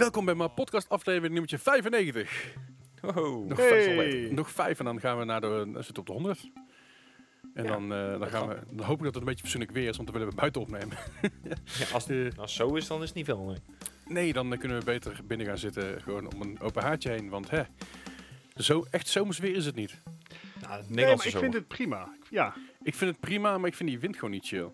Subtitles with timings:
[0.00, 2.54] Welkom bij mijn podcast aflevering nummertje 95.
[3.00, 3.48] Wow.
[3.48, 3.94] Nog, Hey.
[3.94, 6.50] vijf, nog vijf en dan gaan we naar de, we op de 100.
[7.54, 9.72] En Ja, dan, eh, dan, gaan we, dan hoop ik dat het een beetje fatsoenlijk
[9.72, 10.96] weer is, want dan willen we buiten opnemen.
[11.78, 13.44] Ja, als, Eh, als zo is, dan is het niet veel.
[13.44, 13.56] Nee.
[14.06, 17.28] nee, dan kunnen we beter binnen gaan zitten, gewoon om een open haartje heen.
[17.28, 17.62] Want hè,
[18.56, 20.02] zo, echt zomers weer is het niet.
[20.60, 21.40] Nou, het Nee, maar ik zomer.
[21.40, 22.14] vind het prima.
[22.30, 24.72] Ja, Ik vind het prima, maar ik vind die wind gewoon niet chill.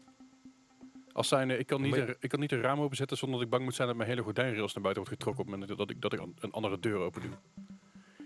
[1.17, 3.65] Als zijn, ik, kan niet ik kan niet een raam openzetten zonder dat ik bang
[3.65, 6.03] moet zijn dat mijn hele gordijnrails naar buiten wordt getrokken op het moment dat ik,
[6.03, 7.31] dat ik een andere deur open doe.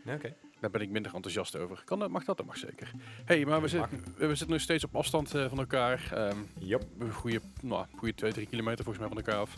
[0.04, 0.34] Ja, oké.
[0.60, 1.82] Daar ben ik minder enthousiast over.
[1.84, 2.10] Kan dat?
[2.10, 2.36] Mag dat?
[2.36, 2.90] Dat mag zeker.
[3.24, 3.86] hey, maar we,
[4.16, 6.10] we zitten nog steeds op afstand eh, van elkaar.
[6.14, 6.84] Ehm Yep.
[6.98, 9.56] een goede, nou, goede 2, 3 kilometer volgens mij van elkaar af.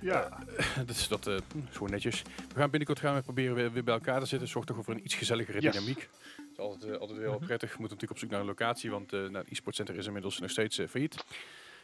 [0.00, 0.38] ja.
[0.86, 1.40] dat is, dat, eh, is
[1.76, 2.22] gewoon netjes.
[2.22, 4.48] We gaan binnenkort gaan we proberen weer, weer bij elkaar te zitten.
[4.48, 5.72] Zorg toch voor een iets gezelligere Yes.
[5.72, 6.08] dynamiek.
[6.36, 7.72] Dat is altijd, eh, altijd heel prettig.
[7.72, 10.38] We moeten natuurlijk op zoek naar een locatie, want eh nou, het e-sportcenter is inmiddels
[10.38, 11.24] nog steeds eh, failliet.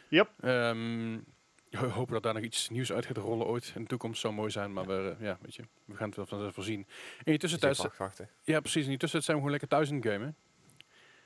[0.09, 0.29] Yep.
[0.39, 1.17] Ehm,
[1.69, 3.71] we hopen dat daar nog iets nieuws uit gaat rollen ooit.
[3.75, 6.15] In de toekomst zou mooi zijn, maar we, eh, ja, weet je, we gaan het
[6.15, 6.87] wel vanzelf voorzien.
[7.23, 7.77] In de tussentijd,
[8.43, 8.83] ja, precies.
[8.83, 10.35] In die tussentijd zijn we gewoon lekker thuis in het gamen.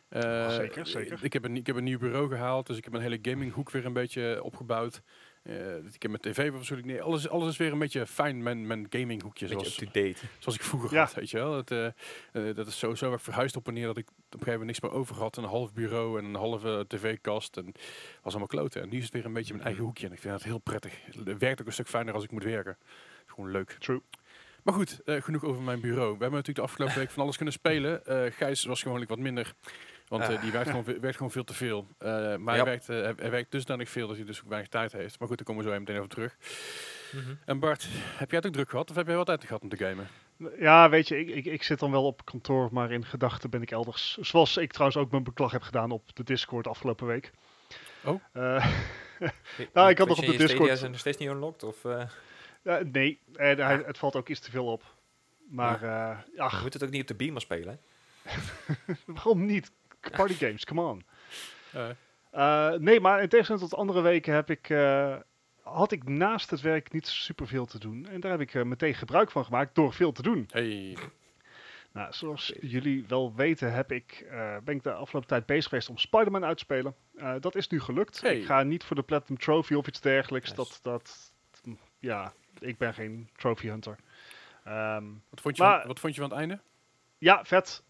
[0.09, 1.23] Eh, Zeker, zeker.
[1.23, 3.71] Ik heb, een, ik heb een nieuw bureau gehaald, dus ik heb een hele gaminghoek
[3.71, 5.01] weer een beetje opgebouwd.
[5.43, 8.67] Eh, ik heb mijn tv waarschijnlijk nee, alles, alles is weer een beetje fijn, mijn,
[8.67, 10.19] mijn gaminghoekje, zoals, up-to-date.
[10.39, 10.99] zoals ik vroeger Ja.
[11.03, 11.55] had, weet je wel.
[11.55, 14.29] Het, eh, eh, dat is sowieso erg verhuisd op en neer dat ik op een
[14.31, 15.37] gegeven moment niks meer over had.
[15.37, 17.65] Een half bureau en een halve tv-kast en
[18.21, 18.81] was allemaal kloten.
[18.81, 20.57] En nu is het weer een beetje mijn eigen hoekje en ik vind dat heel
[20.57, 20.93] prettig.
[21.05, 22.77] Het werkt ook een stuk fijner als ik moet werken.
[23.25, 23.75] Gewoon leuk.
[23.79, 24.01] True.
[24.63, 26.03] Maar goed, eh, genoeg over mijn bureau.
[26.03, 28.05] We hebben natuurlijk de afgelopen week van alles kunnen spelen.
[28.05, 29.53] Eh Gijs was gewoonlijk wat minder.
[30.07, 30.41] Want eh, Ah.
[30.41, 31.87] die werkt gewoon, werkt gewoon veel te veel.
[31.97, 32.63] Eh, maar hij, Ja.
[32.63, 35.19] werkt, eh, hij, hij werkt dusdanig veel dat hij dus ook weinig tijd heeft.
[35.19, 36.37] Maar goed, daar komen we zo meteen over terug.
[37.11, 37.35] Mhm.
[37.45, 37.87] En Bart,
[38.17, 38.89] heb jij het ook druk gehad?
[38.89, 40.07] Of heb jij wel tijd gehad om te gamen?
[40.59, 43.61] ja, weet je, ik, ik, ik zit dan wel op kantoor, maar in gedachten ben
[43.61, 44.17] ik elders.
[44.17, 47.31] Zoals ik trouwens ook mijn beklag heb gedaan op de Discord afgelopen week.
[48.03, 48.21] Oh.
[48.31, 48.65] Eh,
[49.73, 51.63] Nou, ik had nog op de Discord- Stadia zijn nog steeds niet unlocked?
[51.63, 52.03] Of uh,
[52.63, 54.83] ja, nee, en het valt ook iets te veel op.
[55.49, 57.79] Maar eh je ach, moet het ook niet op de beamer spelen?
[59.05, 59.71] waarom niet?
[60.17, 61.03] Party games, come on.
[61.71, 61.89] Eh,
[62.31, 65.15] Eh, nee, maar in tegenstelling tot andere weken heb ik, eh,
[65.61, 68.07] had ik naast het werk niet superveel te doen.
[68.07, 70.47] En daar heb ik meteen gebruik van gemaakt door veel te doen.
[70.51, 70.97] hey,
[71.91, 74.25] Nou, zoals jullie wel weten heb ik,
[74.63, 76.95] ben ik de afgelopen tijd bezig geweest om Spider-Man uit te spelen.
[77.41, 78.21] Dat is nu gelukt.
[78.21, 78.37] Hey.
[78.39, 80.49] Ik ga niet voor de Platinum Trophy of iets dergelijks.
[80.49, 80.61] Nice.
[80.61, 81.31] Dat, dat,
[81.99, 83.95] ja, ik ben geen trophy hunter.
[84.63, 86.59] Ehm, wat, vond je Maar- van, wat vond je van het einde?
[87.17, 87.83] ja, vet.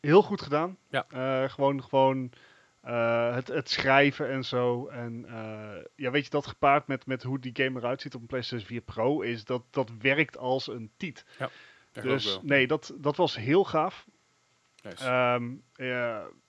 [0.00, 0.76] Heel goed gedaan.
[0.90, 1.06] Ja.
[1.08, 2.32] Eh, gewoon gewoon
[2.80, 4.86] eh, het, het schrijven en zo.
[4.86, 8.20] En eh, ja, weet je, dat gepaard met, met hoe die game eruit ziet op
[8.20, 11.24] een PlayStation 4 Pro, is dat dat werkt als een tiet.
[11.38, 11.50] Ja,
[12.02, 14.06] dus nee, dat, dat was heel gaaf.
[14.82, 15.04] Nice.
[15.04, 15.52] Ehm,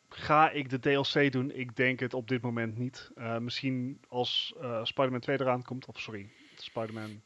[0.09, 1.51] ga ik de DLC doen?
[1.51, 3.11] Ik denk het op dit moment niet.
[3.39, 7.21] Misschien als eh Spider-Man 2 eraan komt, of sorry, Spider-Man.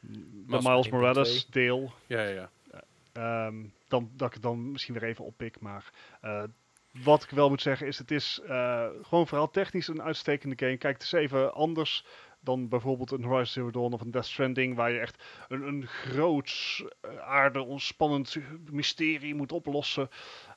[0.00, 0.92] De Miles Miles 1.2.
[0.92, 1.92] Morales deel.
[2.06, 2.50] ja, ja, ja.
[3.16, 5.60] Ehm, dan, dat ik het dan misschien weer even oppik.
[5.60, 5.90] Maar
[6.20, 6.42] eh,
[7.04, 10.76] wat ik wel moet zeggen is, het is eh, gewoon vooral technisch een uitstekende game.
[10.76, 12.04] Kijk, het is even anders
[12.40, 15.86] dan bijvoorbeeld een Horizon Zero Dawn of een Death Stranding, waar je echt een, een
[15.86, 18.36] groot, uh, aarde, ontspannend
[18.70, 20.08] mysterie moet oplossen.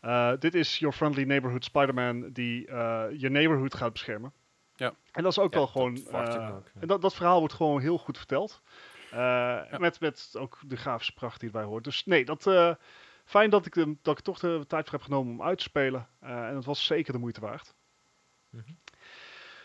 [0.02, 4.34] Eh, dit is Your Friendly Neighborhood Spider-Man die eh, je neighborhood gaat beschermen.
[4.76, 4.94] Ja.
[5.12, 5.96] En dat is ook Ja, wel gewoon...
[5.96, 6.62] eh, ook, ja.
[6.80, 8.62] en dat, dat verhaal wordt gewoon heel goed verteld.
[9.12, 11.84] Eh, met, met ook de grafische pracht die erbij hoort.
[11.84, 12.74] Dus nee, dat, eh,
[13.26, 15.64] fijn dat ik, de, dat ik toch de tijd voor heb genomen om uit te
[15.64, 16.08] spelen.
[16.20, 17.76] Eh, en het was zeker de moeite waard.
[18.50, 18.72] Mhm.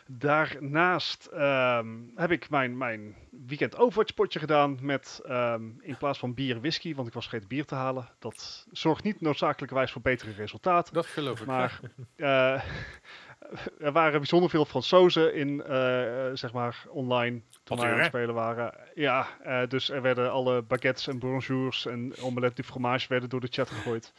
[0.06, 6.34] Daarnaast ehm, heb ik mijn, mijn weekend Overwatch potje gedaan met ehm, in plaats van
[6.34, 8.08] bier whisky, want ik was vergeten bier te halen.
[8.18, 10.94] Dat zorgt niet noodzakelijkerwijs voor betere resultaten.
[10.94, 11.46] Dat geloof ik.
[11.46, 11.80] Maar
[13.78, 18.06] er waren bijzonder veel Fransozen in, eh, eh, zeg maar, online toen wij aan het
[18.06, 18.74] spelen waren.
[18.94, 23.40] Ja, eh, dus er werden alle baguettes en bonjours en omelette du fromage werden door
[23.40, 24.12] de chat gegooid.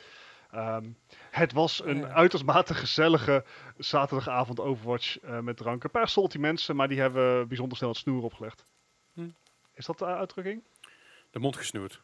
[0.52, 0.84] Ehm,
[1.32, 2.08] het was een Ja.
[2.08, 3.44] uitermate gezellige
[3.78, 5.84] zaterdagavond Overwatch eh, met drank.
[5.84, 8.66] Een paar salty mensen, maar die hebben bijzonder snel het snoer opgelegd.
[9.14, 9.30] Hm.
[9.74, 10.64] Is dat de uitdrukking?
[11.32, 12.02] De mond gesnoerd.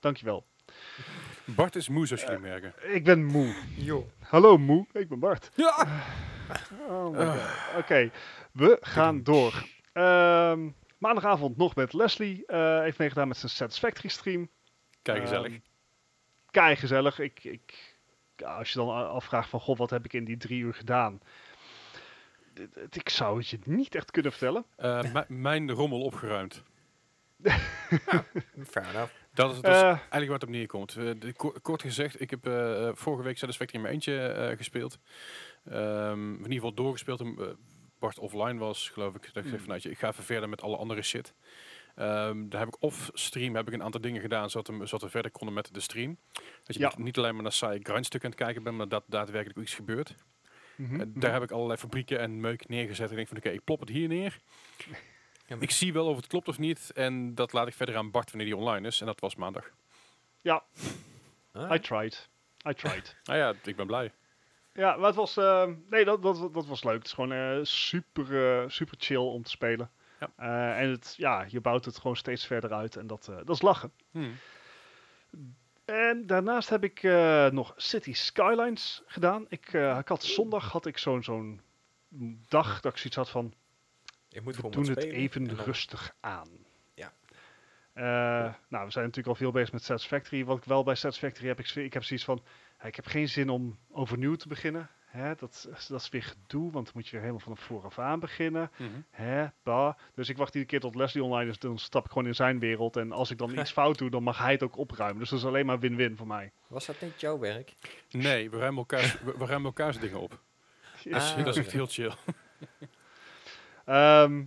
[0.00, 0.44] Dankjewel.
[1.44, 2.74] Bart is moe, zoals jullie merken.
[2.94, 3.54] Ik ben moe.
[3.76, 4.10] Jo.
[4.18, 5.50] Hallo moe, ik ben Bart.
[5.54, 5.86] Ja!
[6.88, 7.34] Oh my Ah.
[7.34, 7.78] God.
[7.82, 8.10] Oké,
[8.52, 9.66] we gaan door.
[9.92, 10.68] Ehm,
[10.98, 12.46] maandagavond nog met Leslie.
[12.46, 14.48] eh heeft meegedaan met zijn Satisfactory stream.
[15.02, 15.52] Kijk, gezellig.
[15.52, 15.60] Ehm,
[16.50, 17.18] kei gezellig.
[17.18, 17.96] Ik, ik,
[18.36, 21.20] ja, als je dan afvraagt van, god, wat heb ik in die drie uur gedaan?
[22.90, 24.64] Ik zou het je niet echt kunnen vertellen.
[24.76, 26.62] Eh, mi- mijn rommel opgeruimd.
[28.72, 29.12] Fair enough.
[29.34, 30.96] Dat is, dat is Eh, eigenlijk waar het op neerkomt.
[30.96, 32.40] Eh, de, ko- kort gezegd, ik heb
[32.96, 34.98] vorige week Satisfactory in mijn eentje eh, gespeeld.
[35.64, 37.18] Ehm, in ieder geval doorgespeeld.
[37.18, 37.46] toen eh,
[37.98, 39.20] Bart offline was, geloof ik.
[39.20, 39.58] Dat ik zeg Hmm.
[39.58, 41.34] van, nou, ik ga even verder met alle andere shit.
[41.94, 45.08] Ehm, daar heb ik off-stream heb ik een aantal dingen gedaan, zodat we, zodat we
[45.08, 46.18] verder konden met de stream.
[46.62, 46.88] Dat je Ja.
[46.88, 49.64] niet, niet alleen maar naar saai grindstukken aan het kijken bent, maar dat daadwerkelijk ook
[49.64, 50.14] iets gebeurt.
[50.76, 51.20] Mhm, mhm.
[51.20, 53.04] daar heb ik allerlei fabrieken en meuk neergezet.
[53.10, 54.38] En ik denk van, oké, ik plop het hier neer.
[55.46, 56.90] Ja, Ik zie wel of het klopt of niet.
[56.92, 59.00] En dat laat ik verder aan Bart wanneer die online is.
[59.00, 59.70] En dat was maandag.
[61.52, 62.28] Ah, I tried.
[62.68, 63.16] I tried.
[63.24, 64.12] Nou ja, ik ben blij.
[64.74, 66.94] Ja, maar het was, eh, nee, dat, dat, dat was leuk.
[66.94, 69.90] Het is gewoon eh, super, eh, super chill om te spelen.
[70.20, 70.30] Ja.
[70.36, 73.62] Eh, en het, ja, je bouwt het gewoon steeds verder uit en dat, dat is
[73.62, 73.92] lachen.
[74.10, 74.34] Hmm.
[75.84, 77.02] En daarnaast heb ik
[77.52, 79.46] nog City Skylines gedaan.
[79.48, 81.60] Ik, ik had zondag had ik zo'n zo'n
[82.48, 83.54] dag dat ik zoiets had van,
[84.28, 86.48] ik moet we doen het spelen even dan- rustig aan.
[86.94, 87.12] Ja.
[88.68, 90.44] Nou, we zijn natuurlijk al veel bezig met Satisfactory.
[90.44, 92.42] Wat ik wel bij Satisfactory heb, ik, ik heb zoiets van,
[92.86, 94.90] ik heb geen zin om overnieuw te beginnen.
[95.06, 98.20] Hè, dat, dat is weer gedoe, want dan moet je weer helemaal van vooraf aan
[98.20, 98.70] beginnen.
[98.76, 98.90] Mhm.
[99.10, 99.94] Hè, bah.
[100.14, 102.58] Dus ik wacht iedere keer tot Leslie online is, dan stap ik gewoon in zijn
[102.58, 102.96] wereld.
[102.96, 105.18] En als ik dan iets fout doe, dan mag hij het ook opruimen.
[105.18, 106.52] Dus dat is alleen maar win-win voor mij.
[106.66, 107.74] Was dat niet jouw werk?
[108.10, 110.30] Nee, we ruimen elkaars, we, we ruimen elkaars dingen op.
[110.30, 112.12] Dat is, Ah, dat is echt heel chill.
[113.84, 114.44] Ehm,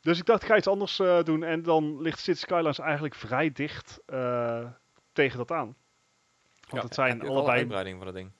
[0.00, 1.42] dus ik dacht, ik ga iets anders eh, doen.
[1.42, 4.66] En dan ligt City Skylines eigenlijk vrij dicht eh,
[5.12, 5.76] tegen dat aan.
[6.72, 7.58] Want Ja, het zijn Heb je ook alle allebei...
[7.58, 8.30] uitbreiding van dat ding?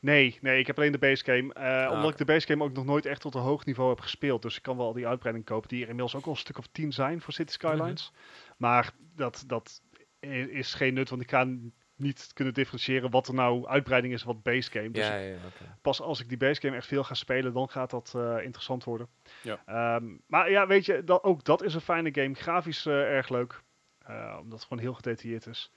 [0.00, 1.52] Nee, nee, ik heb alleen de base game.
[1.54, 3.88] eh, Ah, omdat ik de base game ook nog nooit echt tot een hoog niveau
[3.90, 4.42] heb gespeeld.
[4.42, 6.66] Dus ik kan wel die uitbreiding kopen, die er inmiddels ook al een stuk of
[6.72, 8.12] tien zijn voor City Skylines.
[8.56, 9.82] Maar dat, dat
[10.20, 11.46] is geen nut, want ik ga
[11.96, 14.90] niet kunnen differentiëren wat er nou uitbreiding is en wat base game.
[14.90, 15.76] Dus ja, ja, ja, oké.
[15.82, 18.84] pas als ik die base game echt veel ga spelen, dan gaat dat eh, interessant
[18.84, 19.08] worden.
[19.42, 19.62] Ja.
[19.66, 22.34] Ehm, maar ja, weet je, dat, ook dat is een fijne game.
[22.34, 23.62] Grafisch eh, erg leuk,
[23.98, 25.72] eh, omdat het gewoon heel gedetailleerd is.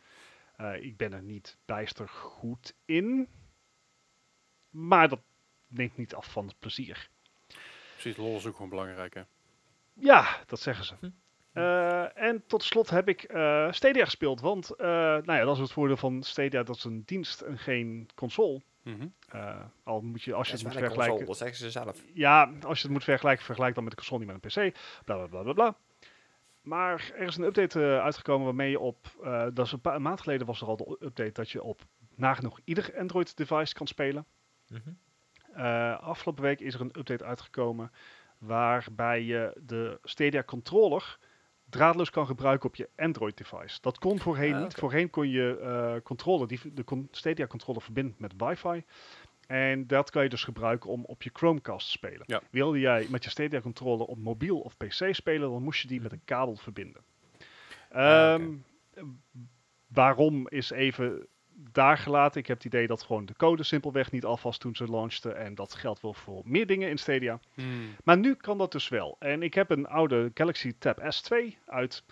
[0.61, 3.27] Eh, ik ben er niet bijster goed in,
[4.69, 5.19] maar dat
[5.67, 7.09] neemt niet af van het plezier.
[7.91, 9.21] Precies, lol is ook gewoon belangrijk, hè.
[9.93, 10.95] Ja, dat zeggen ze.
[10.99, 11.09] Hm.
[11.51, 15.61] Eh, en tot slot heb ik eh, Stadia gespeeld, want eh, nou ja, dat is
[15.61, 18.61] het voordeel van Stadia, dat is een dienst en geen console.
[18.83, 19.07] Mhm.
[19.29, 21.07] Eh, al moet je, als je het moet vergelijken.
[21.07, 22.03] console, dat zeggen ze zelf.
[22.13, 24.75] Ja, als je het moet vergelijken, vergelijk dan met de console, niet met een PC.
[25.05, 25.75] Bla bla bla bla bla.
[26.61, 29.07] Maar er is een update eh, uitgekomen waarmee je op.
[29.23, 31.63] eh, dat is een, paar een maand geleden was er al de update dat je
[31.63, 31.81] op
[32.15, 34.25] nagenoeg ieder Android-device kan spelen.
[34.67, 34.89] Mhm.
[35.53, 37.91] Eh, afgelopen week is er een update uitgekomen
[38.37, 41.19] waarbij je de Stadia controller
[41.69, 43.77] draadloos kan gebruiken op je Android-device.
[43.81, 44.73] Dat kon voorheen Ah, niet.
[44.73, 48.83] Voorheen kon je controller, die, de Stadia controller verbinden met wifi.
[49.47, 52.23] En dat kan je dus gebruiken om op je Chromecast te spelen.
[52.25, 52.41] Ja.
[52.49, 56.01] Wilde jij met je Stadia controller op mobiel of PC spelen, dan moest je die
[56.01, 57.01] met een kabel verbinden.
[57.91, 58.33] Ah.
[58.33, 58.53] Ehm,
[59.88, 61.27] waarom is even
[61.71, 62.39] daar gelaten.
[62.39, 65.38] Ik heb het idee dat gewoon de code simpelweg niet af was toen ze launchten.
[65.38, 67.39] En dat geldt wel voor meer dingen in Stadia.
[67.53, 67.95] Hmm.
[68.03, 69.15] Maar nu kan dat dus wel.
[69.19, 72.03] En ik heb een oude Galaxy Tab S2 uit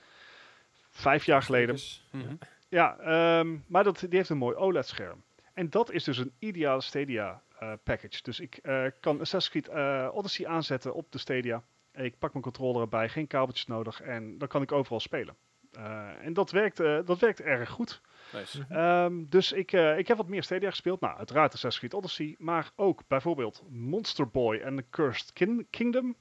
[0.89, 1.77] vijf jaar geleden.
[2.11, 2.35] Mhm.
[2.69, 5.23] Ja, ehm, maar dat, die heeft een mooi OLED-scherm.
[5.59, 8.21] En dat is dus een ideale Stadia eh, package.
[8.21, 11.63] Dus ik eh, kan Assassin's Creed eh, Odyssey aanzetten op de Stadia.
[11.93, 14.01] Ik pak mijn controller erbij, geen kabeltjes nodig.
[14.01, 15.35] En dan kan ik overal spelen.
[15.71, 18.01] Eh, en dat werkt, eh, dat werkt erg goed.
[18.33, 18.59] Nice.
[18.59, 18.73] Mhm.
[18.73, 20.99] Ehm, dus ik, eh, ik heb wat meer Stadia gespeeld.
[21.01, 22.35] Nou, uiteraard Assassin's Creed Odyssey.
[22.37, 26.15] Maar ook bijvoorbeeld Monster Boy en The Cursed Kin- Kingdom.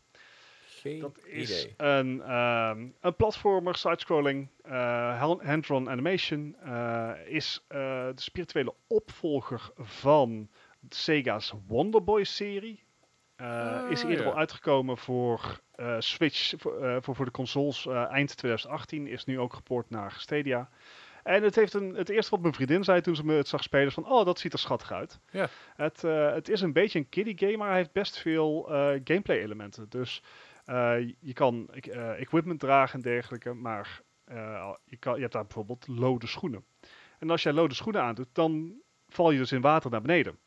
[0.81, 1.75] Geen Dat is idee.
[1.77, 6.57] een, ehm, een platformer, sidescrolling, eh hand- hand-drawn animation.
[6.65, 7.79] eh, is eh,
[8.15, 10.49] de spirituele opvolger van
[10.89, 12.83] Sega's Wonder Boy serie.
[13.37, 14.31] Eh, is Ah, eerder ja.
[14.33, 15.61] al uitgekomen voor
[15.99, 19.07] Switch, voor, voor, voor de consoles eind 2018.
[19.07, 20.69] Is nu ook geport naar Stadia.
[21.23, 23.63] En het, heeft een, het eerste wat mijn vriendin zei toen ze me het zag
[23.63, 25.21] spelen, van, oh, dat ziet er schattig uit.
[25.31, 25.49] Ja.
[25.77, 28.63] Het, het is een beetje een kiddie game, maar hij heeft best veel
[29.05, 29.87] gameplay elementen.
[29.89, 30.23] Dus
[31.21, 35.43] je kan ik- eh, equipment dragen en dergelijke, maar eh, je, kan, je hebt daar
[35.45, 36.65] bijvoorbeeld lode schoenen.
[37.19, 38.73] En als jij lode schoenen aandoet, dan
[39.09, 40.39] val je dus in water naar beneden.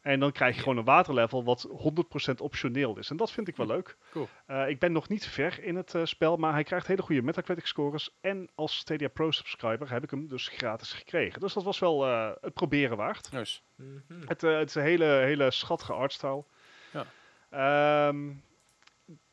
[0.00, 3.10] En dan krijg je gewoon een waterlevel wat 100% optioneel is.
[3.10, 3.96] En dat vind ik wel leuk.
[4.10, 4.28] Cool.
[4.46, 7.22] Eh, ik ben nog niet ver in het eh, spel, maar hij krijgt hele goede
[7.22, 8.16] Metacritic scores.
[8.20, 11.40] En als Stadia Pro subscriber heb ik hem dus gratis gekregen.
[11.40, 13.32] Dus dat was wel eh, het proberen waard.
[13.32, 13.60] Nice.
[13.74, 13.92] Mhm.
[14.26, 16.44] Het, eh, het is een hele, hele schattige artstyle.
[16.92, 17.06] Ja.
[17.50, 18.32] Ehm,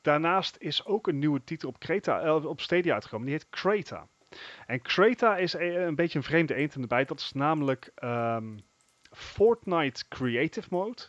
[0.05, 3.25] daarnaast is ook een nieuwe titel op, Creta, eh, op Stadia uitgekomen.
[3.27, 4.07] Die heet Creta.
[4.65, 7.07] En Creta is een, een beetje een vreemde eend in de bijt.
[7.07, 8.57] Dat is namelijk ehm,
[9.11, 11.01] Fortnite Creative Mode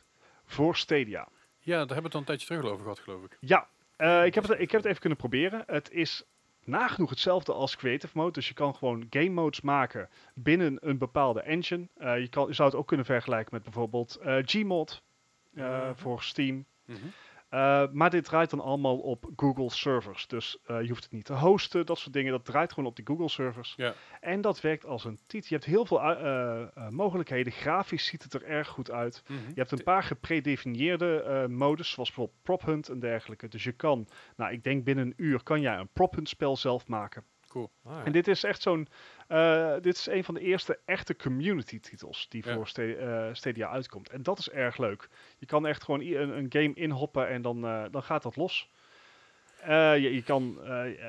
[0.45, 1.29] voor Stadia.
[1.59, 3.37] Ja, daar hebben we het al een tijdje terug over gehad, geloof ik.
[3.41, 5.63] Ja, eh, ik, heb het, ik heb het even kunnen proberen.
[5.67, 6.25] Het is
[6.67, 8.33] nagenoeg hetzelfde als Creative Mode.
[8.33, 11.89] Dus je kan gewoon game modes maken binnen een bepaalde engine.
[11.97, 15.03] Eh, je, kan, je zou het ook kunnen vergelijken met bijvoorbeeld eh, Gmod
[15.55, 16.65] eh, voor Steam.
[16.85, 17.07] Mhm.
[17.49, 20.27] Eh, maar dit draait dan allemaal op Google servers.
[20.27, 22.33] Dus eh, je hoeft het niet te hosten, dat soort dingen.
[22.33, 23.75] Dat draait gewoon op die Google servers.
[23.77, 23.95] Ja.
[24.21, 25.47] En dat werkt als een tiet.
[25.47, 27.53] Je hebt heel veel eh, mogelijkheden.
[27.53, 29.23] Grafisch ziet het er erg goed uit.
[29.27, 29.39] Mhm.
[29.49, 33.49] Je hebt een paar gepredefinieerde modus, zoals bijvoorbeeld prop hunt en dergelijke.
[33.49, 36.57] Dus je kan, nou ik denk binnen een uur kan jij een prop hunt spel
[36.57, 37.25] zelf maken.
[37.57, 37.71] Cool.
[37.85, 38.05] Ah, ja.
[38.05, 38.89] En dit is echt zo'n,
[39.29, 42.53] eh, dit is een van de eerste echte community titels die Ja.
[42.55, 44.11] voor eh, Stadia uitkomt.
[44.11, 45.09] En dat is erg leuk.
[45.39, 48.71] Je kan echt gewoon een, een game inhoppen en dan, eh, dan gaat dat los.
[49.67, 50.59] Je, je, kan,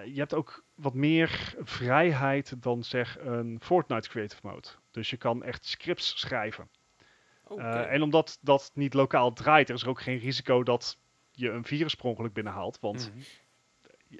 [0.06, 4.68] je hebt ook wat meer vrijheid dan zeg een Fortnite Creative Mode.
[4.92, 6.70] Dus je kan echt scripts schrijven.
[7.90, 10.98] En omdat dat niet lokaal draait, er is er ook geen risico dat
[11.32, 12.80] je een virus per ongeluk binnenhaalt.
[12.80, 13.24] Want Mhm.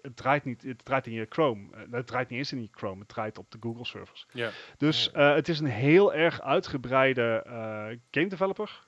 [0.02, 1.68] Het, draait niet, het draait in je Chrome.
[1.72, 4.28] Eh, het draait niet eens in je Chrome, het draait op de Google servers.
[4.32, 4.50] Ja.
[4.78, 8.86] Dus eh, het is een heel erg uitgebreide eh, game developer.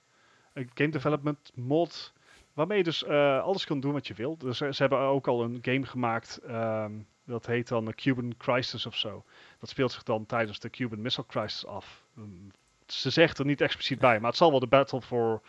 [0.54, 2.14] Een game development mod.
[2.54, 4.38] Waarmee je dus eh, alles kan doen wat je wil.
[4.38, 6.38] Dus ze hebben ook al een game gemaakt.
[6.38, 6.92] ehm,
[7.26, 9.26] dat heet dan de Cuban Crisis of zo.
[9.60, 12.04] Dat speelt zich dan tijdens de Cuban Missile Crisis af.
[12.14, 12.52] Mm,
[12.86, 15.42] ze zegt er niet expliciet bij, maar het zal wel de Battle for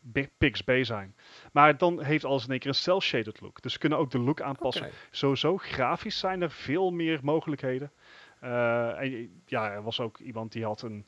[0.00, 1.16] Big Pigs Bay zijn.
[1.52, 3.62] Maar dan heeft alles in één keer een cel-shaded look.
[3.62, 4.86] Dus ze kunnen ook de look aanpassen.
[4.86, 4.94] Oké.
[5.10, 7.92] Sowieso, grafisch zijn er veel meer mogelijkheden.
[8.40, 11.06] Eh, en ja, er was ook iemand die had een,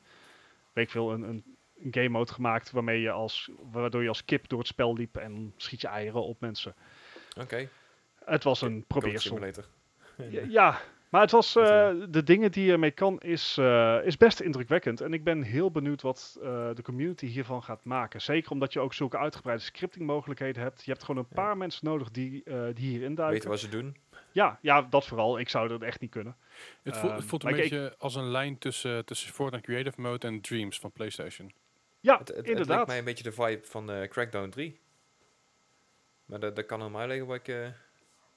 [0.73, 1.43] weet ik veel, een, een,
[1.77, 5.17] een game mode gemaakt waarmee je als, waardoor je als kip door het spel liep
[5.17, 6.75] en schiet je eieren op mensen.
[7.39, 7.69] Oké.
[8.25, 9.39] Het was een probeersel.
[10.47, 10.81] Ja,
[11.13, 14.39] maar het was, eh, eh, de dingen die je ermee kan is, eh, is best
[14.39, 15.01] indrukwekkend.
[15.01, 18.21] En ik ben heel benieuwd wat de community hiervan gaat maken.
[18.21, 20.83] Zeker omdat je ook zulke uitgebreide scripting mogelijkheden hebt.
[20.85, 21.41] Je hebt gewoon een Ja.
[21.41, 22.43] paar mensen nodig die,
[22.73, 23.33] die hierin duiken.
[23.35, 23.95] Weten wat ze doen.
[24.31, 25.39] Ja, ja, dat vooral.
[25.39, 26.35] Ik zou dat echt niet kunnen.
[26.83, 30.01] Het, voelt, het Ehm, voelt een ik- beetje als een lijn tussen, tussen Fortnite Creative
[30.01, 31.51] Mode en Dreams van PlayStation.
[31.99, 32.67] Ja, Het, het, het inderdaad.
[32.75, 34.79] lijkt mij een beetje de vibe van Crackdown 3.
[36.25, 37.47] Maar dat, dat kan aan mij liggen waar ik...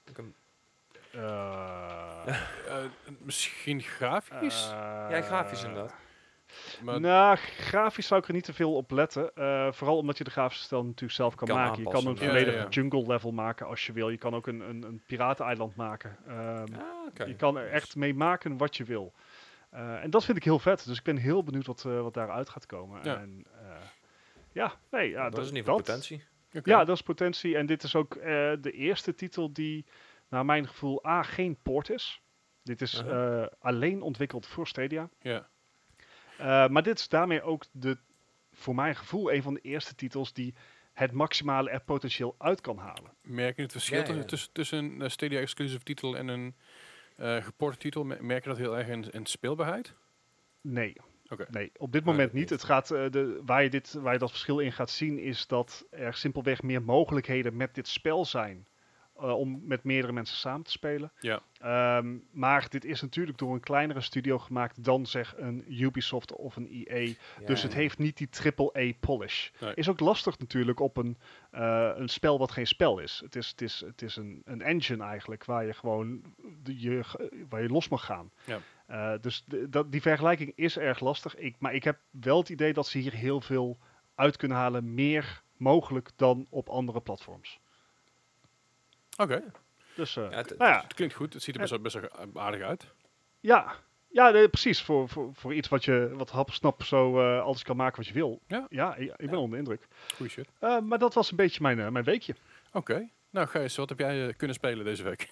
[0.04, 0.34] ik hem-
[3.18, 4.68] misschien grafisch,
[5.10, 5.94] ja, grafisch inderdaad.
[6.82, 9.34] maar Nou, grafisch zou ik er niet te veel op letten.
[9.34, 11.82] Eh, vooral omdat je de grafische stijl natuurlijk zelf kan, Kan maken.
[11.82, 12.68] Je kan een Ja, volledige ja, ja.
[12.68, 14.08] jungle level maken als je wil.
[14.08, 16.16] Je kan ook een, een, een pirateneiland maken.
[16.26, 17.24] Ehm, Ah, oké.
[17.24, 19.12] Je kan er echt mee maken wat je wil.
[19.70, 20.84] Eh, en dat vind ik heel vet.
[20.86, 23.00] Dus ik ben heel benieuwd wat, eh, wat daaruit gaat komen.
[23.04, 23.16] Ja.
[23.16, 23.76] En, eh,
[24.52, 26.24] ja, nee, ja, dat is in ieder geval potentie.
[26.64, 27.56] Ja, dat is potentie.
[27.56, 28.24] En dit is ook eh,
[28.60, 29.84] de eerste titel die,
[30.28, 32.20] naar mijn gevoel, A, geen port is.
[32.62, 33.42] Dit is Uh-huh.
[33.42, 35.08] eh, alleen ontwikkeld voor Stadia.
[35.20, 35.48] ja.
[36.38, 37.98] Eh, maar dit is daarmee ook de,
[38.52, 40.54] voor mijn gevoel een van de eerste titels die
[40.92, 43.12] het maximale er potentieel uit kan halen.
[43.22, 44.24] Merk je het verschil Ja, ja.
[44.24, 46.54] tussen- tussen, een eh, Stadia exclusive titel en een
[47.16, 48.04] eh geporte titel?
[48.04, 49.94] Me- Merk je dat heel erg in, in speelbaarheid?
[50.60, 50.96] Nee.
[51.28, 51.46] Oké.
[51.50, 52.40] Nee, op dit moment niet.
[52.40, 52.50] niet.
[52.50, 55.46] Het gaat, eh, de, waar, je dit, waar je dat verschil in gaat zien, is
[55.46, 58.66] dat er simpelweg meer mogelijkheden met dit spel zijn.
[59.20, 61.12] Eh, om met meerdere mensen samen te spelen.
[61.20, 61.40] Ja.
[61.58, 66.56] Ehm, maar dit is natuurlijk door een kleinere studio gemaakt dan zeg een Ubisoft of
[66.56, 66.98] een EA.
[66.98, 67.78] Ja, dus het ja.
[67.78, 69.50] heeft niet die triple-A polish.
[69.60, 69.74] Nee.
[69.74, 71.16] Is ook lastig natuurlijk op een,
[71.50, 73.20] eh, een spel wat geen spel is.
[73.24, 76.22] Het is, het is, het is een, een engine eigenlijk waar je gewoon
[76.62, 77.04] de, je,
[77.48, 78.30] waar je los mag gaan.
[78.44, 78.58] Ja.
[78.86, 81.36] Eh, dus de- dat, die vergelijking is erg lastig.
[81.36, 83.78] Ik, maar ik heb wel het idee dat ze hier heel veel
[84.14, 84.94] uit kunnen halen.
[84.94, 87.60] Meer mogelijk dan op andere platforms.
[89.16, 89.42] Oké,
[89.94, 91.32] Dus eh, Ja, het- nou ja, het klinkt goed.
[91.32, 92.86] Het ziet er best wel, best aardig uit.
[93.40, 93.74] ja,
[94.08, 94.82] ja nee, precies.
[94.82, 98.12] Voor, voor, voor iets wat je wat hapsnap zo eh, alles kan maken wat je
[98.14, 98.40] wil.
[98.46, 98.66] Ja.
[98.68, 99.36] ja ik, ik ben Ja.
[99.36, 99.88] onder de indruk.
[100.14, 100.48] Goeie shit.
[100.58, 102.34] Eh, maar dat was een beetje mijn, mijn weekje.
[102.72, 103.08] Oké.
[103.30, 105.28] Nou Gijs, wat heb jij kunnen spelen deze week?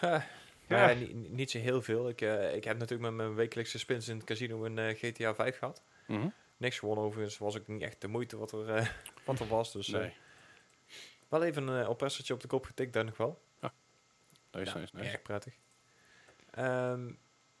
[0.68, 0.92] Ja.
[0.94, 2.08] ni- niet zo heel veel.
[2.08, 5.34] Ik, eh, ik heb natuurlijk met mijn wekelijkse spins in het casino een eh, GTA
[5.34, 5.82] 5 gehad.
[6.06, 6.28] Mhm.
[6.56, 7.38] Niks gewonnen overigens.
[7.38, 8.86] Was ook niet echt de moeite wat er, eh,
[9.26, 9.72] wat er was.
[9.72, 10.12] Dus eh, Nee.
[11.28, 13.40] Wel even een uh, oppressertje op de kop getikt daar nog wel.
[14.50, 15.10] Nice, Ja, nice, nice.
[15.10, 15.54] Erg prettig.
[16.50, 17.12] Ehm,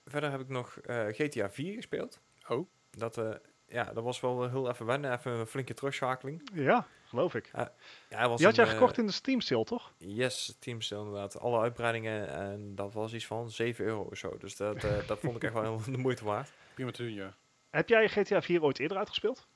[0.06, 2.20] verder heb ik nog eh, GTA 4 gespeeld.
[2.48, 3.30] Oh, Dat, eh,
[3.66, 5.12] ja, dat was wel heel even wennen.
[5.12, 6.50] Even een flinke terugschakeling.
[6.54, 7.50] Ja, geloof ik.
[7.52, 7.72] Ja,
[8.08, 9.92] hij was Die had jij een, eh, gekocht in de Steam sale, toch?
[9.96, 11.38] Yes, Teams inderdaad.
[11.38, 14.36] Alle uitbreidingen en dat was iets van 7 euro of zo.
[14.38, 16.52] Dus dat, eh, dat vond ik echt wel heel de moeite waard.
[16.74, 17.34] prima te doen, ja.
[17.70, 19.46] Heb jij GTA 4 ooit eerder uitgespeeld?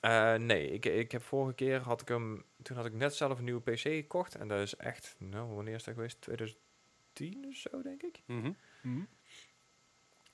[0.00, 3.38] Eh, nee, ik, ik heb vorige keer had ik hem, toen had ik net zelf
[3.38, 4.34] een nieuwe PC gekocht.
[4.34, 6.20] En dat is echt, nou, wanneer is dat geweest?
[6.20, 8.22] 2010 of zo, denk ik.
[8.26, 8.52] Mhm.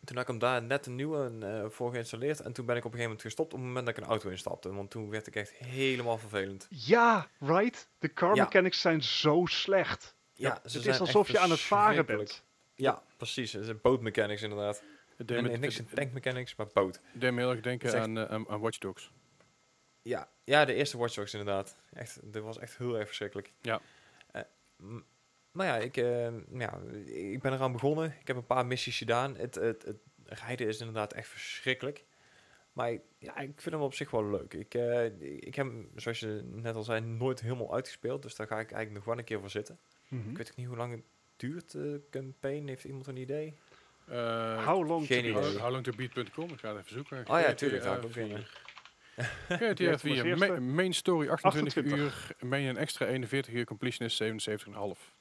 [0.04, 2.40] Toen had ik hem daar net een nieuwe eh, voor geïnstalleerd.
[2.40, 4.08] En toen ben ik op een gegeven moment gestopt op het moment dat ik een
[4.08, 4.73] auto instapte.
[4.75, 6.66] Want toen werd ik echt helemaal vervelend.
[6.70, 7.88] Ja, right.
[7.99, 8.44] De car Ja.
[8.44, 10.16] mechanics zijn zo slecht.
[10.35, 12.44] Ja, het is alsof je aan het varen bent.
[12.75, 13.52] Ja, precies.
[13.52, 14.82] Het is bootmechanics inderdaad.
[15.26, 17.00] En, niks in tankmechanics, maar boot.
[17.12, 19.12] het deed me heel erg denken aan, aan, aan Watch Dogs.
[20.06, 21.76] Ja, ja, de eerste Watch Dogs inderdaad.
[21.92, 23.52] Echt, dat was echt heel erg verschrikkelijk.
[23.60, 23.80] Ja.
[24.32, 24.42] Eh,
[25.52, 28.14] maar ja ik, eh, ja, ik ben eraan begonnen.
[28.20, 29.36] Ik heb een paar missies gedaan.
[29.36, 32.04] Het, het, het rijden is inderdaad echt verschrikkelijk.
[32.72, 34.54] Maar ik- ja, ik vind hem op zich wel leuk.
[34.54, 38.22] Ik, eh, ik heb hem, zoals je net al zei, nooit helemaal uitgespeeld.
[38.22, 39.78] Dus daar ga ik eigenlijk nog wel een keer voor zitten.
[40.08, 40.30] Mhm.
[40.30, 41.02] Ik weet ook niet hoe lang het
[41.36, 42.66] duurt, de campaign.
[42.68, 43.54] Heeft iemand een idee?
[44.08, 45.32] Eh, How long to idee.
[45.32, 45.44] beat?
[45.44, 47.18] How, howlongtobeat.com, ik ga het even zoeken.
[47.18, 48.12] Oh ja, tuurlijk, ik ook
[49.16, 51.99] GTA Die heeft 4, als ma- eerste main story 28, 28.
[52.40, 54.23] uur, main een extra 41 uur, completion is
[54.96, 55.14] 77,5.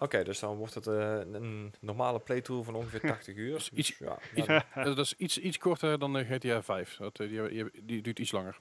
[0.00, 3.52] Oké, dus dan wordt het eh, een normale playthrough van ongeveer 80 uur.
[3.54, 6.96] Dus iets- ja, nou, Eh, dat is iets, iets korter dan de GTA 5.
[6.96, 8.58] Dat, eh, die, die, die duurt iets langer.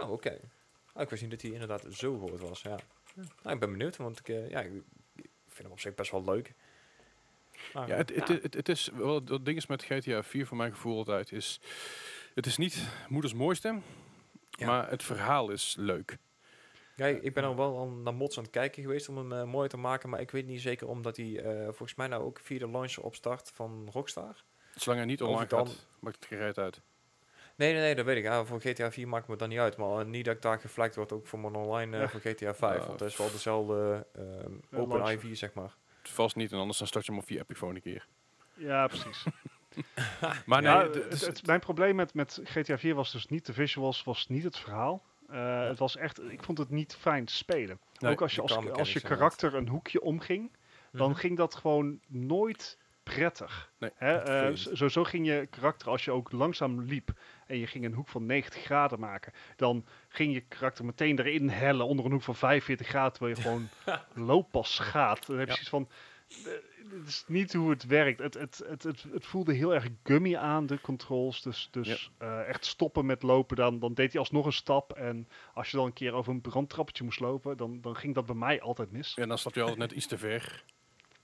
[0.00, 0.38] Oh, oké.
[0.94, 2.78] Oh, ik wist niet dat hij inderdaad zo groot was, ja.
[3.42, 4.70] Nou, ik ben benieuwd, want ik, eh, ja, ik,
[5.48, 6.54] vind hem op zich best wel leuk.
[7.72, 8.34] Maar, Ja, het, het, ja.
[8.42, 11.60] het, het is wel het ding is met GTA 4 voor mijn gevoel altijd is
[12.34, 13.78] het is niet moeders mooiste,
[14.50, 14.66] Ja.
[14.66, 16.16] maar het verhaal is leuk.
[16.96, 19.44] Ja, ik ben al wel al naar mods aan het kijken geweest om hem eh,
[19.44, 22.40] mooi te maken, maar ik weet niet zeker omdat hij eh, volgens mij nou ook
[22.42, 24.44] via de launcher opstart van Rockstar.
[24.74, 26.80] Zolang hij niet online dan- gaat, maakt het gereed uit.
[27.56, 28.22] Nee, nee, nee, dat weet ik.
[28.22, 30.60] Ja, voor GTA 4 maakt me dat niet uit, maar eh, niet dat ik daar
[30.60, 32.08] geflagd word ook voor mijn online eh, Ja.
[32.08, 35.30] voor GTA 5, Ja, want dat is wel dezelfde ehm, Open launcher.
[35.30, 35.76] IV, zeg maar.
[36.02, 38.06] Vast niet en anders dan start je hem op via Epiphone een keer.
[38.54, 39.24] Ja, precies.
[40.46, 43.12] Maar nee, Ja, het- het het, is- het- mijn probleem met, met GTA 4 was
[43.12, 45.02] dus niet de visuals, was niet het verhaal.
[45.28, 47.80] Eh, Het was echt, ik vond het niet fijn te spelen.
[47.98, 50.50] Nee, Ook als je, als, je karakter een hoekje omging,
[50.92, 51.18] dan Mhm.
[51.18, 53.70] ging dat gewoon nooit prettig.
[53.78, 54.16] Nee, Hè?
[54.16, 57.10] eh, zo- zo, ging je karakter, als je ook langzaam liep
[57.46, 61.48] en je ging een hoek van 90 graden maken, dan ging je karakter meteen erin
[61.48, 63.68] hellen onder een hoek van 45 graden, terwijl je gewoon
[64.26, 65.26] looppas gaat.
[65.26, 65.64] Dan heb je Ja.
[65.64, 65.88] zoiets van,
[66.88, 68.18] dit is niet hoe het werkt.
[68.20, 71.42] Het, het, het, het, het voelde heel erg gummy aan, de controls.
[71.42, 74.92] Dus, dus eh, echt stoppen met lopen, dan, dan deed hij alsnog een stap.
[74.92, 78.26] En als je dan een keer over een brandtrappetje moest lopen, dan, dan ging dat
[78.26, 79.14] bij mij altijd mis.
[79.16, 80.64] en dan stap je altijd net iets te ver.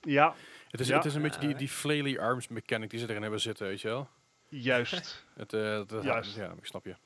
[0.01, 0.35] Ja,
[0.71, 0.97] Het is, Ja.
[0.97, 3.81] het is een beetje die, die flaily arms mechanic die ze erin hebben zitten, weet
[3.81, 4.09] je wel.
[4.49, 5.25] juist.
[5.35, 6.37] Het, eh, het- Juist.
[6.37, 6.97] Ja, ik snap je.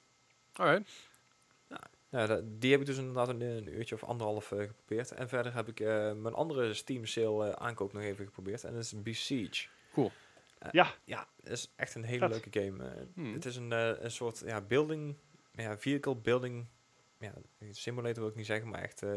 [0.53, 0.91] Alright.
[2.11, 5.11] Dat- die heb ik dus inderdaad een, een uurtje of anderhalf eh, geprobeerd.
[5.13, 8.65] En verder heb ik eh, mijn andere Steam sale eh, aankoop nog even geprobeerd.
[8.65, 9.69] En dat is Besiege.
[9.93, 10.11] Cool.
[10.71, 10.95] Ja.
[11.05, 12.31] Ja, het is echt een hele Vet.
[12.31, 13.07] leuke game.
[13.15, 13.33] Hmm.
[13.35, 15.17] Het is een, eh, een soort ja, building,
[15.55, 16.67] ja, vehicle building,
[17.19, 17.33] ja,
[17.71, 19.11] simulator wil ik niet zeggen, maar echt, eh,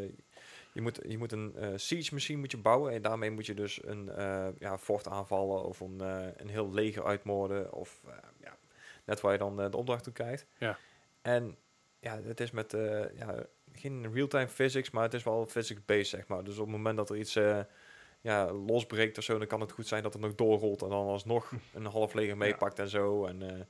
[0.74, 3.54] je, moet, je moet een eh, siege machine moet je bouwen en daarmee moet je
[3.54, 8.14] dus een eh, ja, fort aanvallen of een, eh, een heel leger uitmoorden of eh,
[8.42, 8.58] ja,
[9.06, 10.46] net waar je dan de opdracht toe krijgt.
[10.58, 10.78] Ja.
[11.22, 11.58] En
[12.04, 16.28] ja, het is met eh, ja, geen real-time physics, maar het is wel physics-based, zeg
[16.28, 16.44] maar.
[16.44, 17.60] Dus op het moment dat er iets eh,
[18.22, 21.08] ja, losbreekt of zo, dan kan het goed zijn dat het nog doorrolt en dan
[21.08, 23.26] alsnog een half leger meepakt en zo.
[23.26, 23.66] En eh,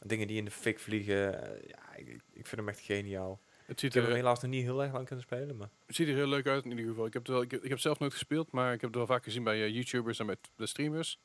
[0.00, 1.20] dingen die in de fik vliegen.
[1.66, 3.40] ja, ik, ik vind hem echt geniaal.
[3.66, 5.68] Het Ik ziet, heb er, helaas nog niet heel erg lang kunnen spelen, maar...
[5.86, 7.06] het ziet er heel leuk uit in ieder geval.
[7.06, 8.98] Ik heb, het wel, ik, heb, ik heb zelf nooit gespeeld, maar ik heb het
[8.98, 11.20] wel vaak gezien bij YouTubers en bij t- de streamers.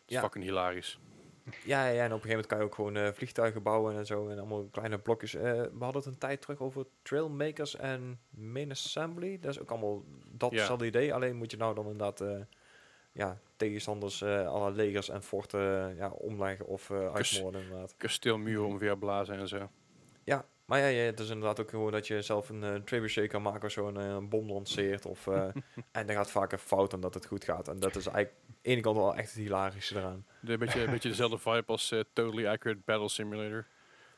[0.00, 0.20] Het is Ja.
[0.22, 0.98] fucking hilarisch.
[1.64, 4.06] Ja, ja, en op een gegeven moment kan je ook gewoon eh, vliegtuigen bouwen en
[4.06, 4.28] zo.
[4.28, 5.34] En allemaal kleine blokjes.
[5.34, 9.38] Eh, we hadden het een tijd terug over Trailmakers en Main Assembly.
[9.40, 11.14] Dat is ook allemaal datzelfde idee.
[11.14, 12.40] Alleen moet je nou dan inderdaad eh,
[13.12, 17.94] ja, tegenstanders, alle legers en forten ja, omleggen of uitmoorden inderdaad.
[17.96, 19.68] Kasteelmuren omver blazen en zo.
[20.24, 23.28] Ja, maar ja, ja, het is inderdaad ook gewoon dat je zelf een uh, trebuchet
[23.28, 25.06] kan maken of zo eh, een bom lanceert.
[25.06, 25.42] Of, eh,
[25.92, 27.68] en dan gaat vaak een fout dan dat het goed gaat.
[27.68, 30.26] En dat is eigenlijk aan de ene kant wel echt het hilarische eraan.
[30.40, 33.66] De, beetje, een beetje dezelfde vibe als Totally Accurate Battle Simulator.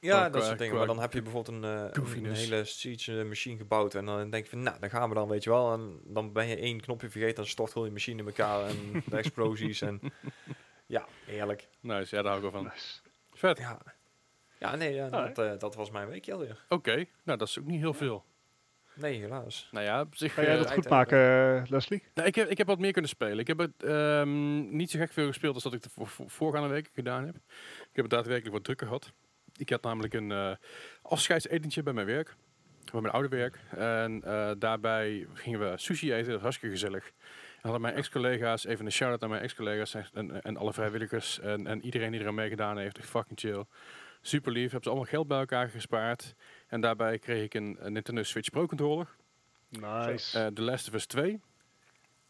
[0.00, 0.76] Ja, Qua- dat soort dingen.
[0.76, 3.94] Maar dan heb je bijvoorbeeld een, een, een hele siege machine gebouwd.
[3.94, 5.72] En dan denk je van, nou, dan gaan we dan, weet je wel.
[5.72, 8.66] En dan ben je één knopje vergeten, dan stort heel je machine in elkaar.
[8.66, 9.80] En de explosies.
[9.80, 10.00] En
[10.86, 11.68] ja, heerlijk.
[11.80, 12.70] Nice, ja, daar hou ik wel van.
[12.72, 13.00] Nice.
[13.32, 13.58] Vet.
[13.58, 13.82] Ja,
[14.70, 16.64] ja nee, ja, dat, eh, dat was mijn weekje alweer.
[16.68, 18.24] Oké, nou dat is ook niet heel veel.
[18.94, 19.68] Nee, helaas.
[19.70, 20.34] Nou ja, op zich...
[20.34, 22.02] Ga jij eh, dat goed maken, eh, Leslie?
[22.14, 23.38] nou, ik, heb, ik heb wat meer kunnen spelen.
[23.38, 26.30] Ik heb het ehm, niet zo gek veel gespeeld als dat ik de voor, voor-
[26.30, 27.34] voorgaande weken gedaan heb.
[27.34, 29.12] Ik heb het daadwerkelijk wat drukker gehad.
[29.56, 30.50] Ik had namelijk een eh
[31.02, 32.34] afscheidsetentje bij mijn werk.
[32.92, 33.58] Bij mijn oude werk.
[33.76, 36.24] En eh, daarbij gingen we sushi eten.
[36.24, 37.06] Dat was hartstikke gezellig.
[37.06, 41.40] En hadden mijn ex-collega's, even een shout-out naar mijn ex-collega's en, en, en alle vrijwilligers
[41.40, 42.98] en, en iedereen die er aan meegedaan heeft.
[42.98, 43.64] Echt fucking chill.
[44.26, 44.62] Super lief.
[44.62, 46.34] Hebben ze allemaal geld bij elkaar gespaard.
[46.68, 49.08] En daarbij kreeg ik een, een Nintendo Switch Pro controller.
[49.68, 50.38] Nice.
[50.38, 51.40] eh The Last of Us 2.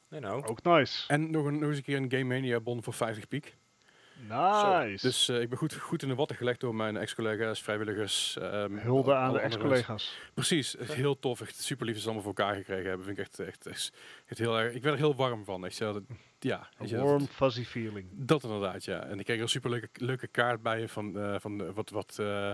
[0.08, 0.44] Nee, nou.
[0.46, 1.08] Ook nice.
[1.08, 3.56] En nog, een, nog eens een keer een Game Mania bon voor 50 piek.
[4.28, 5.06] Nice.
[5.06, 8.36] Dus eh, ik ben goed, goed in de watten gelegd door mijn ex-collega's, vrijwilligers.
[8.38, 10.18] ehm, Hulde aan de ex-collega's.
[10.34, 11.40] Precies, echt heel tof.
[11.40, 13.06] Echt super lief dat ze allemaal voor elkaar gekregen hebben.
[13.06, 13.92] Vind ik echt, echt, echt,
[14.26, 14.74] echt heel erg.
[14.74, 15.60] Ik werd er heel warm van.
[15.60, 16.02] Dat-
[16.44, 18.08] ja, dat- warm, fuzzy feeling.
[18.12, 19.04] dat inderdaad, ja.
[19.04, 21.70] En ik kreeg er een super leuke, leuke kaart bij je van, eh, van eh,
[21.74, 22.52] wat, wat, eh,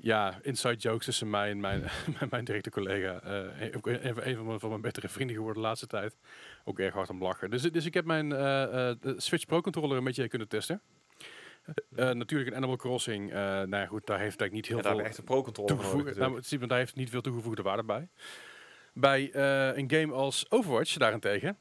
[0.00, 1.82] Ja, inside jokes tussen mij en mijn,
[2.30, 3.20] mijn directe collega.
[3.20, 6.16] eh ook een, een van mijn, van mijn betere vrienden geworden de laatste tijd.
[6.64, 7.50] Ook erg hard om lachen.
[7.50, 10.80] Dus, dus ik heb mijn eh, eh, de Switch Pro controller een beetje kunnen testen.
[11.96, 13.30] Eh, natuurlijk een Animal Crossing.
[13.30, 15.74] eh nou ja, goed, daar heeft eigenlijk niet heel Ja, daar veel echt een pro-controller
[15.74, 16.04] toegevoegd.
[16.04, 16.18] nodig.
[16.18, 18.08] Nou, want daar heeft niet veel toegevoegde waarde bij.
[18.94, 21.58] Bij eh, een game als Overwatch daarentegen,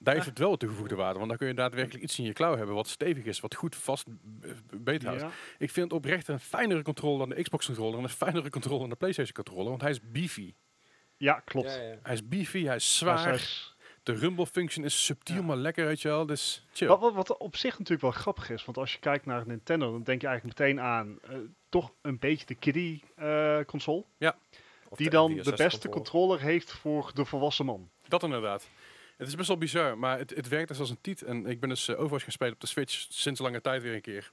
[0.00, 1.16] daar heeft het wel toegevoegde waarde.
[1.18, 3.76] Want dan kun je daadwerkelijk iets in je klauw hebben wat stevig is, wat goed
[3.76, 4.06] vast
[4.42, 5.20] eh, beet houdt.
[5.20, 5.30] Ja.
[5.58, 8.80] Ik vind het oprecht een fijnere controller dan de Xbox controller en een fijnere controller
[8.80, 10.54] dan de PlayStation controller, want hij is beefy.
[11.16, 11.74] ja, klopt.
[11.74, 11.98] Ja, ja.
[12.02, 13.34] Hij is beefy, hij is zwaar.
[13.34, 15.42] is- De rumble function is subtiel Ja.
[15.42, 16.26] maar lekker, weet je wel.
[16.26, 16.88] Dus chill.
[16.88, 19.92] Wat, wat, wat op zich natuurlijk wel grappig is, want als je kijkt naar Nintendo,
[19.92, 21.36] dan denk je eigenlijk meteen aan eh,
[21.68, 24.04] toch een beetje de kiddie eh, console.
[24.88, 27.90] Of Die de dan de N64 beste controller heeft voor de volwassen man.
[28.08, 28.68] Dat inderdaad.
[29.18, 31.22] Het is best wel bizar, maar het, het werkt dus als een tiet.
[31.22, 33.94] En ik ben dus eh, Overwatch gaan spelen op de Switch sinds lange tijd weer
[33.94, 34.32] een keer.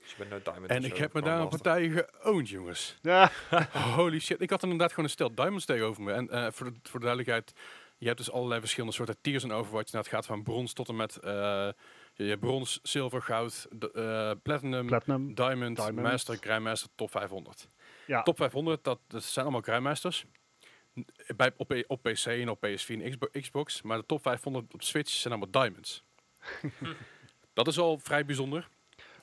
[0.00, 2.96] Dus je bent no diamond En ik heb me daar een partij geowned, jongens.
[3.02, 3.30] Ja,
[3.72, 4.40] Holy shit.
[4.40, 6.12] Ik had inderdaad gewoon een stel diamonds tegenover me.
[6.12, 7.52] En eh, voor, de, voor de duidelijkheid,
[7.98, 9.92] je hebt dus allerlei verschillende soorten tiers in Overwatch.
[9.92, 11.68] Nou, het gaat van brons tot en met eh,
[12.14, 15.34] je, hebt brons, zilver, goud, eh, platinum, Platinum.
[15.34, 16.02] diamond, Diamond.
[16.02, 17.68] master, grandmaster, top 500.
[18.06, 18.22] Ja.
[18.22, 20.24] Top 500, dat, dat zijn allemaal grandmasters.
[21.36, 23.82] Bij, op, op PC en op PS4 en Xbo- Xbox.
[23.82, 26.04] Maar de top 500 op Switch zijn allemaal diamonds.
[27.54, 28.68] dat is al vrij bijzonder.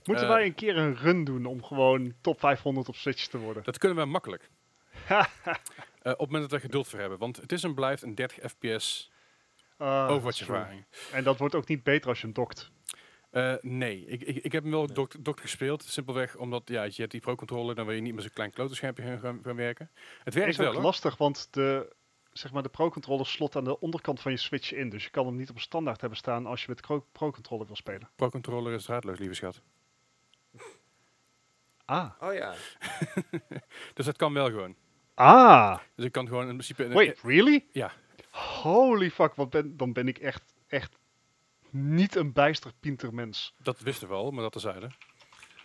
[0.04, 3.38] Moeten Eh, wij een keer een run doen om gewoon top 500 op Switch te
[3.38, 3.64] worden?
[3.64, 4.50] Dat kunnen we makkelijk.
[6.00, 7.18] Eh, op het moment dat we geduld voor hebben.
[7.18, 9.12] Want het is en blijft een 30 fps
[9.78, 10.86] Ah, Overwatch ervaring.
[11.12, 12.72] En dat wordt ook niet beter als je hem dokt.
[13.30, 14.96] Eh, nee, ik, ik, ik heb hem wel Nee.
[14.96, 15.84] dokt dokt gespeeld.
[15.84, 18.76] Simpelweg omdat ja, je hebt die pro-controller, dan wil je niet met zo'n klein klote
[18.76, 19.90] schermpje gaan, werken.
[19.94, 20.84] Het Het werkt is wel ook hoor.
[20.84, 21.96] lastig, want de,
[22.32, 24.90] zeg maar, de Pro-controller slot aan de onderkant van je Switch in.
[24.90, 27.66] Dus je kan hem niet op standaard hebben staan als je met de Pro- Pro-controller
[27.66, 28.10] wil spelen.
[28.16, 29.62] Pro-controller is draadloos, lieve schat.
[31.86, 32.12] Ah.
[32.20, 32.54] Oh ja.
[33.94, 34.76] Dus dat kan wel gewoon.
[35.14, 35.78] Ah.
[35.96, 36.88] Dus ik kan gewoon in principe...
[36.88, 37.66] Wait, really?
[37.72, 37.92] Ja.
[38.32, 40.99] Holy fuck, wat ben, dan ben ik echt, echt
[41.72, 43.54] niet een bijster pinter mens.
[43.58, 44.88] Dat wisten we al, maar dat terzijde.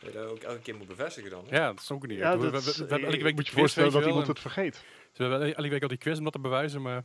[0.01, 1.45] Dat je dat ook elke keer moet bevestigen dan.
[1.49, 1.57] hè?
[1.57, 2.19] Ja, dat is ook niet.
[2.19, 4.73] Ja, we, we, hebben elke ik week moet je voorstellen dat iemand het vergeet.
[4.73, 7.05] Dus we hebben elke week al die quiz om dat te bewijzen, maar...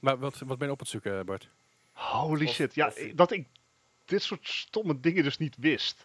[0.00, 1.48] Maar wat, wat ben je op het zoeken, Bart?
[1.92, 3.48] Holy Of- shit, ja, of- ik- dat ik
[4.04, 6.04] dit soort stomme dingen dus niet wist.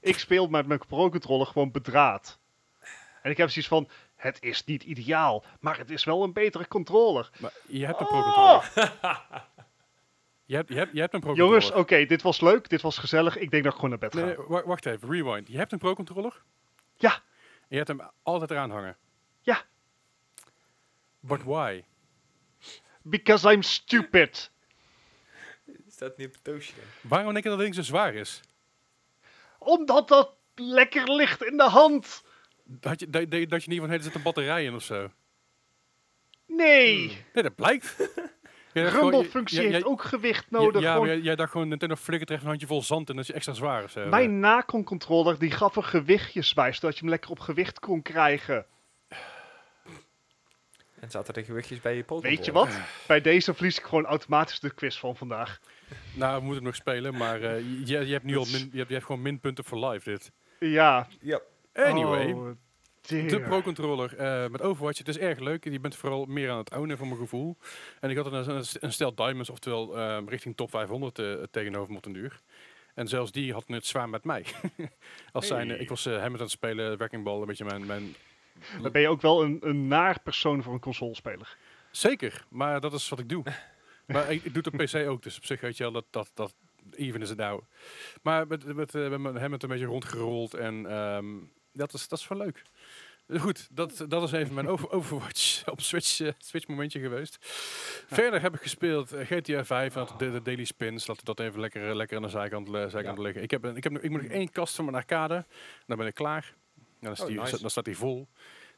[0.00, 2.38] Ik speel met mijn Pro-controller gewoon bedraad.
[3.22, 6.68] En ik heb zoiets van, het is niet ideaal, maar het is wel een betere
[6.68, 7.30] controller.
[7.40, 8.12] Maar je hebt een Oh!
[8.12, 8.62] pro-controller.
[10.44, 11.60] je, hebt, je, hebt, je hebt een pro-controller.
[11.60, 13.36] Jongens, oké, dit was leuk, dit was gezellig.
[13.36, 14.24] Ik denk dat ik gewoon naar bed ga.
[14.24, 15.48] Nee, wacht even, rewind.
[15.48, 16.42] Je hebt een pro-controller?
[16.96, 17.12] Ja.
[17.14, 18.96] En je hebt hem altijd eraan hangen?
[19.40, 19.62] Ja.
[21.20, 21.84] But why?
[23.02, 24.50] Because I'm stupid.
[25.88, 26.72] Staat niet op het doosje.
[27.00, 28.40] Waarom denk je dat dat ding zo zwaar is?
[29.58, 32.24] Omdat dat lekker ligt in de hand.
[32.64, 33.10] Dat je,
[33.46, 35.10] dat, je niet van, er zit een batterij in of zo.
[36.46, 37.22] Nee.
[37.32, 37.96] Nee, dat blijkt.
[38.82, 40.82] Rumble-functie heeft jij- ook gewicht nodig.
[40.82, 41.06] ja, gewoon.
[41.06, 43.24] maar jij, jij dacht gewoon, Nintendo flikkert er even een handje vol zand en dat
[43.24, 44.06] is extra zwaar zo.
[44.06, 48.66] Mijn Nacon-controller die gaf er gewichtjes bij, zodat je hem lekker op gewicht kon krijgen.
[51.00, 52.28] En zaten er gewichtjes bij je poker?
[52.28, 52.80] Weet je wat?
[53.06, 55.60] Bij deze verlies ik gewoon automatisch de quiz van vandaag.
[56.14, 58.76] Nou, we moeten nog spelen, maar eh, je, je, hebt nu al is- min, je,
[58.76, 60.32] hebt, je hebt gewoon minpunten voor live dit.
[60.58, 61.06] Ja.
[61.20, 61.40] Ja.
[61.72, 62.50] Anyway, Oh,
[63.08, 63.40] de dear.
[63.40, 65.64] Pro-controller eh, met Overwatch, het is erg leuk.
[65.64, 67.56] Je bent vooral meer aan het ownen voor mijn gevoel.
[68.00, 71.96] En ik had een, een, stel diamonds, oftewel eh, richting top 500 eh, tegenover me
[71.96, 72.40] op den duur.
[72.94, 74.44] En zelfs die had het zwaar met mij.
[75.32, 75.78] Als zijn, Hey.
[75.78, 78.14] ik was eh Hamilton spelen, Wrecking Ball, een beetje mijn, mijn...
[78.82, 81.56] Dan ben je ook wel een, een naar persoon voor een consolespeler.
[81.90, 83.44] Zeker, maar dat is wat ik doe.
[84.06, 86.04] maar ik, ik doe het op PC ook, dus op zich weet je wel, dat,
[86.10, 86.54] dat, dat
[86.96, 87.62] even is het nou.
[88.22, 91.26] Maar met, met, eh, met Hamilton een beetje rondgerold en ehm,
[91.74, 92.62] dat, is, dat is wel leuk.
[93.38, 97.36] Goed, dat, dat is even mijn over, Overwatch op Switch, eh, Switch momentje geweest.
[98.06, 101.06] Verder heb ik gespeeld GTA 5 en de, de Daily Spins.
[101.06, 103.42] Laten we dat even lekker, eh, lekker aan de zijkant, zijkant liggen.
[103.42, 105.44] Ik, heb, een- ik, heb, ik moet nog één kast van mijn arcade.
[105.86, 106.54] Dan ben ik klaar.
[107.00, 107.60] Dan, is Oh, die, nice.
[107.60, 108.28] dan staat die vol.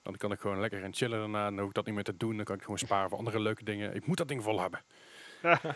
[0.03, 1.45] Dan kan ik gewoon lekker gaan chillen daarna.
[1.45, 2.37] Dan hoef ik dat niet meer te doen.
[2.37, 3.95] Dan kan ik gewoon sparen voor andere leuke dingen.
[3.95, 4.81] Ik moet dat ding vol hebben.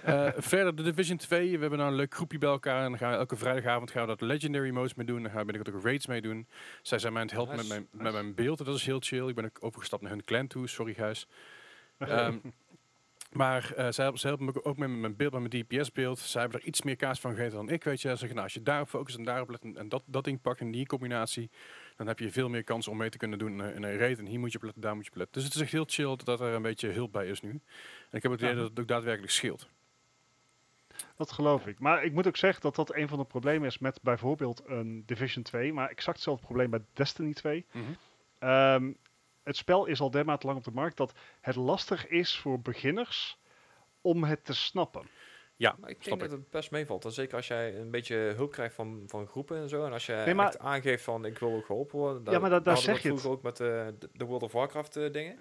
[0.04, 1.52] Eh, verder de Division 2.
[1.54, 2.82] We hebben nou een leuk groepje bij elkaar.
[2.84, 5.22] En dan gaan we elke vrijdagavond gaan we dat Legendary modes mee doen.
[5.22, 6.46] Dan gaan we binnenkort ook raids mee doen.
[6.82, 8.02] Zij zijn mij aan het helpen Nice, met, mijn, nice.
[8.04, 8.58] met mijn beeld.
[8.64, 9.28] Dat is heel chill.
[9.28, 10.68] Ik ben ook overgestapt naar hun clan toe.
[10.68, 11.26] Sorry, Gijs.
[11.98, 12.36] Ehm,
[13.30, 16.18] maar eh, zij, helpen, zij helpen me ook met mijn beeld, met mijn DPS-beeld.
[16.18, 18.08] Zij hebben er iets meer kaas van gegeten dan ik, weet je.
[18.08, 20.40] Ze zeggen, nou, als je daarop focust en daarop let en, en dat, dat ding
[20.40, 21.50] pakt in die combinatie,
[21.96, 23.96] dan heb je veel meer kans om mee te kunnen doen in een- in een
[23.98, 24.18] raid.
[24.18, 25.34] En hier moet je op letten, daar moet je op letten.
[25.34, 27.60] Dus het is echt heel chill dat er een beetje hulp bij is nu.
[28.10, 28.60] En ik heb het idee Ja.
[28.60, 29.68] dat het ook daadwerkelijk scheelt.
[31.16, 31.78] Dat geloof ik.
[31.78, 35.02] Maar ik moet ook zeggen dat dat een van de problemen is met bijvoorbeeld een
[35.06, 35.72] Division 2.
[35.72, 37.66] Maar exact hetzelfde probleem bij Destiny 2.
[37.72, 37.84] Mhm.
[38.38, 38.92] Ehm,
[39.42, 43.38] het spel is al dermate lang op de markt dat het lastig is voor beginners
[44.00, 45.08] om het te snappen.
[45.56, 47.04] Ja, Maar ik snap denk dat het best meevalt.
[47.04, 49.84] En zeker als jij een beetje hulp krijgt van, van groepen en zo.
[49.84, 52.32] En als je Nee, maar- aangeeft van ik wil ook geholpen worden.
[52.32, 53.24] Ja, maar da- daar zeg je het.
[53.26, 53.66] ook met eh,
[53.98, 55.38] de, de World of Warcraft eh, dingen.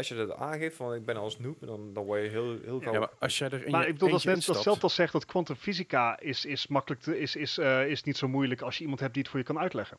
[0.00, 2.80] Als je dat aangeeft van ik ben als noob, dan, dan word je heel, heel
[2.80, 2.92] gauw...
[2.92, 4.56] Ja, maar als jij er in maar je ik bedoel, dat is eentje net instapt-
[4.56, 8.16] datzelfde als zegt dat quantum fysica is, is, makkelijk te, is, is, eh, is niet
[8.16, 9.98] zo moeilijk als je iemand hebt die het voor je kan uitleggen.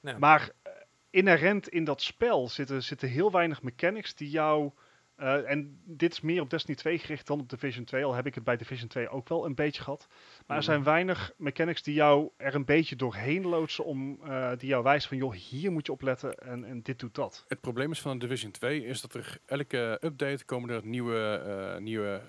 [0.00, 0.72] Nou, Maar eh,
[1.10, 4.70] inherent in dat spel zitten, zitten heel weinig mechanics die jou.
[5.16, 8.04] Eh, en dit is meer op Destiny 2 gericht dan op Division 2.
[8.04, 10.08] Al heb ik het bij Division 2 ook wel een beetje gehad.
[10.46, 10.88] Maar er zijn Mhm.
[10.88, 13.84] weinig mechanics die jou er een beetje doorheen loodsen.
[13.84, 16.98] Om, eh, die jou wijzen van joh, hier moet je op letten en, en dit
[16.98, 17.44] doet dat.
[17.48, 21.42] Het probleem is van een Division 2 is dat er elke update komen er nieuwe,
[21.74, 22.20] eh nieuwe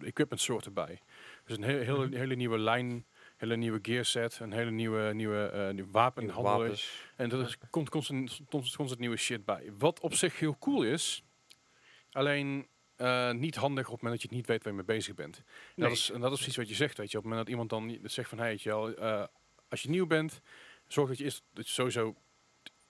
[0.00, 0.98] equipment soorten bij.
[1.44, 2.16] Dus een he- hele, Mhm.
[2.16, 3.04] hele nieuwe lijn,
[3.36, 6.74] hele nieuwe gear set, een hele nieuwe, nieuwe, eh, nieuwe wapenhandel.
[7.16, 9.72] En er komt constant, constant, constant nieuwe shit bij.
[9.78, 11.24] Wat op zich heel cool is,
[12.14, 14.96] alleen eh, niet handig op het moment dat je het niet weet waar je mee
[14.96, 15.36] bezig bent.
[15.36, 15.88] En, Nee.
[15.88, 17.18] dat, is, en dat is precies wat je zegt, weet je.
[17.18, 19.26] Op het moment dat iemand dan zegt van, hey, weet je wel, eh,
[19.68, 20.40] als je nieuw bent,
[20.86, 22.14] zorg dat je, is, dat je sowieso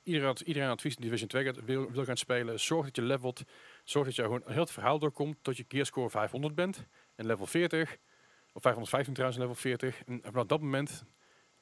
[0.02, 2.60] iedereen, iedereen advies die Division 2 gaat, wil, wil gaan spelen.
[2.60, 3.42] Zorg dat je levelt.
[3.84, 6.86] Zorg dat je gewoon heel het verhaal doorkomt tot je gearscore 500 bent.
[7.14, 7.96] En level 40.
[8.52, 10.02] Of 515 trouwens, level 40.
[10.04, 11.04] En vanaf dat moment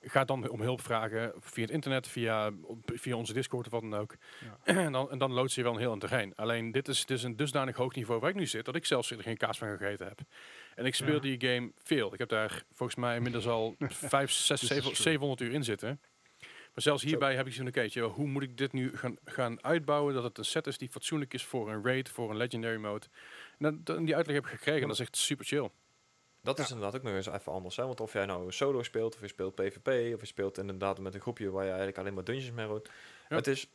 [0.03, 2.51] ga dan om hulp vragen via het internet, via,
[2.87, 4.17] via onze Discord of wat dan ook.
[4.65, 6.35] en, dan, en dan je wel een heel aan terrein.
[6.35, 8.87] Alleen dit is, dit is een dusdanig hoog niveau waar ik nu zit, dat ik
[8.87, 10.21] zelfs er geen kaas van gegeten heb.
[10.75, 11.21] En ik speel Ja.
[11.21, 12.13] die game veel.
[12.13, 14.95] Ik heb daar volgens mij inmiddels al 5, 6, This is 7, true.
[15.03, 16.01] 700 uur in zitten.
[16.41, 20.15] Maar zelfs hierbij heb ik zo'n okay, hoe moet ik dit nu gaan, gaan uitbouwen
[20.15, 23.07] dat het een set is die fatsoenlijk is voor een raid, voor een legendary mode.
[23.59, 25.71] En die uitleg heb ik gekregen en dat is echt super chill.
[26.43, 27.77] Dat is inderdaad ook nog eens even anders.
[27.77, 27.87] Hè?
[27.87, 31.15] Want of jij nou solo speelt, of je speelt PvP, of je speelt inderdaad met
[31.15, 32.69] een groepje waar je eigenlijk alleen maar dungeons mee.
[33.29, 33.37] Ja.
[33.37, 33.71] Het is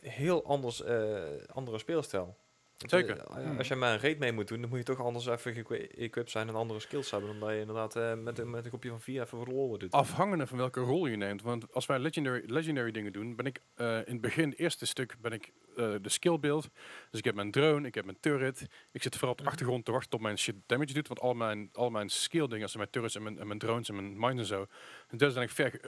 [0.00, 2.36] heel anders, eh, andere speelstijl.
[2.86, 3.18] Zeker.
[3.18, 3.58] eh, Hmm.
[3.58, 6.30] Als je maar een raid mee moet doen, dan moet je toch anders even geëquipt
[6.30, 7.30] zijn en andere skills hebben.
[7.30, 9.90] Dan dat je inderdaad eh, met, een- met een groepje van vier even verloren doet.
[9.92, 11.42] Afhangende van welke rol je neemt.
[11.42, 14.86] Want als wij legendary, legendary dingen doen, ben ik eh, in het begin, het eerste
[14.86, 16.68] stuk, ben ik eh, de skill build.
[17.10, 18.66] Dus ik heb mijn drone, ik heb mijn turret.
[18.92, 19.52] Ik zit vooral op de Mhm.
[19.52, 21.08] achtergrond te wachten tot mijn shit damage doet.
[21.08, 23.88] Want al mijn, al mijn skill dingen, als mijn turrets en mijn, en mijn drones
[23.88, 24.66] en mijn mines en zo,
[25.10, 25.80] dat zijn ik ver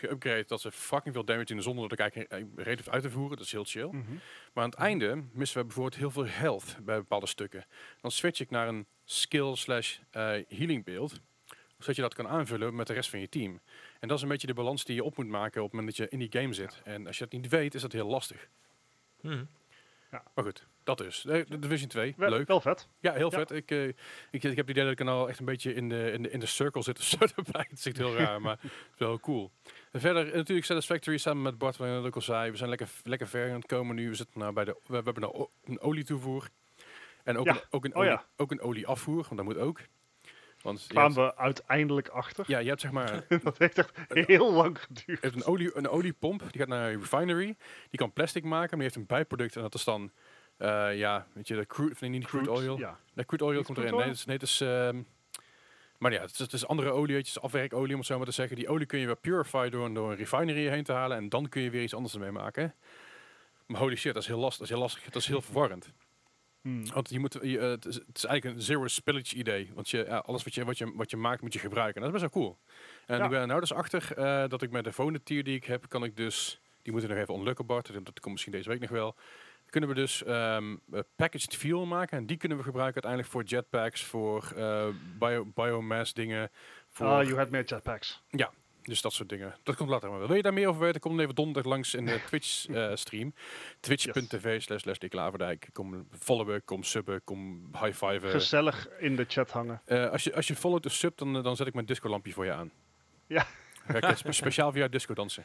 [0.00, 3.02] geüpgrade dat ze fucking veel damage doen zonder dat ik eigenlijk een reden hoef uit
[3.02, 3.36] te voeren.
[3.36, 3.86] Dat is heel chill.
[3.86, 4.12] Mhm.
[4.52, 7.66] Maar aan het einde missen we bijvoorbeeld heel veel health bij bepaalde stukken.
[8.00, 11.20] Dan switch ik naar een skill slash eh, healing beeld.
[11.78, 13.60] Zodat je dat kan aanvullen met de rest van je team.
[14.00, 15.96] En dat is een beetje de balans die je op moet maken op het moment
[15.96, 16.80] dat je in die game zit.
[16.84, 18.48] En als je dat niet weet, is dat heel lastig.
[19.20, 19.44] Mhm.
[20.10, 21.20] Maar goed, dat dus.
[21.22, 22.46] De, Division 2, Wel, leuk.
[22.46, 22.88] wel vet.
[23.00, 23.38] Ja, heel Ja.
[23.38, 23.50] vet.
[23.50, 23.94] Ik, eh, ik,
[24.30, 26.40] ik heb het idee dat ik al echt een beetje in de, in de, in
[26.40, 27.66] de circle zit zo erbij.
[27.70, 29.50] Het echt heel raar, maar het is wel cool.
[29.92, 32.50] En verder natuurlijk Satisfactory samen met Bart, je net ook al zei.
[32.50, 34.08] We zijn lekker, lekker ver aan het komen nu.
[34.08, 36.48] We, zitten nou bij de, we, we hebben nou een olietoevoer.
[37.24, 37.52] En ook, Ja.
[37.52, 38.24] een, ook, een Oh olie, ja.
[38.36, 39.80] ook een olieafvoer, want dat moet ook.
[40.62, 42.44] Want Kwamen we uiteindelijk achter.
[42.48, 45.06] ja, je hebt zeg maar dat heeft echt heel lang geduurd.
[45.20, 47.56] je hebt een, olie, een oliepomp, die gaat naar een refinery.
[47.90, 49.56] Die kan plastic maken, maar die heeft een bijproduct.
[49.56, 50.10] En dat is dan,
[50.58, 52.78] eh, ja, weet je, de crude, nee, niet crude, oil.
[52.78, 52.98] Ja.
[53.14, 53.94] Nee, crude oil Niet komt erin.
[53.94, 55.02] Nee, het is, nee, het is ehm,
[55.98, 58.26] maar ja, het is, het is andere olie, het is afwerkolie om het zo maar
[58.26, 58.56] te zeggen.
[58.56, 61.48] Die olie kun je weer purify door, door een refinery heen te halen en dan
[61.48, 62.74] kun je weer iets anders ermee maken.
[63.66, 65.92] Maar holy shit, dat is heel lastig, dat is heel lastig, dat is heel verwarrend.
[66.60, 66.92] Hmm.
[66.92, 69.70] Want je moet, je, eh, het, is, het is eigenlijk een zero spillage idee.
[69.74, 72.02] Want je, ja, alles wat je, wat, je, wat je maakt moet je gebruiken.
[72.02, 72.58] En dat is best wel cool.
[73.06, 73.24] En Ja.
[73.24, 75.64] ik ben er nou dus achter eh, dat ik met de volgende tier die ik
[75.64, 78.80] heb, kan ik dus, die moeten nog even unlocken Bart, dat komt misschien deze week
[78.80, 79.14] nog wel.
[79.70, 80.58] Kunnen we dus eh,
[81.16, 84.86] packaged fuel maken en die kunnen we gebruiken uiteindelijk voor jetpacks, voor eh,
[85.18, 86.50] bio, biomass dingen.
[86.88, 88.22] Voor, Ah, you had meer jetpacks.
[88.82, 89.54] dus dat soort dingen.
[89.62, 90.26] Dat komt later maar wel.
[90.28, 91.00] Wil je daar meer over weten?
[91.00, 93.34] Kom dan even donderdag langs in de Twitch eh, stream.
[93.80, 95.68] Twitch.tv slash slash Dick Laverdijk.
[95.72, 98.30] Kom followen, kom subben, kom high-fiven.
[98.30, 99.80] Gezellig in de chat hangen.
[100.10, 102.52] Als, je, als je follow de sub, dan, dan zet ik mijn disco-lampje voor je
[102.52, 102.70] aan.
[103.26, 103.46] Ja.
[104.30, 105.44] Speciaal via disco dansen.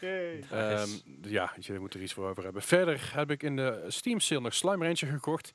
[0.00, 0.44] Yay.
[0.50, 0.88] Ehm,
[1.22, 2.62] ja, je, je moet er iets voor over hebben.
[2.62, 5.54] Verder heb ik in de Steam sale nog Slime Rancher gekocht.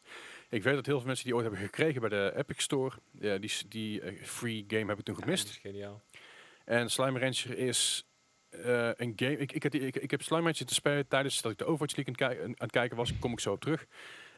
[0.49, 2.95] Ik weet dat heel veel mensen die ooit hebben gekregen bij de Epic Store.
[3.19, 5.45] Ja, die die eh, free game heb ik toen Ja, gemist.
[5.45, 6.01] dat is geniaal.
[6.65, 8.05] En Slime Rancher is
[8.49, 9.37] eh, een game.
[9.37, 12.15] Ik, ik, ik, ik heb Slime Rancher te spelen tijdens dat ik de Overwatch League
[12.15, 13.19] aan, het kijken- aan het kijken was.
[13.19, 13.85] Kom ik zo op terug.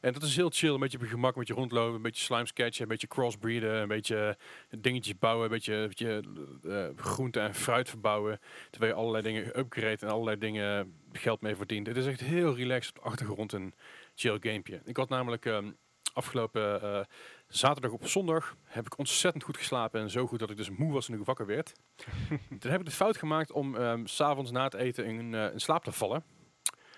[0.05, 0.73] En dat is heel chill.
[0.73, 3.81] Een beetje op je gemak, een beetje rondlopen, een beetje slime sketchen, een beetje crossbreeden,
[3.81, 4.37] een beetje
[4.69, 6.23] dingetjes bouwen, een beetje, een beetje
[6.63, 8.39] eh, groente en fruit verbouwen.
[8.69, 11.87] Terwijl je allerlei dingen upgrade en allerlei dingen geld mee verdient.
[11.87, 13.73] Het is echt heel relaxed op de achtergrond een
[14.15, 14.81] chill gamepje.
[14.83, 15.71] Ik had namelijk ehm,
[16.13, 16.99] afgelopen eh,
[17.47, 20.01] zaterdag op zondag heb ik ontzettend goed geslapen.
[20.01, 21.71] En zo goed dat ik dus moe was toen ik wakker werd.
[22.59, 25.51] Toen heb ik de fout gemaakt om ehm, s s'avonds na het eten in, eh,
[25.53, 26.23] in slaap te vallen.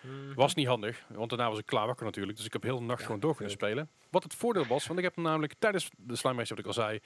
[0.07, 0.33] Mhm.
[0.35, 2.37] Was niet handig, want daarna was ik klaar wakker natuurlijk.
[2.37, 3.89] Dus ik heb heel de nacht Ja, gewoon door kunnen spelen.
[4.09, 6.73] Wat het voordeel was, want ik heb namelijk tijdens de Slime Race, wat ik al
[6.73, 6.99] zei,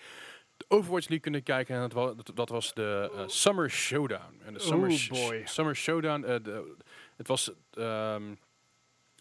[0.57, 1.75] de Overwatch League kunnen kijken.
[1.75, 4.41] En dat, wa- dat, dat was de eh, Summer Showdown.
[4.45, 5.41] En de Summer, Oh Sh- boy.
[5.45, 6.75] Summer Showdown, eh, de,
[7.15, 8.23] het was ehm,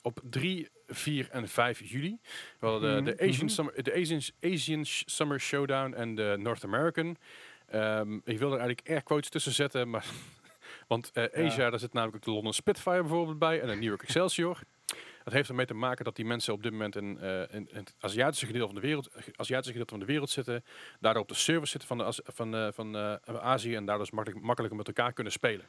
[0.03, 2.19] op 3, 4 en 5 juli.
[2.59, 3.55] We hadden de, de Mhm, Asian, mhm.
[3.55, 4.21] Summer, de Asian,
[4.53, 7.16] Asian Summer Showdown en de North American.
[7.66, 10.05] Ehm, ik wilde er eigenlijk air quotes tussen zetten, maar
[10.90, 11.29] want Ja.
[11.35, 14.59] Asia, daar zit namelijk ook de London Spitfire bijvoorbeeld bij en de New York Excelsior.
[15.24, 17.68] Dat heeft ermee te maken dat die mensen op dit moment in, eh, in, in
[17.76, 20.64] het Aziatische gedeelte van de wereld, Aziatische gedeelte van de wereld zitten,
[21.00, 24.11] daardoor op de servers zitten van, de, van, eh, van eh, Azië en daardoor is
[24.11, 25.66] makkelijk, makkelijker met elkaar kunnen spelen.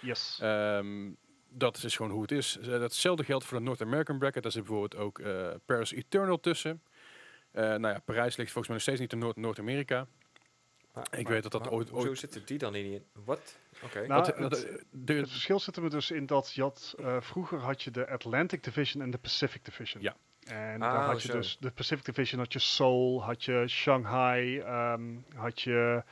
[0.00, 0.38] Yes.
[0.42, 1.10] Ehm,
[1.48, 2.58] dat is gewoon hoe het is.
[2.62, 4.42] Datzelfde geldt voor de North American bracket.
[4.42, 5.20] Daar zit bijvoorbeeld ook
[5.66, 6.82] Paris Eternal tussen.
[7.52, 10.06] Nou ja, Parijs ligt volgens mij nog steeds niet in Noord- Noord-Amerika.
[10.96, 13.04] Maar- Ik maar- weet dat dat maar ooit- ooit- zitten die dan in.
[13.24, 13.56] Wat?
[13.84, 14.06] Oké.
[14.06, 17.82] Nou, het- de- Het verschil zit er dus in dat je had, eh, vroeger had
[17.82, 20.02] je de Atlantic Division en de Pacific Division.
[20.02, 20.16] Ja.
[20.44, 21.36] En Ah, daar had je zo.
[21.38, 25.02] dus de Pacific Division had je Seoul, had je Shanghai, ehm,
[25.34, 26.02] had je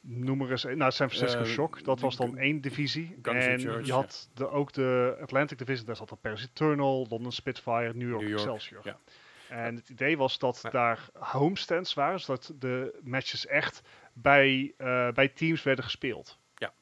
[0.00, 3.16] noem maar eens, een- nou San Francisco Eh, Shock, dat was dan één divisie.
[3.22, 7.32] Guns en je had de, ook de Atlantic Division, daar zat dan Paris Eternal, London
[7.32, 8.80] Spitfire, New York, New York, Excelsior.
[8.84, 8.98] ja.
[9.54, 15.28] En het idee was dat daar homestands waren, zodat de matches echt bij, eh, bij
[15.28, 16.38] teams werden gespeeld.
[16.54, 16.72] Ja,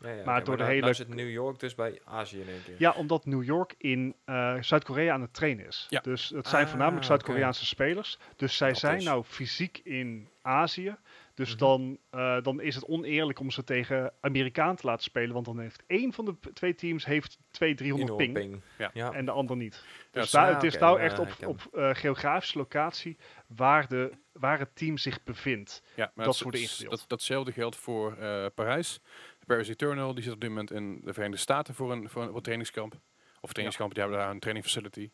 [0.00, 2.48] ja, maar oké, door de nou- hele- nou zit New York dus bij Azië in
[2.48, 2.74] één keer.
[2.78, 5.86] Ja, omdat New York in eh, Zuid-Korea aan het trainen is.
[5.88, 6.00] Ja.
[6.00, 8.18] Dus het zijn Ah, voornamelijk Zuid-Koreaanse spelers.
[8.36, 9.04] Dus zij Dat zijn is.
[9.04, 10.96] nou fysiek in Azië.
[11.34, 11.58] Dus Mhm.
[11.58, 15.32] dan, eh, dan is het oneerlijk om ze tegen Amerikaan te laten spelen.
[15.32, 18.50] Want dan heeft één van de twee teams heeft 200, 300 Enorm ping.
[18.50, 18.62] ping.
[18.78, 18.90] Ja.
[18.94, 19.12] Ja.
[19.12, 19.74] En de ander niet.
[19.84, 23.16] Ja, Dus het daar, is- het is nou echt op, op eh, geografische locatie
[23.46, 25.82] waar, de, waar het team zich bevindt.
[25.94, 26.90] Ja, maar Dat is- ingedeeld.
[26.90, 29.00] Dat, datzelfde geldt voor eh, Parijs.
[29.46, 32.30] Paris Eternal, die zit op dit moment in de Verenigde Staten voor een, voor een,
[32.32, 32.94] wat trainingskamp.
[33.40, 35.10] Of trainingskamp, die hebben daar een training facility.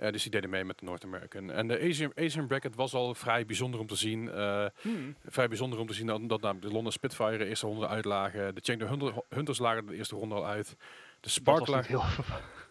[0.00, 1.50] Eh, dus die deden mee met de North American.
[1.50, 4.30] En de Asian, Asian bracket was al vrij bijzonder om te zien.
[4.30, 4.66] eh,
[5.26, 8.54] vrij bijzonder om te zien dat, dat namelijk de London Spitfire de eerste ronde uitlagen.
[8.54, 10.68] De Chengdu Hunter- Hunters lagen de eerste ronde al uit.
[10.68, 10.76] De
[11.20, 11.78] Dat Spark was lag...
[11.78, 12.24] niet heel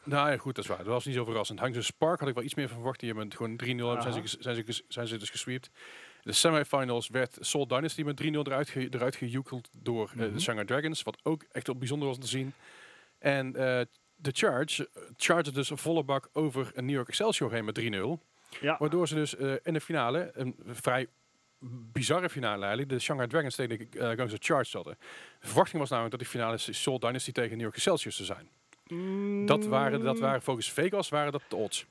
[0.03, 0.77] Nou ja, goed, dat is waar.
[0.77, 1.59] Dat was niet zo verrassend.
[1.59, 2.99] Hangzhou Spark had ik wel iets meer van verwacht.
[2.99, 5.69] Die hebben gewoon 3-0 hebben- zijn, ze, zijn, ze, zijn ze dus gesweept.
[6.21, 10.33] De semifinals werd Soul Dynasty met 3-0 eruit, ge, eruit gejoekeld door eh, Mhm.
[10.33, 11.03] de Shanghai Dragons.
[11.03, 12.53] Wat ook echt wel bijzonder was om te zien.
[13.19, 13.55] En
[14.21, 17.79] de Charge eh, charged dus een volle bak over een New York Excelsior heen met
[17.79, 17.85] 3-0.
[18.61, 21.07] Ja, Waardoor ze dus eh, in de finale, een vrij
[21.91, 24.97] bizarre finale eigenlijk, de Shanghai Dragons tegen de uh, Guns Charge hadden.
[25.39, 28.49] De verwachting was namelijk dat die finale Soul Dynasty tegen New York Excelsior zou zijn.
[29.45, 31.85] Dat waren, dat waren volgens Vegas waren dat de odds.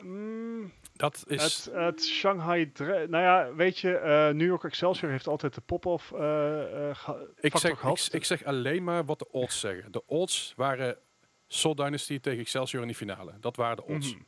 [0.00, 1.42] Mm, Dat is...
[1.42, 2.72] Het, het Shanghai...
[2.72, 6.18] Dra- nou ja, weet je, New York Excelsior heeft altijd de pop-off eh,
[6.92, 9.92] geha- ik, zeg, ik, ik zeg alleen maar wat de odds zeggen.
[9.92, 10.96] De odds waren
[11.52, 13.32] Soul Dynasty tegen Excelsior in die finale.
[13.40, 14.12] Dat waren de odds.
[14.14, 14.22] Mhm.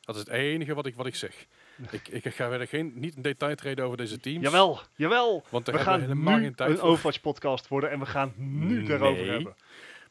[0.00, 1.46] Dat is het enige wat ik, wat ik zeg.
[1.90, 4.42] Ik, ik ga verder geen, niet in detail treden over deze teams.
[4.44, 5.44] Jawel, jawel.
[5.48, 6.88] Want We gaan helemaal nu geen tijd een voor.
[6.88, 9.54] Overwatch podcast worden en we gaan nu daarover hebben.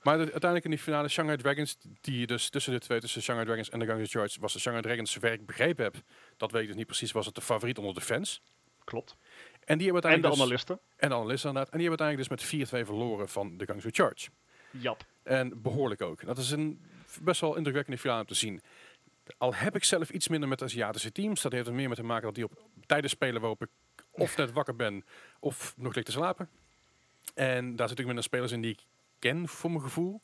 [0.01, 3.47] Maar de- uiteindelijk in die finale Shanghai Dragons, die dus tussen de twee, tussen Shanghai
[3.47, 5.95] Dragons en de Guns of Charge, was de Shanghai Dragons, zover ik begrepen heb,
[6.37, 8.41] dat weet ik dus niet precies, was het de favoriet onder de fans.
[8.83, 9.17] Klopt.
[9.65, 10.79] En die hebben En de uiteindelijk dus- analisten.
[10.97, 11.73] En de analisten inderdaad.
[11.73, 14.29] En die hebben uiteindelijk dus met 4-2 verloren van de Guns of Charge.
[14.71, 15.03] Jap.
[15.23, 16.25] En behoorlijk ook.
[16.25, 16.81] Dat is een
[17.21, 18.61] best wel indrukwekkende finale om te zien.
[19.37, 21.41] Al heb ik zelf iets minder met Aziatische teams.
[21.41, 23.69] Dat heeft er meer mee te maken dat die op tijden spelen waarop ik
[24.11, 25.05] of net wakker ben
[25.39, 26.49] of nog lig te slapen.
[27.35, 28.79] En daar zit ik minder spelers in die ik
[29.19, 30.21] ken voor mijn gevoel.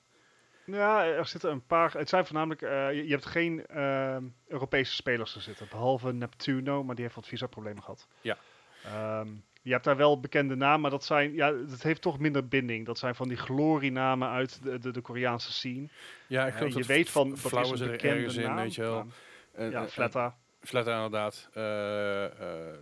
[0.65, 1.93] Ja, er zitten een paar.
[1.93, 2.61] Het zijn voornamelijk.
[2.61, 5.67] eh, je, je hebt geen eh, Europese spelers er zitten.
[5.69, 8.07] Behalve Neptuno, maar die heeft wat visa-problemen gehad.
[8.21, 8.37] Ja.
[8.83, 9.27] Ehm,
[9.65, 11.33] je hebt daar wel bekende namen, maar dat zijn.
[11.33, 12.85] Ja, dat heeft toch minder binding.
[12.85, 15.87] Dat zijn van die glorienamen uit de, de, de Koreaanse scene.
[16.27, 17.29] Ja, ik Eh, geloof je dat weet van.
[17.29, 19.05] Dat is een zit er bekende ergens in, weet je wel.
[19.53, 20.37] En- Ja, Fletta.
[20.61, 21.49] Fletta inderdaad.
[21.53, 22.25] Eh
[22.69, 22.77] eh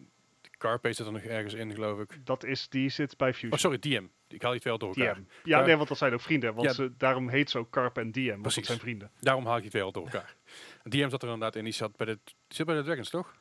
[0.57, 2.19] Carpe zit er nog ergens in, geloof ik.
[2.25, 3.51] Dat is, die zit bij Fusion.
[3.51, 4.05] Oh, sorry, DM.
[4.27, 5.15] Ik haal die twee al door elkaar.
[5.15, 5.21] DM.
[5.43, 6.53] Ja, Car- nee, want dat zijn ook vrienden.
[6.53, 6.73] Want Ja.
[6.73, 8.29] ze, daarom heet ze ook Carp en DM.
[8.41, 9.11] Want dat zijn vrienden.
[9.19, 10.35] Daarom haal ik die twee al door elkaar.
[10.83, 11.63] DM zat er inderdaad in.
[11.63, 13.35] Die zat bij de, zit bij de Dragons, toch?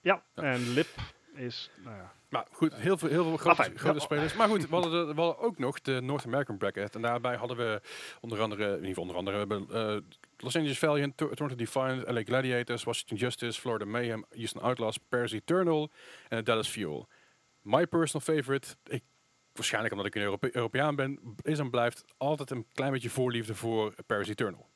[0.00, 0.42] Ja, Ja.
[0.42, 0.88] en Lip
[1.34, 1.70] is.
[1.84, 2.12] Nou ja.
[2.28, 4.04] Maar goed, heel veel, heel veel grote, Enfin, grote ja.
[4.04, 4.34] spelers.
[4.34, 6.94] Maar goed, we hadden, de- we hadden ook nog de North American bracket.
[6.94, 7.80] En daarbij hadden we
[8.20, 9.96] onder andere, in ieder geval onder andere, eh,
[10.36, 15.32] Los Angeles Valiant, Tor- Toronto Defiant, LA Gladiators, Washington Justice, Florida Mayhem, Houston Outlaws, Paris
[15.32, 15.90] Eternal
[16.28, 17.08] en Dallas Fuel.
[17.62, 19.02] My personal favorite, ik,
[19.52, 23.54] waarschijnlijk omdat ik een Europe- Europeaan ben, is en blijft altijd een klein beetje voorliefde
[23.54, 24.67] voor Paris Eternal.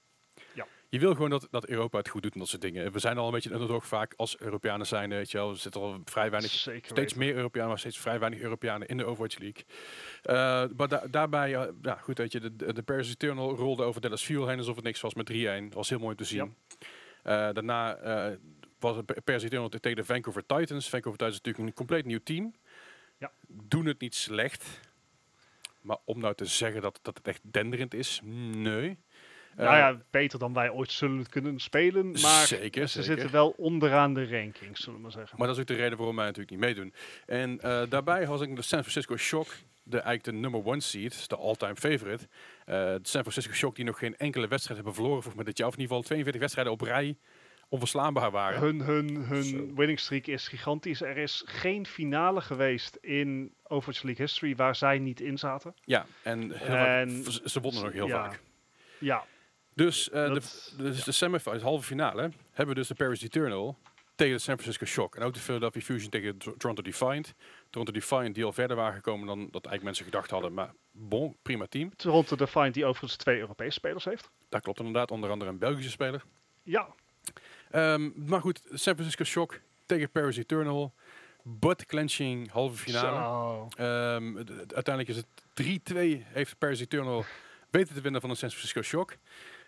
[0.93, 2.93] Je wil gewoon dat, dat Europa het goed doet en dat soort dingen.
[2.93, 5.51] We zijn al een beetje een underdog vaak als Europeanen zijn, weet je wel.
[5.51, 8.97] Er zitten al vrij weinig, Zeker steeds meer Europeanen, maar steeds vrij weinig Europeanen in
[8.97, 9.65] de Overwatch League.
[10.23, 14.01] Eh, maar da- daarbij, eh, ja goed, weet je, de, de, Paris Eternal rolde over
[14.01, 15.73] Dallas Fuel heen alsof het niks was met 3-1.
[15.73, 16.55] was heel mooi om te zien.
[17.23, 18.37] Eh, daarna eh,
[18.79, 20.89] was het Paris Eternal tegen de Vancouver Titans.
[20.89, 22.55] Vancouver Titans is natuurlijk een compleet nieuw team.
[23.19, 23.33] Ja.
[23.49, 24.81] Doen het niet slecht.
[25.81, 28.99] Maar om nou te zeggen dat, dat het echt denderend is, nee.
[29.57, 32.11] Nou Eh, ja, beter dan wij ooit zullen kunnen spelen.
[32.11, 33.15] Maar zeker, ze zeker.
[33.15, 35.39] zitten wel onderaan de rankings, zullen we maar zeggen.
[35.39, 36.95] Maar dat is ook de reden waarom wij natuurlijk niet meedoen.
[37.27, 39.47] En eh, daarbij had ik de San Francisco Shock,
[39.83, 42.29] de, eigenlijk de number one seed, de all-time favorite.
[42.65, 45.59] Eh, de San Francisco Shock die nog geen enkele wedstrijd hebben verloren, volgens mij dit
[45.59, 47.17] jaar, of in ieder geval 42 wedstrijden op rij
[47.73, 48.61] onverslaanbaar waren.
[48.61, 51.03] Hun, hun, hun winning streak is gigantisch.
[51.03, 55.75] Er is geen finale geweest in Overwatch League history waar zij niet in zaten.
[55.85, 56.53] Ja, en,
[57.45, 58.25] ze wonnen nog heel ja.
[58.25, 58.41] vaak.
[58.99, 59.25] Ja,
[59.75, 60.41] Dus eh, de,
[60.77, 63.79] dus de semifinals, halve finale, hebben we dus de Paris Eternal
[64.15, 65.17] tegen de San Francisco Shock.
[65.17, 67.35] En ook de Philadelphia Fusion tegen Tor- Toronto Defiant.
[67.71, 70.55] Toronto Defiant die al verder waren gekomen dan dat eigenlijk mensen gedacht hadden.
[70.55, 71.97] Maar bon, prima team.
[71.97, 74.31] Toronto Defiant die overigens twee Europese spelers heeft.
[74.49, 76.23] Dat klopt inderdaad, onder andere een Belgische speler.
[76.63, 76.87] Ja,
[77.71, 80.95] Ehm, maar goed, San Francisco Shock tegen Paris Eternal.
[81.43, 83.69] Butt clenching halve finale.
[83.77, 84.37] Ehm,
[84.75, 87.25] uiteindelijk is het 3-2 heeft Paris Eternal
[87.71, 89.17] weten te winnen van de San Francisco Shock.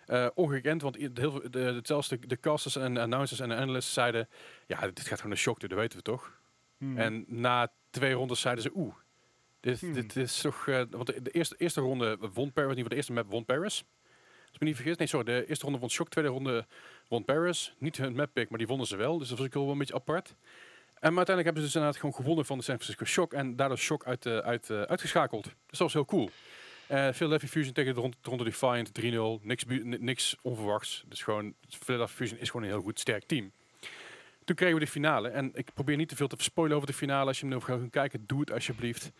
[0.05, 4.29] Eh, ongekend, want heel veel, de, zelfs de, de casters en announcers en analysts zeiden...
[4.67, 6.39] Ja, dit gaat gewoon een shock, doen, dat weten we toch?
[6.77, 6.97] Hmm.
[6.97, 8.71] En na twee rondes zeiden ze...
[8.75, 8.95] Oeh,
[9.59, 9.93] dit, Hmm.
[9.93, 10.67] dit is toch...
[10.67, 13.45] eh, want de, de eerste, eerste ronde won Paris, ieder geval de eerste map won
[13.45, 13.83] Paris.
[14.45, 14.97] Als ik me niet vergis.
[14.97, 16.65] Nee, sorry, de eerste ronde won Shock, tweede ronde
[17.07, 17.75] won Paris.
[17.77, 19.17] Niet hun map pick, maar die wonnen ze wel.
[19.17, 20.35] Dus dat was ook wel een beetje apart.
[20.99, 23.33] En maar uiteindelijk hebben ze dus inderdaad gewoon gewonnen van de San Francisco Shock.
[23.33, 25.43] En daardoor Shock uit, eh, uit, uitgeschakeld.
[25.43, 26.29] Dus dat was heel cool.
[26.87, 28.91] Eh Philadelphia Fusion tegen de Defiant
[29.41, 29.45] 3-0.
[29.45, 31.03] Niks, niks onverwachts.
[31.07, 33.51] Dus gewoon, Philadelphia Fusion is gewoon een heel goed sterk team.
[34.43, 35.29] Toen kregen we de finale.
[35.29, 37.27] En ik probeer niet te veel te spoilen over de finale.
[37.27, 39.11] Als je hem nog gaat gaan kijken, doe het alsjeblieft.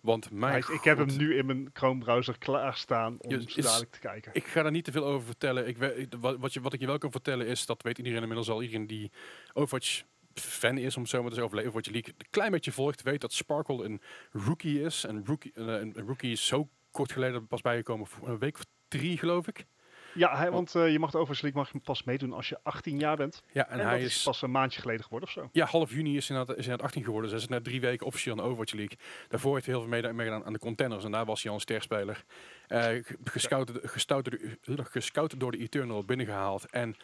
[0.00, 3.90] Want mijn ik, ik heb hem nu in mijn Chrome browser klaarstaan om is- dadelijk
[3.90, 4.30] te kijken.
[4.34, 5.66] ik ga daar niet te veel over vertellen.
[5.66, 5.76] Ik
[6.20, 8.62] wat, wat, je, wat ik je wel kan vertellen is, dat weet iedereen inmiddels al,
[8.62, 9.10] iedereen die
[9.52, 10.02] Overwatch
[10.34, 13.02] fan is, om het zo maar te zeggen, of Overwatch League een klein beetje volgt,
[13.02, 14.00] weet dat Sparkle een
[14.32, 15.04] rookie is.
[15.04, 18.64] En rookie, eh, een, een rookie is zo kort geleden pas bijgekomen, een week of
[18.88, 19.66] drie geloof ik.
[20.14, 22.58] Ja, hij, want eh, je mag de Overwatch League mag je pas meedoen als je
[22.62, 23.42] 18 jaar bent.
[23.52, 24.16] Ja, en, En, hij dat is...
[24.16, 25.48] is pas een maandje geleden geworden of zo.
[25.52, 27.30] Ja, half juni is hij inderdaad, is inderdaad 18 geworden.
[27.30, 28.98] Dus hij is net drie weken officieel in de Overwatch League.
[29.28, 31.04] Daarvoor heeft hij heel veel meegedaan aan de contenders.
[31.04, 32.24] En daar was hij al een sterspeler.
[32.66, 34.24] Eh ge- gescout, gescout,
[35.40, 36.70] door de, uh, Eternal binnengehaald.
[36.70, 36.96] En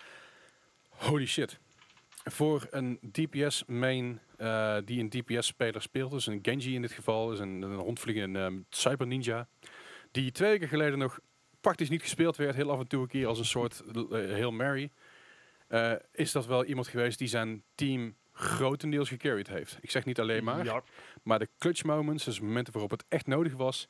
[0.89, 1.59] holy shit.
[2.25, 6.11] Voor een DPS main eh, die een DPS speler speelt.
[6.11, 7.33] Dus een Genji in dit geval.
[7.33, 9.49] Is een, een rondvliegende ehm, Cyber Ninja.
[10.11, 11.19] Die twee weken geleden nog
[11.61, 12.55] praktisch niet gespeeld werd.
[12.55, 14.91] Heel af en toe een keer als een soort uh, Hail Mary.
[15.69, 19.79] Eh, is dat wel iemand geweest die zijn team grotendeels gecarried heeft.
[19.81, 20.83] Ik zeg niet alleen maar, Ja,
[21.23, 23.87] maar de clutch moments, dus momenten waarop het echt nodig was,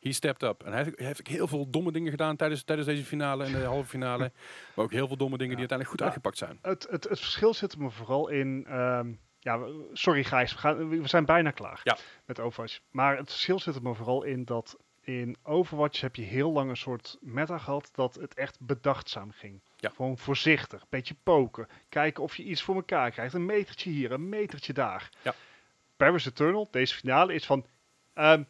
[0.00, 0.62] he stepped up.
[0.62, 3.52] En hij heeft, hij heeft heel veel domme dingen gedaan tijdens, tijdens deze finale en
[3.52, 4.32] de halve finale.
[4.74, 6.04] maar ook heel veel domme dingen die uiteindelijk goed Ja.
[6.04, 6.58] uitgepakt zijn.
[6.62, 8.64] het, het, het verschil zit me vooral in.
[8.68, 11.96] ehm, ja, sorry Gijs, we, gaan, we zijn bijna klaar Ja.
[12.24, 12.80] met Overwatch.
[12.90, 16.70] Maar het verschil zit er me vooral in dat in Overwatch heb je heel lang
[16.70, 19.60] een soort meta gehad dat het echt bedachtzaam ging.
[19.76, 19.90] Ja.
[19.96, 23.34] Gewoon voorzichtig, beetje poken, kijken of je iets voor elkaar krijgt.
[23.34, 25.10] Een metertje hier, een metertje daar.
[25.22, 25.34] Ja.
[25.96, 27.66] Paris Eternal, deze finale, is van...
[28.14, 28.42] ehm,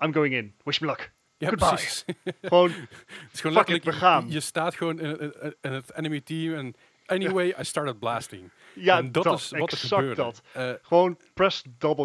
[0.00, 1.12] I'm going in, wish me luck.
[1.36, 1.88] Ja, Goodbye.
[2.42, 2.88] Gewoon, Het
[3.32, 4.26] is gewoon letterlijk, we gaan.
[4.26, 6.74] Je, je staat gewoon in, in- in het enemy team en
[7.06, 8.50] anyway, I started blasting.
[8.74, 10.14] ja, en dat, dat, is wat er gebeurde.
[10.14, 10.42] dat.
[10.52, 12.00] Eh, Gewoon press W.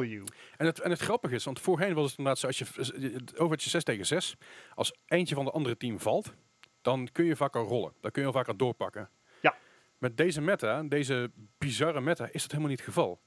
[0.57, 3.63] En het, en het grappige is, want voorheen was het inderdaad zo, als je Overwatch
[3.63, 4.35] 6 tegen 6,
[4.73, 6.33] als eentje van de andere team valt,
[6.81, 7.93] dan kun je vaak al rollen.
[8.01, 9.09] Dan kun je al doorpakken.
[9.41, 9.55] Ja.
[9.97, 13.21] Met deze meta, deze bizarre meta, is dat helemaal niet het geval.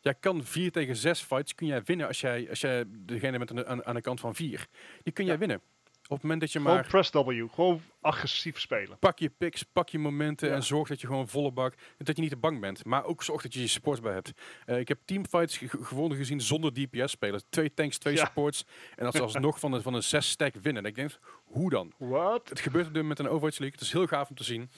[0.00, 3.50] Jij kan 4 tegen 6 fights kun jij winnen als jij, als jij degene bent
[3.50, 4.66] aan de, aan, aan de kant van 4.
[5.02, 5.38] Die kun jij Ja.
[5.38, 5.60] winnen.
[6.04, 7.44] Op het moment dat je Gewoon maar press W.
[7.54, 8.98] Gewoon agressief spelen.
[8.98, 10.54] pak je picks, pak je momenten Ja.
[10.54, 12.84] en zorg dat je gewoon volle bak, dat je niet te bang bent.
[12.84, 14.32] Maar ook zorg dat je je supports bij hebt.
[14.66, 17.42] Eh, ik heb teamfights ge- gewonnen gezien zonder DPS-spelers.
[17.48, 18.24] Twee tanks, twee Ja.
[18.24, 18.64] supports.
[18.96, 20.82] En dat ze alsnog van een, van een zes stack winnen.
[20.82, 21.92] En ik denk, hoe dan?
[21.98, 22.48] What?
[22.48, 23.78] Het gebeurt dit moment in Overwatch League.
[23.78, 24.70] Het is heel gaaf om te zien.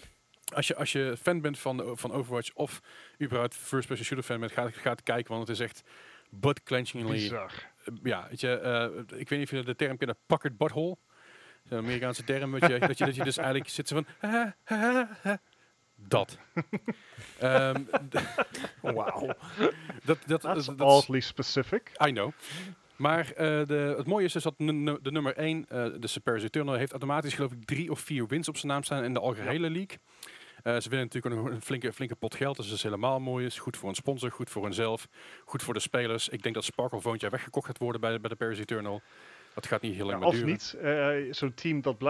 [0.55, 2.81] Als je, als je fan bent van, van Overwatch of
[3.23, 5.83] überhaupt first person shooter fan bent, ga, ga het kijken, want het is echt
[6.31, 7.13] butt clenchingly.
[7.13, 7.53] Bizar.
[8.03, 10.97] Ja, weet je, eh, ik weet niet of je de term kent, puckered butthole.
[11.69, 14.07] Zo'n Amerikaanse term, weet je, dat, je, dat je dus eigenlijk zit van...
[14.19, 15.39] "Ha, ha, ha."
[15.95, 16.39] Dat.
[17.39, 17.83] Ehm,
[18.81, 19.27] Wauw.
[20.05, 21.91] dat, dat, That's dat, dat is- oddly specific.
[22.07, 22.31] I know.
[22.97, 26.75] Maar eh, de, het mooie is dus dat de nummer 1, eh de Super Eternal,
[26.75, 29.71] heeft automatisch geloof ik drie of vier wins op zijn naam staan in de algehele
[29.71, 29.99] league.
[30.63, 33.47] Eh, ze winnen natuurlijk nog een flinke, flinke pot geld, dus dat is helemaal mooi.
[33.47, 35.09] Is goed voor een sponsor, goed voor hunzelf,
[35.45, 36.29] goed voor de spelers.
[36.29, 39.03] Ik denk dat Sparkle volgend jaar weggekocht gaat worden bij, bij de Paris Eternal.
[39.57, 40.51] Dat gaat niet heel lang Ja, meer of duren.
[40.51, 40.77] niet,
[41.29, 42.01] eh, zo'n team dat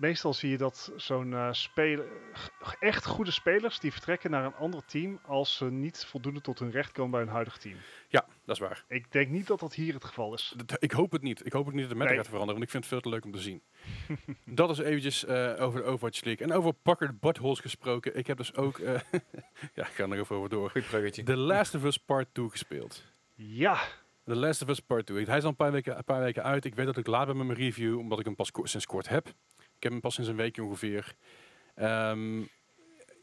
[0.00, 2.06] meestal zie je dat zo'n eh, speler,
[2.80, 6.70] echt goede spelers die vertrekken naar een ander team als ze niet voldoende tot hun
[6.70, 7.76] recht komen bij hun huidige team.
[8.08, 8.84] Ja, dat is waar.
[8.88, 10.54] Ik denk niet dat dat hier het geval is.
[10.66, 11.46] Dat- Ik hoop het niet.
[11.46, 12.16] Ik hoop ook niet dat de meta Nee.
[12.18, 13.62] gaat veranderen, want ik vind het veel te leuk om te zien.
[14.44, 16.46] dat is eventjes eh, over de Overwatch League.
[16.46, 18.16] En over Packard Buttholes gesproken.
[18.16, 18.78] Ik heb dus ook...
[18.78, 18.92] eh,
[19.74, 20.70] ja, ik ga er nog even over door.
[20.70, 21.22] Goed bruggetje.
[21.22, 23.02] The Last of Us Part 2 gespeeld.
[23.34, 23.78] Ja,
[24.24, 25.24] The Last of Us Part 2.
[25.24, 26.64] Hij is al een paar weken, een paar weken uit.
[26.64, 28.86] Ik weet dat ik laat ben met mijn review, omdat ik hem pas ko- sinds
[28.86, 29.26] kort heb.
[29.58, 31.14] Ik heb hem pas sinds een week ongeveer.
[31.74, 32.40] Ehm,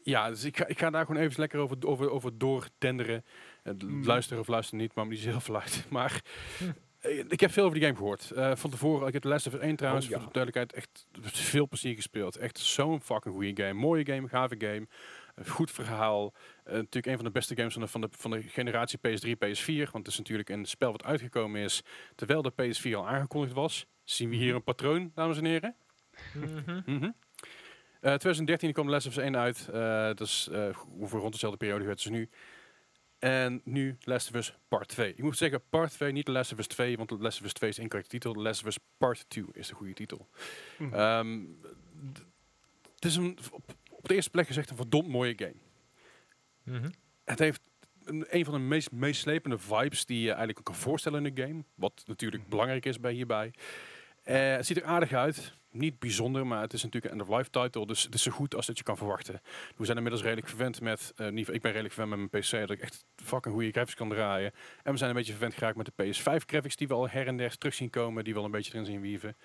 [0.02, 3.24] ja, dus ik ga, ik ga daar gewoon even lekker over, over, over doordenderen.
[3.64, 4.04] Uh, Mm.
[4.04, 5.84] Luisteren of luisteren niet, maar niet zo heel veel uit.
[5.90, 6.20] Maar
[7.00, 8.30] eh, ik heb veel over die game gehoord.
[8.30, 10.16] Eh, van tevoren, ik heb The Last of Us 1 trouwens, Oh, ja.
[10.18, 12.36] voor de duidelijkheid, echt veel plezier gespeeld.
[12.36, 13.72] Echt zo'n fucking goede game.
[13.80, 14.86] Mooie game, gave game.
[15.40, 16.34] Een goed verhaal.
[16.64, 19.30] Eh, natuurlijk een van de beste games van de, van, de, van de generatie PS3,
[19.30, 19.90] PS4.
[19.90, 21.82] Want het is natuurlijk een spel wat uitgekomen is
[22.14, 23.86] terwijl de PS4 al aangekondigd was.
[24.04, 25.74] Zien we hier een patroon, dames en heren?
[26.34, 26.80] Mhm.
[26.86, 27.04] Mhm.
[28.00, 29.68] Eh, 2013 kwam Last of Us 1 uit.
[29.72, 30.68] Eh dat is eh,
[30.98, 32.28] ongeveer rond dezelfde periode geweest als nu.
[33.18, 35.10] En nu Last of Us Part 2.
[35.10, 37.70] Ik moet zeggen Part 2, niet Last of Us 2, want Last of Us 2
[37.70, 38.34] is de incorrecte titel.
[38.42, 40.28] Last of Us Part 2 is de goede titel.
[40.78, 40.94] Mhm.
[40.94, 41.40] Ehm,
[42.12, 42.24] d-
[42.94, 43.62] het is een, op,
[44.00, 45.54] op de eerste plek gezegd een verdomd mooie game.
[46.62, 46.90] Mhm.
[47.24, 47.60] Het heeft
[48.04, 51.46] een, een van de meest meeslepende vibes die je eigenlijk ook kan voorstellen in een
[51.46, 51.64] game.
[51.74, 53.52] Wat natuurlijk belangrijk is bij hierbij.
[54.22, 55.58] Eh, het ziet er aardig uit.
[55.70, 57.86] Niet bijzonder, maar het is natuurlijk een end-of-life title.
[57.86, 59.40] Dus het is zo goed als dat je kan verwachten.
[59.76, 61.12] We zijn inmiddels redelijk verwend met...
[61.16, 62.50] eh, ik ben redelijk verwend met mijn PC.
[62.50, 64.52] Dat ik echt fucking goede graphics kan draaien.
[64.82, 66.76] En we zijn een beetje verwend geraakt met de PS5 graphics.
[66.76, 68.24] Die we al her en der terug zien komen.
[68.24, 69.36] Die wel een beetje erin zien wieven.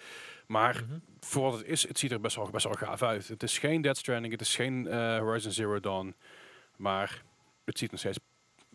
[0.47, 0.99] Maar Mhm.
[1.19, 3.27] voor wat het is, het ziet er best wel, best wel gaaf uit.
[3.27, 6.15] Het is geen Dead Stranding, het is geen eh, Horizon Zero Dawn.
[6.77, 7.23] Maar
[7.65, 8.19] het ziet er nog steeds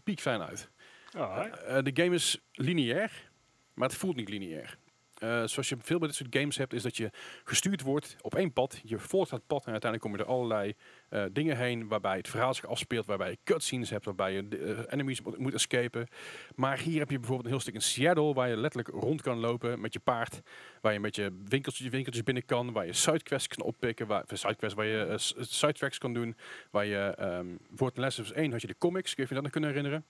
[0.04, 0.70] piekfijn uit.
[1.16, 1.62] Alright.
[1.62, 3.30] Eh, de game is lineair,
[3.74, 4.78] maar het voelt niet lineair.
[5.20, 7.10] Eh, zoals je veel bij dit soort games hebt, is dat je
[7.44, 8.80] gestuurd wordt op één pad.
[8.84, 10.74] Je volgt dat pad en uiteindelijk kom je er allerlei
[11.08, 14.92] eh, dingen heen waarbij het verhaal zich afspeelt, waarbij je cutscenes hebt, waarbij je eh,
[14.92, 16.06] enemies moet, moet escapen.
[16.54, 19.38] Maar hier heb je bijvoorbeeld een heel stuk in Seattle, waar je letterlijk rond kan
[19.38, 20.40] lopen met je paard,
[20.80, 24.76] waar je een beetje winkeltjes, winkeltjes binnen kan, waar je sidequests kan oppikken, waar, sidequests,
[24.76, 26.36] waar je sidetracks kan doen,
[26.70, 27.14] waar je,
[27.74, 30.04] voor Us 1 had je de comics, kun je je dat nog kunnen herinneren?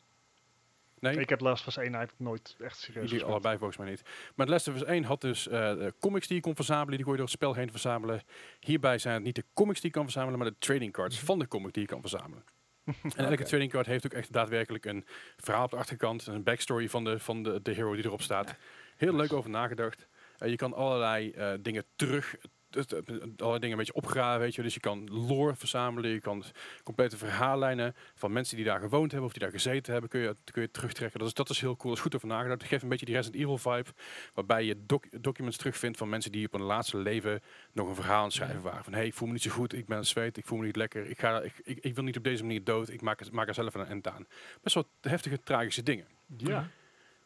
[1.00, 1.16] Nee?
[1.16, 3.30] Ik heb Last of Us 1 eigenlijk nooit echt serieus Jullie gespeeld.
[3.30, 4.02] allebei volgens mij niet.
[4.34, 6.96] Maar Last of Us 1 had dus de comics die je kon verzamelen.
[6.96, 8.22] Die kon je door het spel heen verzamelen.
[8.60, 11.38] Hierbij zijn het niet de comics die je kan verzamelen, maar de trading cards van
[11.38, 12.44] de comic die je kan verzamelen.
[13.16, 15.04] En elke trading card heeft ook echt daadwerkelijk een
[15.36, 16.26] verhaal op de achterkant.
[16.26, 18.54] En een backstory van de, van de, de hero die erop staat.
[18.96, 20.08] Heel leuk over nagedacht.
[20.38, 22.36] Eh, je kan allerlei eh, dingen terug...
[22.70, 24.62] allerlei dingen een beetje opgraven, weet je.
[24.62, 26.10] Dus je kan lore verzamelen.
[26.10, 26.44] Je kan
[26.84, 30.36] complete verhaallijnen van mensen die daar gewoond hebben of die daar gezeten hebben, kun je,
[30.52, 31.18] kun je terugtrekken.
[31.18, 31.88] Dat is, dat is heel cool.
[31.88, 32.60] Dat is goed over nagedacht.
[32.60, 33.90] Het geeft een beetje die Resident Evil vibe,
[34.34, 37.40] waarbij je doc- documents terugvindt van mensen die op hun laatste leven
[37.72, 38.84] nog een verhaal aan het schrijven waren.
[38.84, 40.76] Van hey, ik voel me niet zo goed, ik ben zweet, ik voel me niet
[40.76, 43.48] lekker, ik, ga, ik, ik, ik wil niet op deze manier dood, ik maak, maak
[43.48, 44.26] er zelf een eind aan.
[44.62, 46.06] Best wel heftige, tragische dingen.
[46.36, 46.68] Ja.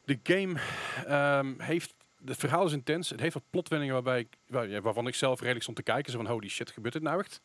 [0.05, 0.61] De game
[1.07, 1.95] ehm, heeft.
[2.25, 3.11] Het verhaal is intens.
[3.11, 6.13] Het heeft wat plotwendingen waarbij ik, waar, ja, waarvan ik zelf redelijk stond te kijken.
[6.13, 7.41] Zo van, holy shit, gebeurt dit nou echt?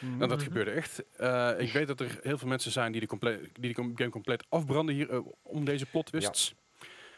[0.00, 0.40] Nou, dat Mhm.
[0.40, 1.04] gebeurde echt.
[1.16, 4.44] Eh, ik weet dat er heel veel mensen zijn die de, die de game compleet
[4.48, 6.54] afbranden hier eh, om deze plot twists.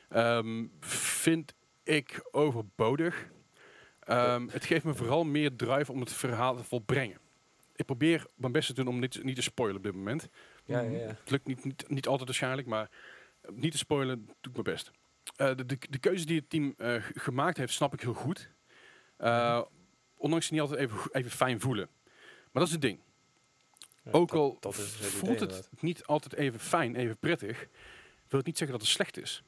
[0.09, 1.55] Ehm, vind
[1.85, 3.27] ik overbodig.
[4.01, 7.19] Ehm, het geeft me vooral meer drive om het verhaal te volbrengen.
[7.77, 10.29] Ik probeer mijn best te doen om niet, niet te spoilen op dit moment.
[10.65, 11.07] Ja, ja, ja.
[11.07, 12.91] Het lukt niet, niet, niet altijd waarschijnlijk, maar
[13.53, 14.91] niet te spoilen doe ik mijn best.
[15.37, 18.51] Eh, de, de, de keuzes die het team eh, gemaakt heeft, snap ik heel goed.
[19.17, 19.63] Eh,
[20.17, 21.89] ondanks ze niet altijd even, even fijn voelen.
[22.53, 23.01] Maar dat is het ding.
[24.05, 25.83] Ja, Ook dat- al dat is het voelt idee het inderdaad.
[25.83, 27.59] niet altijd even fijn, even prettig,
[28.29, 29.43] wil het niet zeggen dat het slecht is.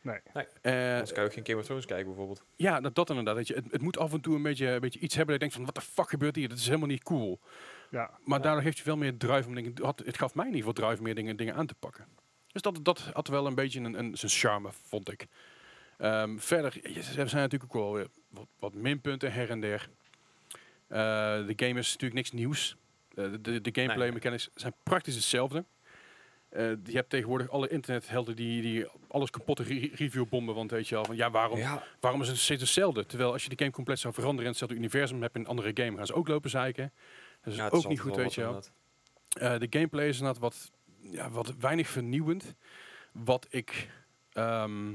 [0.00, 0.20] Nee.
[0.32, 0.46] Nee.
[0.62, 2.44] Eh, Anders kan je ook geen Game of Thrones kijken bijvoorbeeld.
[2.56, 3.34] ja, dat, dat inderdaad.
[3.34, 5.42] Weet je, het, het moet af en toe een beetje, een beetje iets hebben dat
[5.42, 6.48] je denkt van, wat de fuck gebeurt hier?
[6.48, 7.40] Dat is helemaal niet cool.
[7.90, 8.18] Ja.
[8.24, 8.44] Maar Ja.
[8.44, 10.84] daardoor heeft je wel meer drive om dingen, had, het gaf mij in ieder geval
[10.84, 12.06] drive om meer dingen, dingen aan te pakken.
[12.56, 15.26] Dus dat, dat had wel een beetje een, een, zijn charme, vond ik.
[15.98, 16.80] Ehm, verder,
[17.16, 19.88] er zijn natuurlijk ook wel weer wat, wat minpunten her en der.
[20.88, 20.98] Eh,
[21.46, 22.76] de game is natuurlijk niks nieuws.
[23.14, 24.12] Eh, de, de, gameplay Nee.
[24.12, 25.64] mechanics zijn praktisch hetzelfde.
[26.48, 30.54] Eh, je hebt tegenwoordig alle internethelden die, die alles kapot re reviewbomben.
[30.54, 33.06] Want weet je wel, van ja, waarom, Ja, waarom is het steeds hetzelfde?
[33.06, 35.70] Terwijl als je de game compleet zou veranderen en hetzelfde universum hebt in een andere
[35.74, 36.92] game, gaan ze ook lopen zeiken.
[37.42, 38.62] Dat is ja, ook is niet goed, weet je wel.
[39.28, 40.70] Eh, de gameplay is inderdaad wat,
[41.10, 42.54] ja, wat weinig vernieuwend.
[43.12, 43.90] Wat ik
[44.32, 44.92] ehm,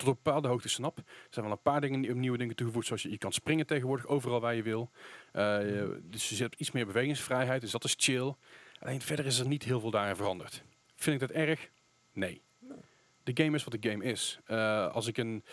[0.00, 0.98] tot op bepaalde hoogte snap.
[0.98, 4.06] Er zijn wel een paar dingen, nieuwe dingen toegevoegd, zoals je, je kan springen tegenwoordig
[4.06, 4.90] overal waar je wil.
[5.32, 5.58] Eh,
[6.02, 8.34] dus je hebt iets meer bewegingsvrijheid, dus dat is chill.
[8.78, 10.62] Alleen verder is er niet heel veel daarin veranderd.
[10.96, 11.70] Vind ik dat erg?
[12.12, 12.42] Nee.
[13.22, 14.40] De game is wat de game is.
[14.44, 15.44] Eh, als ik een,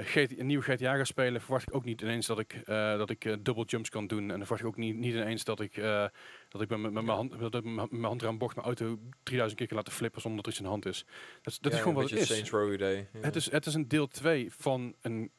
[0.00, 3.44] GT een nieuwe GTA ga spelen, verwacht ik ook niet ineens dat ik, dat ik
[3.44, 4.22] double jumps kan doen.
[4.22, 5.76] En dan verwacht ik ook niet, niet ineens dat ik,
[6.58, 8.98] dat ik met, met mijn hand, dat ik met mijn hand eraan bocht mijn auto
[9.22, 11.04] 3000 keer kan laten flippen zonder dat er iets in de hand is.
[11.42, 12.26] Dat, is- dat is gewoon wat het is.
[12.26, 12.96] Saints Row idee.
[13.12, 13.20] Ja.
[13.20, 15.30] Het is, het is een deel 2 van een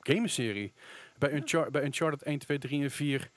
[0.00, 0.72] gameserie.
[1.18, 3.30] Bij, Unchar bij Uncharted 1, 2, 3 en 4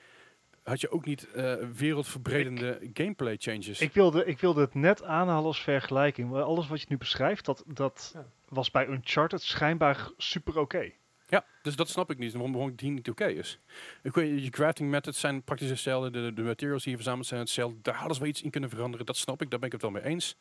[0.62, 3.80] had je ook niet eh, wereldverbredende gameplay changes.
[3.80, 6.30] Ik wilde, ik wilde het net aanhalen als vergelijking.
[6.30, 8.26] Maar Alles wat je nu beschrijft, dat, dat Ja.
[8.48, 10.90] was bij Uncharted schijnbaar super oké.
[11.30, 13.58] Ja, dus dat snap ik niet, waarom, waarom die niet oké is.
[14.02, 17.40] Ik weet, je crafting methods zijn praktisch hetzelfde, de, de materials die je verzamelt zijn
[17.40, 17.78] hetzelfde.
[17.82, 19.82] Daar hadden ze wel iets in kunnen veranderen, dat snap ik, daar ben ik het
[19.82, 20.36] wel mee eens.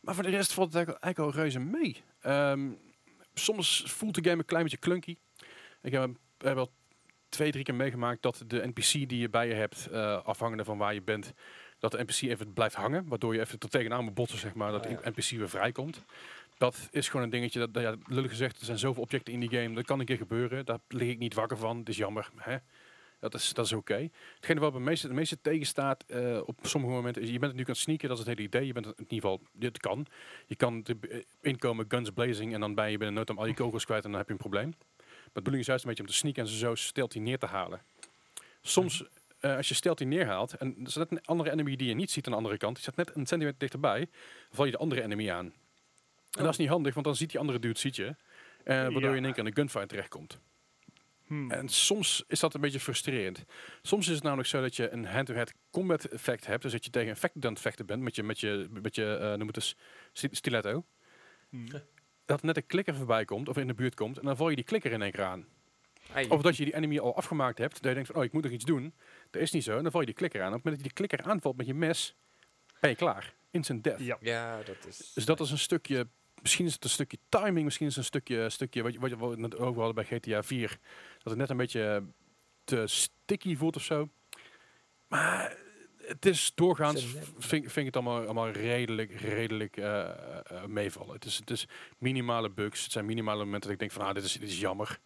[0.00, 2.02] Maar voor de rest valt het eigenlijk, al reuze mee.
[2.20, 2.70] Ehm,
[3.34, 5.16] soms voelt de game een klein beetje clunky.
[5.82, 6.70] Ik heb, heb wel
[7.28, 10.78] twee, drie keer meegemaakt dat de NPC die je bij je hebt, eh, afhangende van
[10.78, 11.32] waar je bent,
[11.78, 14.72] dat de NPC even blijft hangen, waardoor je even er tegenaan moet botsen, zeg maar,
[14.72, 15.00] dat de ja.
[15.10, 16.04] NPC weer vrijkomt.
[16.60, 19.48] Dat is gewoon een dingetje, dat, ja, lullig gezegd, er zijn zoveel objecten in die
[19.48, 22.30] game, dat kan een keer gebeuren, daar lig ik niet wakker van, het is jammer,
[22.36, 22.56] hè?
[23.18, 24.08] Dat is, dat is oké.
[24.34, 27.66] Hetgene wat me meeste, meeste tegenstaat eh, op sommige momenten, is je bent het nu
[27.66, 28.66] het sneaken, dat is het hele idee.
[28.66, 30.06] Je bent in ieder geval, dit kan.
[30.46, 33.54] Je kan eh, inkomen, guns blazing, en dan ben je binnen no time al je
[33.54, 34.74] kogels kwijt en dan heb je een probleem.
[34.96, 37.46] Maar de bedoeling is juist een beetje om te sneaken en zo stealthy neer te
[37.46, 37.80] halen.
[38.62, 39.04] Soms,
[39.40, 42.10] eh, als je stealthy neerhaalt, en er staat net een andere enemy die je niet
[42.10, 44.08] ziet aan de andere kant, die staat net een centimeter dichterbij,
[44.50, 45.52] val je de andere enemy aan.
[46.30, 48.16] En dat is niet handig, want dan ziet die andere dude ziet je.
[48.64, 49.10] eh, waardoor Ja.
[49.10, 50.40] je in één keer in een gunfight terechtkomt.
[51.26, 51.50] Hmm.
[51.50, 53.44] En soms is dat een beetje frustrerend.
[53.82, 56.62] Soms is het namelijk zo dat je een hand-to-hand combat effect hebt.
[56.62, 58.94] Dus dat je tegen een effect aan het vechten bent met je, met je, met
[58.94, 59.76] je eh, noem het eens,
[60.12, 60.84] sti- stiletto.
[61.48, 61.66] Hmm.
[62.24, 64.18] Dat net een klikker voorbij komt of in de buurt komt.
[64.18, 65.46] En dan val je die klikker in één keer aan.
[66.28, 67.72] Of dat je die enemy al afgemaakt hebt.
[67.74, 68.94] Dat je denkt van, oh ik moet nog iets doen.
[69.30, 69.76] Dat is niet zo.
[69.76, 70.48] En dan val je die klikker aan.
[70.48, 72.14] Op het moment dat je die klikker aanvalt met je mes,
[72.80, 73.34] ben je klaar.
[73.50, 73.98] Instant death.
[74.00, 74.16] Ja.
[74.20, 75.12] Ja, dat is...
[75.14, 76.06] Dus dat is een stukje,
[76.42, 79.10] misschien is het een stukje timing, misschien is het een stukje, stukje wat, je- wat,
[79.10, 80.78] wat we net over hadden bij GTA 4.
[81.22, 82.04] Dat het net een beetje
[82.64, 84.08] te sticky voelt of zo.
[85.08, 85.56] Maar
[85.96, 87.06] het is doorgaans,
[87.38, 91.14] vind, vind ik het allemaal, allemaal redelijk, redelijk eh, eh, meevallen.
[91.14, 91.68] Het is, het is
[91.98, 94.60] minimale bugs, het zijn minimale momenten dat ik denk van, ah, dit is, dit is
[94.60, 94.98] jammer.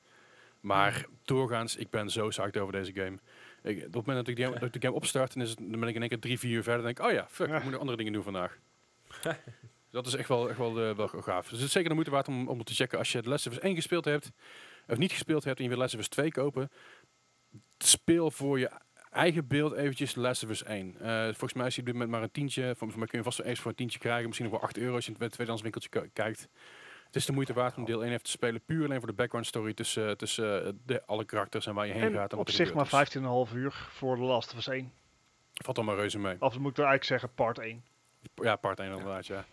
[0.61, 3.19] Maar doorgaans, ik ben zo psyched over deze game.
[3.63, 5.59] Ik, op het moment dat ik, die, dat ik de game opstart, dan, is het,
[5.59, 6.83] dan ben ik in één keer drie, vier uur verder.
[6.83, 8.59] Dan denk ik, oh ja, fuck, ik moet nog andere dingen doen vandaag.
[9.95, 11.49] dat is echt wel, echt wel, eh, wel gaaf.
[11.49, 13.47] Dus het is zeker de moeite waard om, om te checken als je The Last
[13.47, 14.31] of Us 1 gespeeld hebt,
[14.87, 16.71] of niet gespeeld hebt en je wil Last of Us 2 kopen.
[17.79, 18.71] Speel voor je
[19.11, 20.97] eigen beeld eventjes The Last of Us 1.
[21.01, 22.75] Eh, volgens mij is op dit moment maar een tientje.
[22.77, 24.25] Voor, voor mij kun je vast wel eens voor een tientje krijgen.
[24.27, 26.49] Misschien nog wel 8 euro als je in het tweedehands winkeltje ki- kijkt.
[27.07, 28.65] Het is de moeite waard om deel 1 even te spelen.
[28.65, 31.93] Puur alleen voor de background story tussen, tussen eh, de, alle karakters en waar je
[31.93, 32.33] heen En gaat.
[32.33, 33.15] En op zich maar Dus
[33.53, 34.93] 15,5 uur voor de Last of Us 1.
[35.53, 36.37] Valt allemaal reuze mee.
[36.39, 37.85] Of moet ik er eigenlijk zeggen part 1.
[38.35, 39.45] Ja, part 1 inderdaad, ja.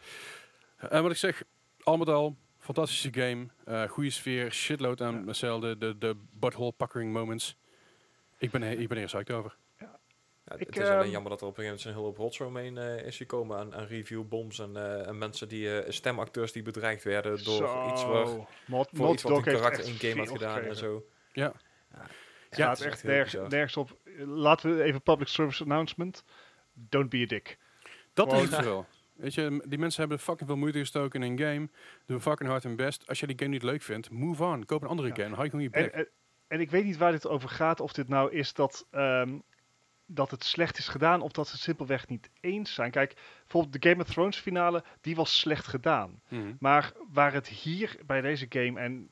[0.78, 1.44] En wat ik zeg,
[1.84, 3.48] al met al, fantastische game.
[3.66, 5.26] eh goede sfeer, shitload aan Ja.
[5.26, 5.78] hetzelfde.
[5.78, 7.58] De, de butthole puckering moments.
[8.38, 9.56] Ik ben, ik ben er psyched over.
[9.80, 10.00] Ja,
[10.58, 12.18] Ik, het is alleen ehm, jammer dat er op een gegeven moment een hele hoop
[12.18, 16.52] rotzooi omheen eh, is gekomen aan, aan reviewbombs en, eh, en mensen die, eh, stemacteurs
[16.52, 17.90] die bedreigd werden door Zo.
[17.92, 21.06] iets waar, Mod, voor Naughty iets wat een karakter in game had gedaan en zo.
[21.34, 21.54] Ja.
[22.52, 23.98] Ja, het is echt nergens, nergens op.
[24.26, 26.24] Laten we even public service announcement.
[26.74, 27.58] Don't be a dick.
[28.30, 28.86] Dat is het.
[29.14, 31.70] Weet je, die mensen hebben fucking veel moeite gestoken in een game.
[32.06, 33.08] Doen fucking hard hun best.
[33.08, 34.66] Als je die game niet leuk vindt, move on.
[34.66, 35.14] Koop een andere Ja.
[35.16, 35.30] game.
[35.30, 35.92] Hou je gewoon je En, bek.
[35.94, 36.08] en,
[36.48, 37.80] en ik weet niet waar dit over gaat.
[37.80, 39.38] Of dit nou is dat, ehm,
[40.06, 41.22] dat het slecht is gedaan.
[41.22, 42.92] Of dat ze het simpelweg niet eens zijn.
[42.92, 44.84] Kijk, bijvoorbeeld de Game of Thrones finale.
[45.02, 46.22] Die was slecht gedaan.
[46.28, 46.54] Mhm.
[46.60, 48.80] Maar waar het hier bij deze game.
[48.80, 49.10] En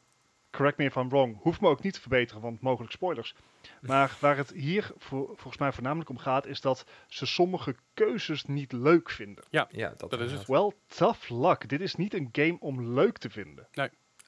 [0.52, 1.38] correct me if I'm wrong.
[1.42, 2.42] Hoeft me ook niet te verbeteren.
[2.42, 3.36] Want mogelijk spoilers.
[3.82, 6.46] Maar waar het hier voor, volgens mij voornamelijk om gaat.
[6.46, 9.44] Is dat ze sommige keuzes niet leuk vinden.
[9.50, 9.68] Ja,
[9.98, 10.48] dat, Dat is het.
[10.48, 11.70] Well, tough luck.
[11.70, 13.68] Dit is niet een game om leuk te vinden.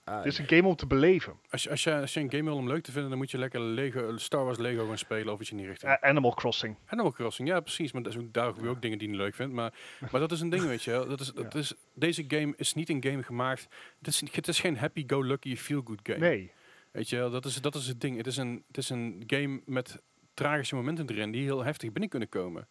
[0.03, 1.39] Ah, Dit is een game om te beleven.
[1.49, 3.31] Als, je, als, je, als je een game wil om leuk te vinden, dan moet
[3.31, 5.97] je lekker Lego, Star Wars Lego gaan spelen of iets in die richting.
[5.99, 6.75] Animal Crossing.
[6.85, 7.91] Animal Crossing, ja precies.
[7.91, 9.53] Maar dat is ook, daar gebeuren ook dingen die je niet leuk vindt.
[9.53, 9.73] Maar,
[10.11, 11.07] maar dat is een ding, weet je wel.
[11.07, 11.59] Dat is, dat Ja.
[11.59, 13.67] is, deze game is niet een game gemaakt...
[13.97, 16.19] Het is, het is geen happy-go-lucky feel-good game.
[16.19, 16.51] Nee.
[16.91, 18.17] Weet je wel, dat is, dat is het ding.
[18.17, 20.01] Het is, een, het is een game met
[20.33, 22.67] tragische momenten erin die heel heftig binnen kunnen komen.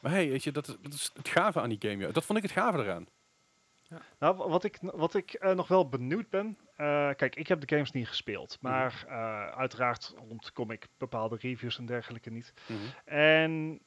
[0.00, 1.96] Maar hey, weet je, dat, is- dat is het gave aan die game.
[2.06, 2.12] Ja.
[2.12, 3.06] Dat vond ik het gave eraan.
[4.18, 6.58] Nou, wa- wat ik, wat ik eh, nog wel benieuwd ben.
[6.76, 8.58] eh, kijk, ik heb de games niet gespeeld.
[8.60, 12.52] Maar eh, uiteraard ontkom ik bepaalde reviews en dergelijke niet.
[13.04, 13.80] En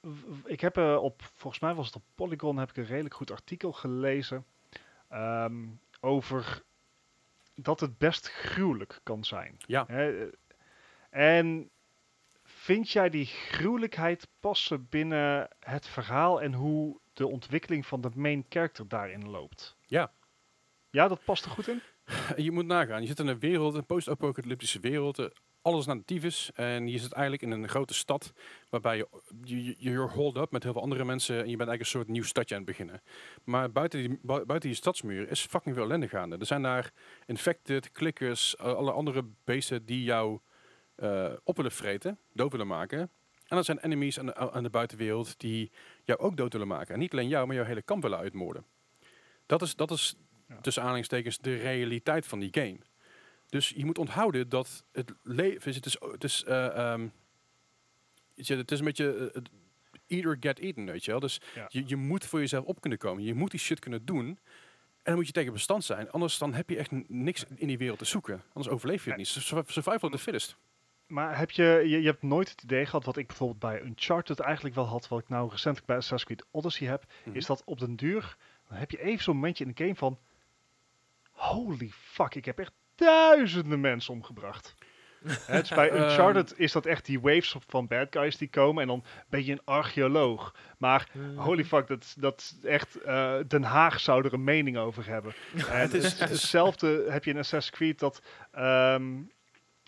[0.00, 2.86] w- w- ik heb eh, op, volgens mij was het op Polygon, heb ik een
[2.86, 4.44] redelijk goed artikel gelezen.
[5.08, 5.66] ehm,
[6.00, 6.62] over
[7.60, 9.56] dat het best gruwelijk kan zijn.
[9.66, 9.84] Ja.
[9.86, 10.32] Hè, eh,
[11.10, 11.70] en
[12.42, 18.46] vind jij die gruwelijkheid passen binnen het verhaal en hoe de ontwikkeling van de main
[18.48, 19.76] character daarin loopt?
[19.86, 20.12] Ja.
[20.90, 21.82] Ja, dat past er goed in?
[22.44, 25.30] Je moet nagaan, je zit in een wereld, een post-apocalyptische wereld.
[25.62, 26.50] Alles de tyfus.
[26.54, 28.32] En je zit eigenlijk in een grote stad.
[28.68, 29.08] Waarbij je,
[29.44, 31.34] je, je hold up met heel veel andere mensen.
[31.34, 33.02] En je bent eigenlijk een soort nieuw stadje aan het beginnen.
[33.44, 36.36] Maar buiten die, bui- buiten die stadsmuur is fucking veel ellende gaande.
[36.36, 36.92] Er zijn daar
[37.26, 40.38] infected, klikkers, alle andere beesten die jou
[40.94, 42.98] eh, op willen vreten, dood willen maken.
[42.98, 45.70] En dan zijn enemies aan de, aan de buitenwereld die
[46.04, 46.94] jou ook dood willen maken.
[46.94, 48.64] En niet alleen jou, maar jouw hele kamp willen uitmoorden.
[49.46, 50.16] Dat is, dat is
[50.48, 50.60] Ja.
[50.60, 52.78] tussen aanhalingstekens de realiteit van die game.
[53.48, 55.76] Dus je moet onthouden dat het leven is.
[55.76, 57.08] Het is, het is, eh, ehm,
[58.36, 59.32] het is een beetje
[60.06, 61.20] eat or get eaten, weet je wel.
[61.20, 61.66] Dus Ja.
[61.68, 63.22] je, je moet voor jezelf op kunnen komen.
[63.24, 64.26] Je moet die shit kunnen doen.
[64.26, 66.10] En dan moet je tegen bestand zijn.
[66.10, 68.42] Anders dan heb je echt niks in die wereld te zoeken.
[68.52, 69.26] Anders overleef je het niet.
[69.28, 70.56] Sur- Survival of the fittest.
[71.06, 74.40] Maar heb je, je, je hebt nooit het idee gehad, wat ik bijvoorbeeld bij Uncharted
[74.40, 77.36] eigenlijk wel had, wat ik nou recentelijk bij Assassin's Creed Odyssey heb, Mhm.
[77.36, 78.36] is dat op den duur,
[78.68, 80.18] dan heb je even zo'n momentje in de game van,
[81.30, 84.74] holy fuck, ik heb echt duizenden mensen omgebracht.
[85.48, 86.02] Is bij Ehm.
[86.02, 89.52] Uncharted is dat echt die waves van bad guys die komen en dan ben je
[89.52, 90.54] een archeoloog.
[90.78, 95.32] Maar holy fuck, dat, dat echt, eh, Den Haag zou er een mening over hebben.
[95.70, 98.22] En het is hetzelfde heb je in Assassin's Creed dat...
[98.52, 99.16] ehm,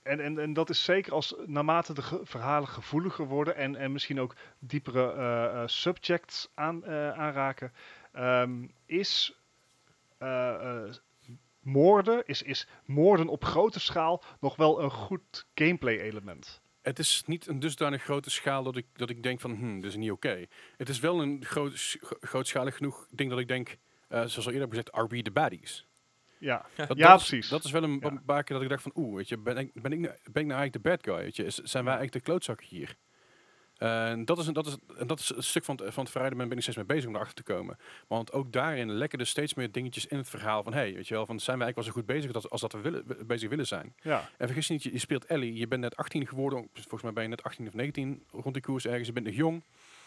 [0.03, 3.93] en, en, en dat is zeker als naarmate de ge- verhalen gevoeliger worden en, en
[3.93, 6.87] misschien ook diepere eh, eh, subjects aan,
[7.17, 7.73] aanraken,
[8.13, 9.35] ehm, is
[11.61, 16.61] moorden, is, is moorden op grote schaal nog wel een goed gameplay element.
[16.83, 19.85] Het is niet een dusdanig grote schaal dat ik, dat ik denk van, hm, dit
[19.91, 20.47] is niet oké.
[20.77, 23.77] Het is wel een groot, sch- grootschalig genoeg ding dat ik denk,
[24.09, 25.87] eh, zoals al eerder heb gezegd, are we the baddies?
[26.39, 27.49] Ja, Dat, Ja, dat is- precies.
[27.49, 28.07] Dat is wel een Ja.
[28.07, 30.15] een paar keer dat ik dacht van, oeh, weet je, ben ik, ben ik, nou,
[30.33, 31.25] ben ik nou eigenlijk de bad guy?
[31.25, 31.45] Weet je?
[31.45, 32.97] Is- zijn wij eigenlijk de klootzakken hier?
[34.25, 36.31] Dat is, een, dat, is, en dat is een stuk van het, van het verhaal,
[36.31, 37.77] daar ben ik steeds mee bezig om erachter te komen.
[38.07, 41.15] Want ook daarin lekken er steeds meer dingetjes in het verhaal van, hey, weet je
[41.15, 43.49] wel, van, zijn wij eigenlijk wel zo goed bezig als, als dat we willen, bezig
[43.49, 43.95] willen zijn?
[44.03, 44.31] ja.
[44.39, 47.13] En vergis je niet, je, je speelt Ellie, je bent net 18 geworden, volgens mij
[47.13, 49.63] ben je net 18 of 19 rond die koers ergens, je bent nog jong.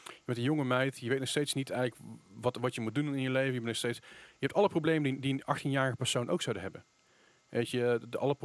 [0.05, 2.01] Je bent een jonge meid, je weet nog steeds niet eigenlijk
[2.41, 3.45] wat, wat je moet doen in je leven.
[3.45, 4.03] Je, bent nog steeds, je
[4.39, 6.85] hebt alle problemen die, die een 18-jarige persoon ook zouden hebben.
[7.53, 8.37] Weet je, de, alle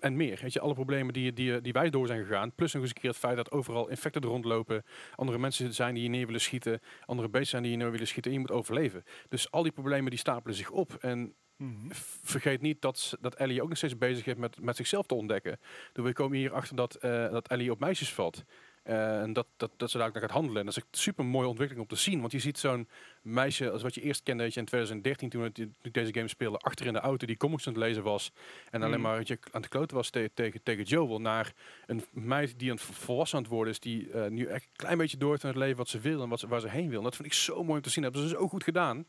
[0.00, 0.38] en meer.
[0.42, 2.54] Weet je, alle problemen die, die, die wij door zijn gegaan.
[2.54, 4.82] Plus nog eens een keer het feit dat overal infecten rondlopen.
[5.14, 6.80] Andere mensen zijn die je neer willen schieten.
[7.04, 8.30] Andere beesten zijn die je neer willen schieten.
[8.30, 9.04] En je moet overleven.
[9.28, 10.94] Dus al die problemen die stapelen zich op.
[10.94, 11.88] En Mhm.
[12.22, 15.58] vergeet niet dat, dat Ellie ook nog steeds bezig is met, met zichzelf te ontdekken.
[15.92, 18.44] Dus we komen hier achter dat, eh, dat Ellie op meisjes valt.
[18.82, 20.58] Eh, en dat, dat, dat ze daar ook naar gaat handelen.
[20.60, 22.20] En dat is echt super mooie ontwikkeling om te zien.
[22.20, 22.88] Want je ziet zo'n
[23.22, 25.52] meisje, als wat je eerst kende je, in 2013, toen,
[25.82, 28.32] ik deze game speelde, achter in de auto die comics aan het lezen was.
[28.70, 29.08] En alleen Mhm.
[29.08, 31.20] maar je, aan het kloten was te- tegen, tegen Joel.
[31.20, 31.52] Naar
[31.86, 33.80] een meid die het volwassen aan het worden is.
[33.80, 36.40] Die eh, nu echt een klein beetje door het leven wat ze wil en wat
[36.40, 36.98] ze, waar ze heen wil.
[36.98, 38.02] En dat vind ik zo mooi om te zien.
[38.02, 39.06] Dat hebben ze zo goed gedaan.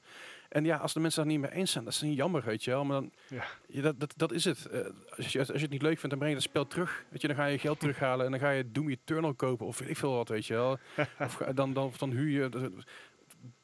[0.52, 2.64] En ja, als de mensen daar niet mee eens zijn, dat is niet jammer, weet
[2.64, 2.86] je wel.
[2.86, 3.44] Maar dan, Ja.
[3.68, 4.66] ja, dat, dat, dat is het.
[4.66, 4.80] Eh,
[5.18, 7.04] als, je, als je het niet leuk vindt, dan breng je het spel terug.
[7.10, 9.78] Weet je, dan ga je geld terughalen en dan ga je Doom Eternal kopen of
[9.80, 10.78] weet ik veel wat, weet je wel.
[11.20, 12.50] of dan, dan, dan huur je...
[12.50, 12.72] dat-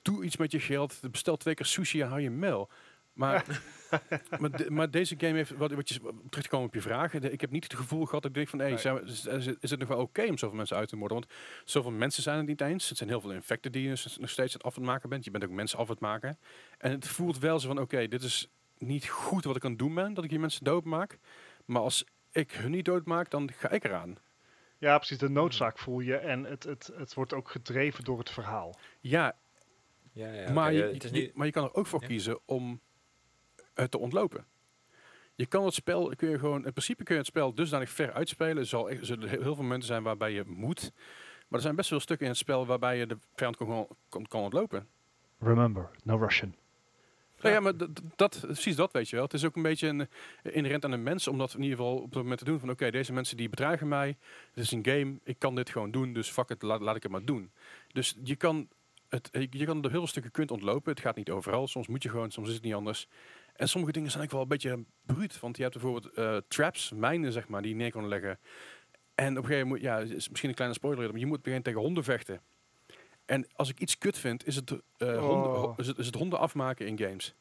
[0.02, 1.00] Doe iets met je geld.
[1.12, 2.70] Bestel twee keer sushi en hou je mel.
[3.18, 3.46] Maar,
[4.40, 6.00] maar, de- maar deze game heeft, wat, wat je,
[6.30, 8.38] terug te komen op je vragen, de- ik heb niet het gevoel gehad dat ik
[8.38, 8.78] denk van, hey, Nee.
[8.78, 10.96] zijn we- is, is het- is het nog wel oké om zoveel mensen uit te
[10.96, 11.18] moorden?
[11.20, 11.32] Want
[11.66, 12.90] zoveel mensen zijn het niet eens.
[12.90, 13.90] Het zijn heel veel infecten die je
[14.20, 15.24] nog steeds aan het af het maken bent.
[15.26, 16.38] Je bent ook mensen af aan het maken.
[16.78, 19.80] En het voelt wel zo van, oké, dit is niet goed wat ik aan het
[19.80, 21.18] doen ben, dat ik hier mensen doodmaak.
[21.66, 24.16] Maar als ik hun niet doodmaak, dan ga ik eraan.
[24.78, 25.18] ja, precies.
[25.18, 28.76] De noodzaak voel je en het, het, het wordt ook gedreven door het verhaal.
[29.00, 29.36] Ja,
[30.12, 31.34] Ja, ja, maar, je, het is je- niet...
[31.34, 32.08] maar je kan er ook voor Ja.
[32.08, 32.80] kiezen om
[33.90, 34.46] te ontlopen.
[35.36, 38.14] Je kan het spel, kun je gewoon, in principe kun je het spel dusdanig ver
[38.14, 38.58] uitspelen.
[38.58, 40.92] Er zal er zullen heel veel momenten zijn waarbij je moet.
[41.48, 44.26] Maar er zijn best wel stukken in het spel waarbij je de vijand kan, kan,
[44.28, 44.88] kan ontlopen.
[45.40, 46.56] Remember, no Russian.
[47.42, 47.74] Nou ja, maar
[48.16, 49.26] dat, precies dat weet je wel.
[49.26, 50.08] Het is ook een beetje een,
[50.44, 52.60] eh, inherent aan een mens om dat in ieder geval op dat moment te doen.
[52.60, 54.18] Van oké, deze mensen die bedreigen mij.
[54.54, 57.04] Het is een game, ik kan dit gewoon doen, dus fuck het, laat, laat ik
[57.04, 57.52] het maar doen.
[57.92, 58.68] Dus je kan,
[59.10, 60.92] het, je kan er heel veel stukken kunt ontlopen.
[60.92, 61.68] Het gaat niet overal.
[61.68, 63.08] Soms moet je gewoon, soms is het niet anders.
[63.58, 65.40] En sommige dingen zijn ook wel een beetje bruut.
[65.40, 68.40] Want je hebt bijvoorbeeld eh, traps, mijnen zeg maar, die je neer kan leggen.
[69.16, 71.64] En op een gegeven moment, ja, is misschien een kleine spoiler, maar je moet beginnen
[71.64, 72.42] tegen honden vechten.
[73.26, 75.56] En als ik iets kut vind, is het, eh, honden, Oh.
[75.64, 77.36] ho- is het, is het honden afmaken in games.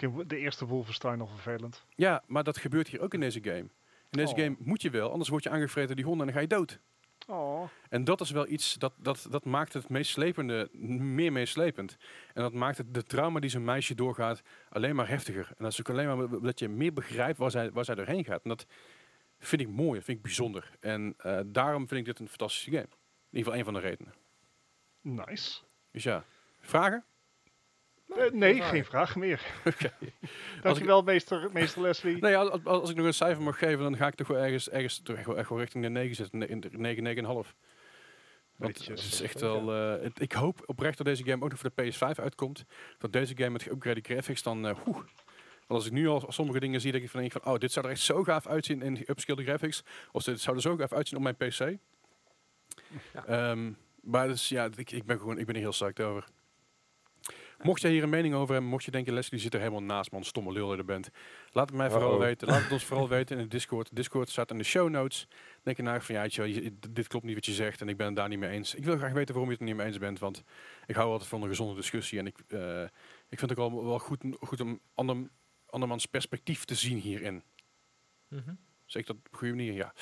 [0.00, 1.84] In de eerste Wolfenstein nog vervelend.
[1.94, 3.56] Ja, maar dat gebeurt hier ook in deze game.
[4.10, 4.38] In deze Oh.
[4.38, 6.56] game moet je wel, anders word je aangevreten door die honden en dan ga je
[6.60, 6.78] dood.
[7.30, 7.68] Oh.
[7.88, 10.68] En dat is wel iets, dat, dat, dat maakt het meeslepende
[10.98, 11.96] meer meeslepend.
[12.34, 15.46] En dat maakt het, de trauma die zo'n meisje doorgaat alleen maar heftiger.
[15.46, 18.24] En dat is ook alleen maar dat je meer begrijpt waar zij, waar zij doorheen
[18.24, 18.42] gaat.
[18.42, 18.66] En dat
[19.38, 20.70] vind ik mooi, dat vind ik bijzonder.
[20.80, 22.88] En eh, daarom vind ik dit een fantastische game.
[23.30, 24.14] In ieder geval een van de redenen.
[25.00, 25.60] Nice.
[25.90, 26.24] Dus ja,
[26.60, 27.04] vragen?
[28.08, 28.70] Eh, nee, vragen.
[28.72, 29.40] geen vraag meer.
[29.64, 29.92] Oké.
[30.62, 32.16] Dankjewel, meester, meester Leslie.
[32.20, 34.70] Nee, als, als- ik nog een cijfer mag geven, dan ga ik toch wel ergens,
[34.70, 36.38] ergens toch echt wel, echt wel richting de 9 zitten.
[36.38, 37.02] Ne- in de 9,
[37.44, 37.54] 9,5.
[38.56, 39.74] Want het is echt Dat wel...
[39.96, 42.64] eh, het- ik hoop oprecht dat deze game ook nog voor de PS5 uitkomt.
[42.98, 44.66] Dat deze game met geüpgrade graphics dan...
[44.66, 44.76] oeh.
[44.86, 47.58] Want als ik nu al sommige dingen zie, denk ik van, denk ik van oh,
[47.58, 49.82] dit zou er echt zo gaaf uitzien in upscaled graphics.
[50.12, 51.76] Of dit zou er zo gaaf uitzien op mijn PC.
[53.12, 53.24] Ja.
[53.26, 56.24] Ehm, maar dus, ja, ik, ik ben gewoon, ik ben er heel psyched over.
[57.62, 60.10] Mocht jij hier een mening over hebben, mocht je denken, Leslie zit er helemaal naast,
[60.10, 61.10] man, stomme lul je bent.
[61.52, 62.22] Laat het mij vooral Uh-oh.
[62.22, 62.48] weten.
[62.48, 63.88] Laat het ons vooral weten in de Discord.
[63.88, 65.28] De Discord staat in de show notes.
[65.62, 68.06] Denk je naar van, ja, je dit klopt niet wat je zegt en ik ben
[68.06, 68.74] het daar niet mee eens.
[68.74, 70.42] Ik wil graag weten waarom je het er niet mee eens bent, want
[70.86, 72.18] ik hou altijd van een gezonde discussie.
[72.18, 72.82] En ik, eh,
[73.28, 75.16] ik vind het ook wel, wel goed, goed om ander,
[75.66, 77.42] andermans perspectief te zien hierin.
[78.28, 78.54] Mhm.
[78.84, 79.72] Zeg ik dat op een goede manier?
[79.72, 79.92] Ja.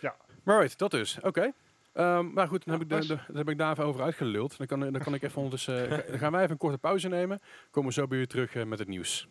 [0.00, 0.16] Ja.
[0.42, 1.18] Maar right, dat dus.
[1.20, 1.52] Oké.
[1.94, 4.56] Ehm, maar goed, dan, Ja, heb ik de, dan heb ik daar even over uitgeluld.
[4.58, 5.90] Dan kan, dan kan ik even ondertussen...
[5.90, 7.40] eh, dan gaan wij even een korte pauze nemen.
[7.70, 9.28] Komen we zo bij u terug eh, met het nieuws.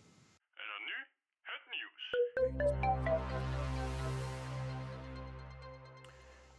[0.53, 0.93] En dan nu
[1.41, 2.92] het nieuws.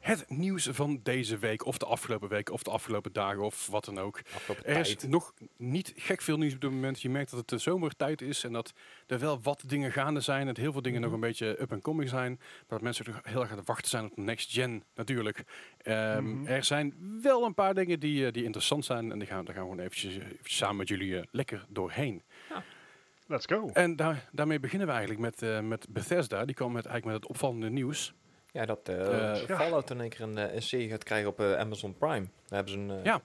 [0.05, 3.84] Het nieuws van deze week, of de afgelopen week, of de afgelopen dagen, of wat
[3.84, 4.20] dan ook.
[4.34, 5.09] Afgelopen Er is tijd.
[5.11, 7.02] nog niet gek veel nieuws op dit moment.
[7.02, 8.72] Je merkt dat het de zomertijd is en dat
[9.07, 10.40] er wel wat dingen gaande zijn.
[10.40, 11.09] En dat heel veel dingen Mhm.
[11.11, 12.32] nog een beetje up en coming zijn.
[12.38, 15.44] Maar dat mensen toch heel erg aan het wachten zijn op de next gen natuurlijk.
[15.82, 16.46] Ehm, Mhm.
[16.46, 19.12] Er zijn wel een paar dingen die, eh, die interessant zijn.
[19.12, 21.64] En die gaan, daar gaan we gewoon eventjes, eh, eventjes samen met jullie eh, lekker
[21.68, 22.22] doorheen.
[23.26, 23.70] Let's go.
[23.72, 26.44] En daar, daarmee beginnen we eigenlijk met, eh, met Bethesda.
[26.44, 28.14] Die kwam met, eigenlijk met het opvallende nieuws.
[28.55, 29.34] Ja, dat ja.
[29.57, 32.26] Fallout in één keer een, eh, een serie gaat krijgen op Amazon Prime.
[32.46, 33.02] Daar hebben ze een...
[33.02, 33.22] Ja.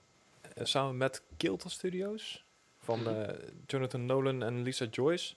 [0.63, 2.45] samen met Kilter Studios.
[2.80, 5.36] Van eh, Jonathan Nolan en Lisa Joyce.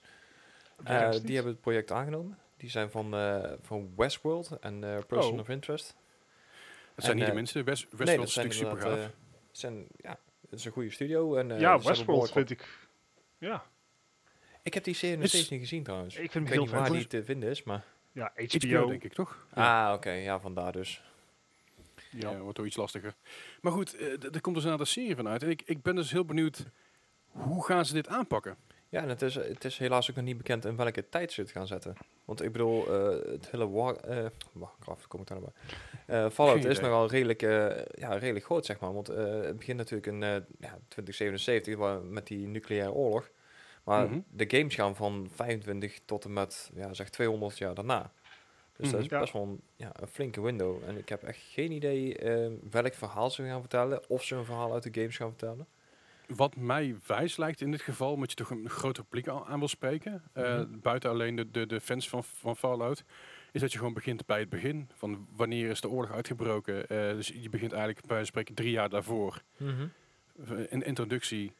[0.83, 2.37] Eh, die hebben het project aangenomen.
[2.57, 5.39] Die zijn van, eh, van Westworld en Person Oh.
[5.39, 5.95] of Interest.
[6.95, 7.63] Dat zijn En, niet de minste.
[7.63, 9.11] West, nee, Westworld dat is zijn natuurlijk super gaaf.
[9.51, 10.19] zijn, ja,
[10.49, 11.35] het is een goede studio.
[11.35, 12.87] En, eh, ja, Westworld vind ik...
[13.37, 13.63] Ja,
[14.61, 16.15] Ik heb die serie nog steeds niet gezien trouwens.
[16.15, 17.83] ik vind Ik hem weet heel niet waar die te vinden is, maar...
[18.13, 18.87] Ja, HBO, HBO.
[18.87, 19.45] denk ik, toch?
[19.55, 19.87] Ja.
[19.87, 20.11] Ah, oké.
[20.11, 21.03] ja, vandaar dus.
[22.11, 22.37] Ja, Ja.
[22.39, 23.13] wordt toch iets lastiger.
[23.61, 25.43] Maar goed, eh, er komt dus een aantal serie van uit.
[25.43, 26.65] En ik, ik ben dus heel benieuwd,
[27.31, 28.55] hoe gaan ze dit aanpakken?
[28.89, 31.41] Ja, en het is, het is helaas ook nog niet bekend in welke tijd ze
[31.41, 31.95] het gaan zetten.
[32.25, 33.95] Want ik bedoel, eh, het hele war...
[33.95, 35.51] eh Warcraft, kom ik daar nou
[36.07, 36.25] bij.
[36.25, 36.89] Eh, Fallout Geen is idee.
[36.89, 38.93] nogal redelijk, eh, ja, redelijk groot, zeg maar.
[38.93, 43.29] Want eh, het begint natuurlijk in eh, ja, 2077 waar, met die nucleaire oorlog.
[43.83, 44.19] Maar Mhm.
[44.31, 48.11] de games gaan van 25 tot en met, ja, zeg 200 jaar daarna.
[48.77, 49.13] Dus dat is Mhm.
[49.15, 49.19] Ja.
[49.21, 50.83] best wel een, ja, een flinke window.
[50.87, 54.09] En ik heb echt geen idee eh, welk verhaal ze gaan vertellen.
[54.09, 55.67] Of ze een verhaal uit de games gaan vertellen.
[56.27, 59.59] Wat mij wijs lijkt in dit geval, omdat je toch een groter publiek aan, aan
[59.59, 60.79] wil spreken, eh, Mhm.
[60.79, 63.03] buiten alleen de, de, de fans van, van Fallout,
[63.51, 64.89] is dat je gewoon begint bij het begin.
[64.93, 66.87] Van wanneer is de oorlog uitgebroken?
[66.89, 69.41] Eh, dus je begint eigenlijk bij spreken drie jaar daarvoor.
[70.69, 71.51] Een introductie,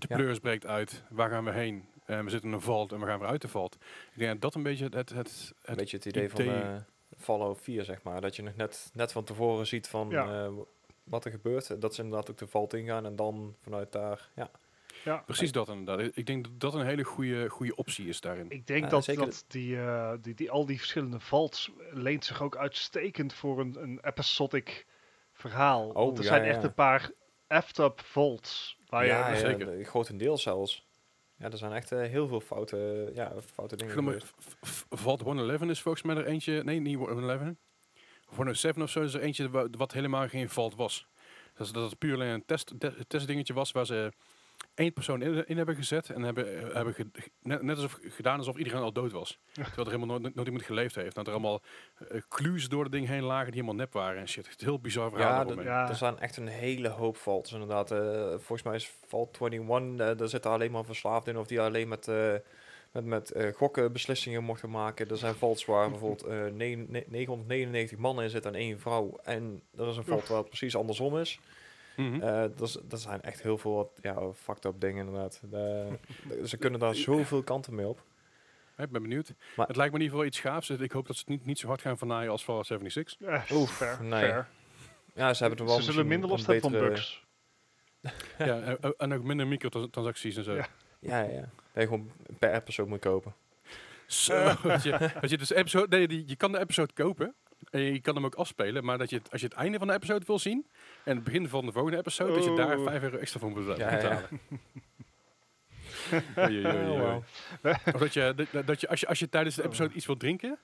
[0.00, 0.16] de Ja.
[0.16, 1.84] pleurs breekt uit, waar gaan we heen?
[2.04, 3.74] Eh, we zitten in een valt en we gaan weer uit de valt.
[4.12, 6.76] Ik denk dat dat een beetje het, het, het, beetje het idee, van eh
[7.18, 8.20] Fallout 4, zeg maar.
[8.20, 10.44] Dat je nog net, net van tevoren ziet van Ja.
[10.44, 10.52] eh,
[11.04, 11.80] wat er gebeurt.
[11.80, 14.30] Dat ze inderdaad ook de valt ingaan en dan vanuit daar...
[14.34, 14.50] Ja,
[15.04, 16.10] Ja, Precies dat inderdaad.
[16.16, 18.50] Ik denk dat dat een hele goede, goede optie is daarin.
[18.50, 22.42] Ik denk Ja, dat, dat die, eh, die, die, al die verschillende vaults leent zich
[22.42, 24.86] ook uitstekend voor een, een episodic
[25.32, 25.92] verhaal.
[25.92, 26.48] Want er ja, zijn ja.
[26.48, 27.10] echt een paar
[27.46, 28.75] effed-up vaults.
[28.90, 29.66] Ja, ja, zeker.
[29.78, 30.86] de- grotendeels zelfs.
[31.38, 33.94] Ja, er zijn echt eh, heel veel foute, ja, foute dingen
[34.66, 36.62] F- Vault 111 is volgens mij er eentje.
[36.64, 37.54] Nee, niet 111.
[38.26, 41.06] 107 of zo is er eentje wa- wat helemaal geen Vault was.
[41.54, 44.12] Dat, is, dat het puur alleen een test, de- testdingetje was waar ze
[44.74, 46.10] één persoon in, in hebben gezet.
[46.10, 47.10] En hebben, eh, hebben ge-
[47.42, 49.38] net, net alsof gedaan alsof iedereen al dood was.
[49.52, 51.14] Terwijl er helemaal nooit, nooit iemand geleefd heeft.
[51.14, 51.62] Dat er allemaal
[52.28, 54.48] clues door het ding heen lagen die helemaal nep waren en shit.
[54.48, 55.28] Het heel bizar verhaal.
[55.30, 57.90] Ja, dat- er zijn echt een hele hoop faults inderdaad.
[57.90, 61.38] Eh, volgens mij is Vault 21, eh, daar zitten alleen maar verslaafd in.
[61.38, 62.32] Of die alleen met, eh,
[62.92, 65.08] met, met eh, gokken beslissingen mochten maken.
[65.08, 69.18] Er zijn vaults waar bijvoorbeeld eh, ne- ne- 999 mannen in zitten en één vrouw.
[69.22, 71.40] En er is een vault waar het precies andersom is.
[71.96, 72.22] Mhm.
[72.22, 75.40] Eh, dat, zijn echt heel veel wat, ja, fucked up dingen inderdaad.
[75.50, 78.02] De- de- ze kunnen daar zoveel kanten mee op.
[78.76, 79.32] Ik ben benieuwd.
[79.56, 80.70] Maar- het lijkt me in ieder geval iets gaafs.
[80.70, 83.28] Ik hoop dat ze het niet, niet zo hard gaan vernaaien als Fallout 76.
[83.28, 84.20] Eh, Oef, fair, nee.
[84.20, 84.48] fair.
[85.14, 87.24] Ja, ze hebben er wel Ze zullen minder last hebben van bugs.
[88.38, 90.54] ja, en, en ook minder microtransacties en zo.
[90.54, 90.66] Ja.
[90.98, 91.40] Ja, ja.
[91.40, 93.34] Dat je gewoon per episode moet kopen.
[94.06, 97.34] Zo, dat je, dat je dus episode, nee, die, je kan de episode kopen.
[97.70, 99.86] En je kan hem ook afspelen, maar dat je het, als je het einde van
[99.86, 100.66] de episode wil zien
[101.04, 102.84] en het begin van de volgende episode, dat je daar Oh.
[102.84, 103.96] 5 euro extra voor moet beta- Ja, ja.
[103.96, 104.28] betalen.
[107.00, 107.16] Oh.
[107.94, 110.20] Of dat je, dat, dat je als, je als je tijdens de episode iets wilt
[110.20, 110.58] drinken,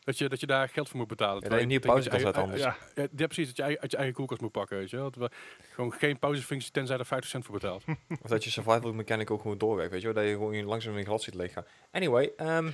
[0.00, 1.42] dat je, dat je daar geld voor moet betalen.
[1.42, 2.94] Ja, dat je een nieuwe Terwijl je pauze kan eigen- zetten anders.
[2.96, 3.54] Ja, Ja, ja, precies.
[3.54, 5.10] Dat je uit je eigen koelkast moet pakken, weet je wel.
[5.10, 5.36] Dat we
[5.74, 7.84] gewoon geen pauzefunctie tenzij er 50 cent voor betaalt.
[8.22, 10.16] Of dat je survival mechanic ook gewoon doorwerkt, weet je wel.
[10.16, 11.64] Dat je gewoon langzaam in een glad ziet leeggaan.
[11.90, 12.70] Anyway, ehm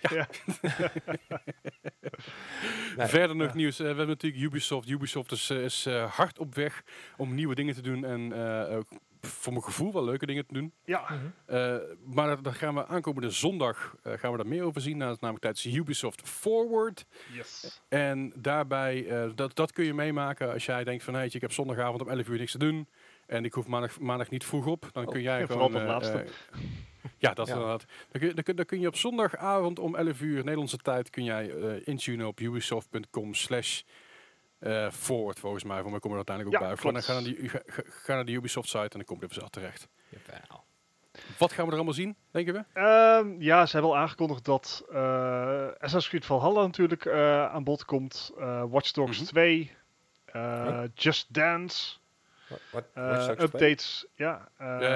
[0.00, 0.28] Ja.
[2.96, 3.74] Nee, Verder nog nieuws.
[3.74, 4.88] Eh, we hebben natuurlijk Ubisoft.
[4.88, 6.82] Ubisoft is, eh, is eh, hard op weg
[7.16, 8.32] om nieuwe dingen te doen en
[8.68, 8.88] eh, ook
[9.20, 10.72] voor mijn gevoel wel leuke dingen te doen.
[10.84, 11.00] ja.
[11.08, 11.16] mhm.
[11.46, 11.76] Eh,
[12.14, 14.98] maar daar- gaan we aankomende zondag eh, gaan we daar meer over zien.
[14.98, 17.06] Dat is namelijk tijdens Ubisoft Forward.
[17.32, 17.80] Yes.
[17.88, 21.14] En daarbij, eh, dat, dat kun je meemaken als jij denkt van...
[21.14, 22.88] Hey, ik heb zondagavond om 11 uur niks te doen.
[23.26, 24.88] En ik hoef maandag, maandag niet vroeg op.
[24.92, 25.70] Dan Oh, kun jij gewoon...
[25.70, 26.24] vooral
[27.18, 27.52] ja, dat Ja.
[27.52, 27.84] inderdaad.
[28.10, 31.10] Dan kun, je, dan, kun, dan kun je op zondagavond om 11 uur Nederlandse tijd...
[31.10, 33.82] kun jij eh intunen op ubisoft.com slash...
[34.58, 36.92] eh, forward volgens mij, voor mij komen er uiteindelijk ook Ja, bij.
[36.92, 39.22] Dan ga, naar die, ga, ga- ga naar de Ubisoft site en dan kom je
[39.22, 39.88] er vanzelf terecht.
[40.08, 40.64] Jawel.
[41.38, 42.64] Wat gaan we er allemaal zien, denken we?
[42.72, 44.98] Ehm, ja, ze hebben al aangekondigd dat eh
[45.66, 48.32] Assassin's Creed Valhalla natuurlijk eh, aan bod komt.
[48.38, 49.26] Eh Watch Dogs Mhm.
[49.28, 49.72] 2.
[50.24, 51.96] eh, Just Dance.
[52.72, 53.36] Watch Dogs 2?
[53.46, 54.06] updates.
[54.14, 54.48] Ja.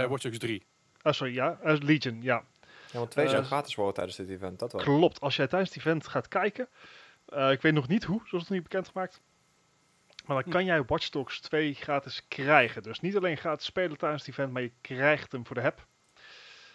[0.09, 0.63] Watch Dogs 3.
[1.05, 1.59] Oh, sorry, ja.
[1.63, 2.45] eh, Legion, ja.
[2.93, 4.83] Ja, want twee zou eh, gratis worden tijdens dit event, dat wel.
[4.83, 5.21] Klopt.
[5.21, 6.69] Als jij tijdens het event gaat kijken.
[7.27, 9.21] eh, ik weet nog niet hoe, zoals het nog niet bekendgemaakt.
[10.27, 10.51] Maar dan Hm.
[10.51, 12.83] kan jij Watch Dogs 2 gratis krijgen.
[12.83, 15.87] Dus niet alleen gratis spelen tijdens het event, maar je krijgt hem voor de heb.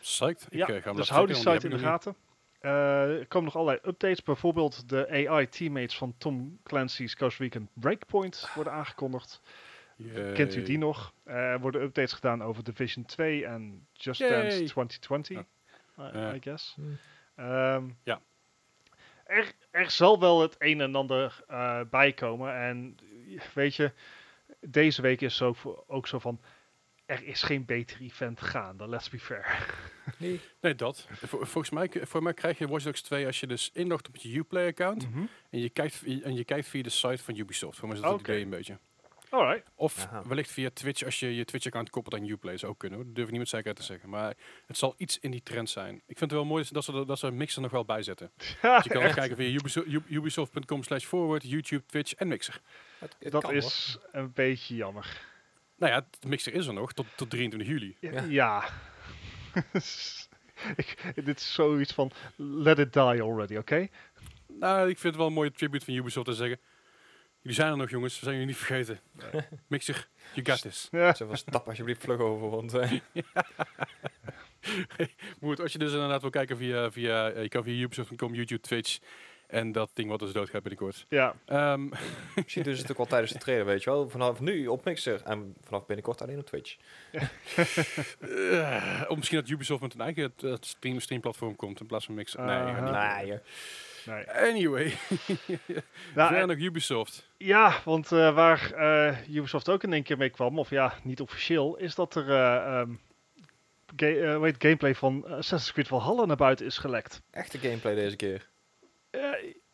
[0.01, 0.47] Psyched.
[0.49, 2.15] Ja, ik, ga dus hou die site in de gaten.
[2.59, 2.71] Eh,
[3.19, 4.23] er komen nog allerlei updates.
[4.23, 9.41] Bijvoorbeeld de AI-teammates van Tom Clancy's Ghost Recon Breakpoint worden aangekondigd.
[9.99, 10.33] Niet.
[10.33, 11.13] Kent u die nog?
[11.23, 14.29] Eh, Er worden updates gedaan over Division 2 en Just Yay.
[14.29, 15.45] Dance 2020, Ja.
[16.13, 16.33] I- Ja.
[16.33, 16.73] I guess.
[16.75, 16.97] Hmm.
[17.35, 18.21] Ehm, Ja.
[19.25, 22.53] Er, er zal wel het een en ander eh bij komen.
[22.55, 22.97] En
[23.29, 23.91] eh, weet je,
[24.59, 26.41] deze week is ook, voor- ook zo van...
[27.05, 29.75] Er is geen beter event gaande, let's be fair.
[30.17, 30.39] Nee.
[30.61, 31.07] Nee, dat.
[31.11, 34.15] Vol- volgens mij, voor mij krijg je Watch Dogs 2 als je dus inlogt op
[34.15, 35.07] je Uplay-account
[35.49, 37.77] en, je kijkt, en je kijkt via de site van Ubisoft.
[37.79, 38.31] Voor mij is dat het Oké.
[38.31, 38.77] idee een beetje.
[39.29, 39.69] Alright.
[39.75, 40.23] Of Aha.
[40.27, 42.57] wellicht via Twitch als je je Twitch-account koppelt aan Uplay.
[42.57, 42.97] Zou ook kunnen.
[42.97, 43.07] hoor.
[43.07, 44.09] Dat durf ik niet met zekerheid te zeggen.
[44.09, 44.33] Maar
[44.67, 45.95] het zal iets in die trend zijn.
[45.95, 48.31] Ik vind het wel mooi dat ze, dat ze mixer nog wel bijzetten.
[48.37, 49.59] Dus je kan ook kijken via
[50.09, 52.61] ubisoft.com slash forward, YouTube, Twitch en mixer.
[52.99, 55.27] Het, het Dat kan, is een beetje jammer.
[55.77, 57.95] Nou ja, de mixer is er nog tot, tot 23 juli.
[57.99, 58.11] Ja.
[58.11, 58.23] Ja.
[58.29, 58.69] ja.
[60.75, 63.87] ik, dit is zoiets van, let it die already, oké?
[64.47, 66.59] Nou, ik vind het wel een mooie tribute van Ubisoft te zeggen.
[67.41, 68.99] Jullie zijn er nog jongens, we zijn jullie niet vergeten.
[69.67, 70.87] Mixer, you got this.
[70.91, 71.13] Ja.
[71.13, 72.73] Zo van, stap alsjeblieft vlug over, want...
[72.73, 72.91] eh,
[75.39, 78.61] Moet, als je dus inderdaad wil kijken via, via eh, je kan via Ubisoft.com, YouTube,
[78.61, 78.99] Twitch.
[79.47, 81.05] En dat ding wat dus doodgaat binnenkort.
[81.09, 81.35] ja.
[81.45, 81.89] Ehm,
[82.35, 84.09] Misschien doen ze het ook al tijdens de trailer, weet je wel.
[84.09, 86.75] Vanaf nu op Mixer en vanaf binnenkort alleen op Twitch.
[88.19, 92.15] eh, of misschien dat Ubisoft met een eigen eh, stream, streamplatform komt in plaats van
[92.15, 92.41] Mixer.
[92.45, 92.73] Nee.
[92.91, 93.39] Nee.
[94.09, 94.29] Nee.
[94.31, 94.93] Anyway,
[96.15, 97.29] Nou, en- nog Ubisoft.
[97.37, 101.21] ja, want eh, waar eh, Ubisoft ook in één keer mee kwam, of ja, niet
[101.21, 102.91] officieel, is dat er eh, ehm,
[103.95, 107.21] ga- het, gameplay van Assassin's Creed Valhalla naar buiten is gelekt.
[107.31, 108.47] Echte gameplay deze keer.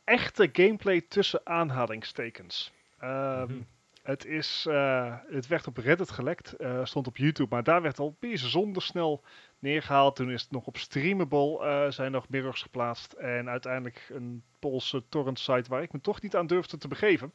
[0.03, 2.71] Echte gameplay tussen aanhalingstekens.
[2.99, 3.61] Ehm, Mhm.
[4.05, 7.99] Het, is, eh, het werd op Reddit gelekt, eh, stond op YouTube, maar daar werd
[7.99, 9.23] al bijzonder snel
[9.59, 10.15] neergehaald.
[10.15, 13.13] Toen is het nog op Streamable, eh, zijn nog mirrors geplaatst.
[13.13, 17.31] En uiteindelijk een Poolse torrent site waar ik me toch niet aan durfde te begeven.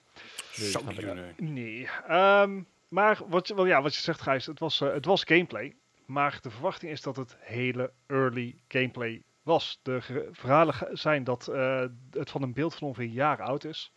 [0.73, 1.15] Wel.
[1.15, 1.35] nee.
[1.37, 1.89] Nee.
[2.07, 5.25] Ehm, maar wat je, wel, ja, wat je zegt, Gijs, het was, eh, het was
[5.25, 5.75] gameplay.
[6.07, 9.81] Maar de verwachting is dat het hele early gameplay was.
[9.83, 13.93] De verhalen zijn dat eh, het van een beeld van ongeveer een jaar oud is.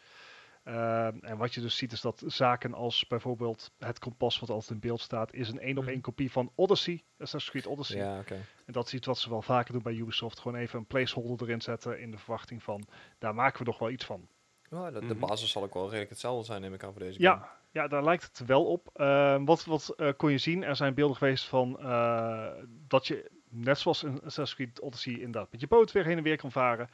[0.64, 4.72] Ehm, en wat je dus ziet is dat zaken als bijvoorbeeld het kompas wat altijd
[4.72, 6.02] in beeld staat, is een één op één Mhm.
[6.04, 7.98] kopie van Odyssey, Assassin's Creed Odyssey.
[7.98, 8.34] Ja, oké.
[8.66, 10.40] En dat is iets wat ze wel vaker doen bij Ubisoft.
[10.40, 12.84] Gewoon even een placeholder erin zetten in de verwachting van,
[13.20, 14.28] daar maken we nog wel iets van.
[14.70, 15.20] Ja, de, de Mhm.
[15.20, 17.36] basis zal ook wel redelijk hetzelfde zijn, neem ik aan, voor deze game.
[17.36, 18.90] Ja, ja, daar lijkt het wel op.
[18.94, 20.64] Ehm, wat wat eh, kon je zien?
[20.64, 22.52] Er zijn beelden geweest van eh,
[22.88, 26.24] dat je, net zoals in Assassin's Creed Odyssey, inderdaad met je boot weer heen en
[26.24, 26.90] weer kan varen.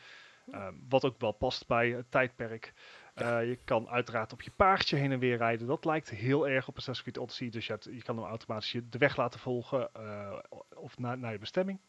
[0.51, 2.73] Ehm, wat ook wel past bij het tijdperk.
[3.21, 5.67] Eh, je kan uiteraard op je paardje heen en weer rijden.
[5.67, 7.49] Dat lijkt heel erg op Assassin's Creed Odyssey.
[7.49, 10.37] Dus je, hebt- je kan hem automatisch de weg laten volgen eh,
[10.75, 11.79] of naar, naar je bestemming.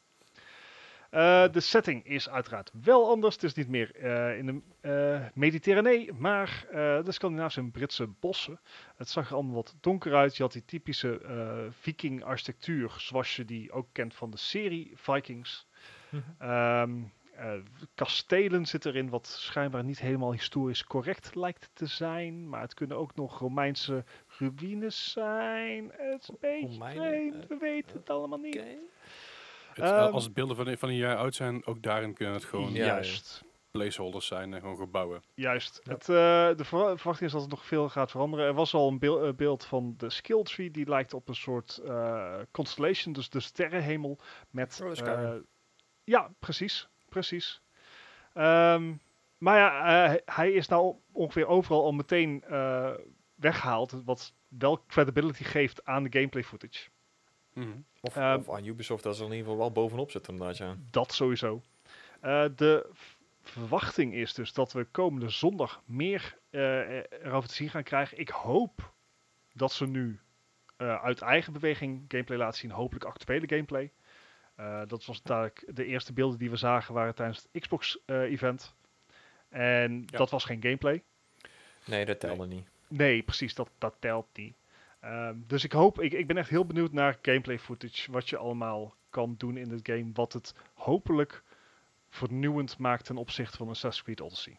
[1.10, 3.34] Eh, de setting is uiteraard wel anders.
[3.34, 3.96] Het is niet meer
[4.36, 6.66] in de eh Mediterranee, maar
[7.04, 8.60] de Scandinavische en Britse bossen.
[8.96, 10.36] Het zag er allemaal wat donker uit.
[10.36, 15.66] Je had die typische eh, viking-architectuur, zoals je die ook kent van de serie Vikings.
[16.38, 16.92] Ehm,
[17.40, 17.52] Eh,
[17.94, 22.48] kastelen zit erin, wat schijnbaar niet helemaal historisch correct lijkt te zijn.
[22.48, 24.04] Maar het kunnen ook nog Romeinse
[24.38, 25.90] ruïnes zijn.
[25.96, 28.54] Het is een beetje Romeinen, vreemd, eh, we weten het allemaal niet.
[29.74, 32.44] Het, Ehm, als het beelden van, van een jaar oud zijn, ook daarin kunnen het
[32.44, 33.44] gewoon Ja, juist.
[33.70, 35.22] placeholders zijn en gewoon gebouwen.
[35.34, 35.80] Juist.
[35.84, 35.92] Ja.
[35.92, 38.46] Het, eh, de verwa- verwachting is dat het nog veel gaat veranderen.
[38.46, 40.70] Er was al een beeld, eh, beeld van de skill tree.
[40.70, 44.18] Die lijkt op een soort eh, constellation, dus de sterrenhemel.
[44.50, 45.30] Met, Oh, eh,
[46.04, 46.88] ja, precies.
[47.10, 47.60] Precies.
[48.34, 48.92] Ehm,
[49.38, 52.90] maar ja, eh, hij- is nou ongeveer overal al meteen eh,
[53.34, 54.02] weggehaald.
[54.04, 56.88] Wat wel credibility geeft aan de gameplay footage.
[57.52, 57.68] Mhm.
[58.00, 60.56] Of, Ehm, of aan Ubisoft dat ze er in ieder geval wel bovenop zitten inderdaad,
[60.56, 60.76] ja.
[60.90, 61.62] Dat sowieso.
[62.20, 62.90] Eh, de
[63.42, 68.18] verwachting is dus dat we komende zondag meer eh, erover te zien gaan krijgen.
[68.18, 68.92] Ik hoop
[69.52, 70.20] dat ze nu
[70.76, 72.70] eh, uit eigen beweging gameplay laten zien.
[72.70, 73.92] Hopelijk actuele gameplay.
[74.60, 78.74] Eh, dat was dadelijk de eerste beelden die we zagen waren tijdens het Xbox-event.
[79.48, 80.18] en Ja.
[80.18, 81.02] dat was geen gameplay.
[81.86, 82.68] Nee, dat telde niet.
[82.88, 84.54] Nee, precies, dat, dat telt niet.
[85.00, 88.12] Ehm, dus ik hoop, ik, ik ben echt heel benieuwd naar gameplay footage.
[88.12, 90.10] Wat je allemaal kan doen in dit game.
[90.14, 91.42] Wat het hopelijk
[92.08, 94.58] vernieuwend maakt ten opzichte van Assassin's Creed Odyssey.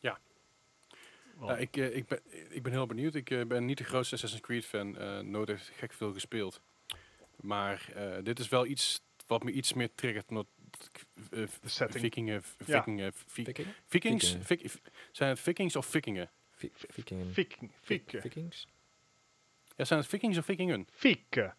[0.00, 0.18] Ja.
[1.56, 3.14] Ik, eh, ik, ben, ik ben heel benieuwd.
[3.14, 4.98] Ik eh, ben niet de grootste Assassin's Creed fan.
[4.98, 6.60] eh nooit echt gek veel gespeeld.
[7.40, 9.02] Maar eh, dit is wel iets
[9.32, 10.28] wat me iets meer triggert.
[10.28, 10.46] Omdat
[11.16, 12.00] eh, De setting.
[12.04, 12.64] Vikingen, Ja.
[12.64, 13.74] vikingen, vi- Vikingen?
[13.86, 14.36] Vikings?
[14.42, 14.72] Vikingen.
[15.12, 16.30] Zijn het Vikings of Vikingen?
[16.50, 17.32] Vi- Vikingen.
[17.82, 18.68] Vikings?
[19.76, 20.86] Ja, zijn het Vikings of Vikingen?
[20.92, 21.54] Fieke.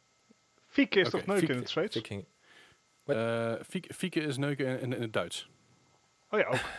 [0.68, 1.96] Fieke is Oké, toch neuken in het Zweeds?
[1.96, 2.26] Viking.
[3.06, 5.50] Eh Fiek- Fieke is neuken in, in, in het Duits.
[6.30, 6.60] Oh ja, ook.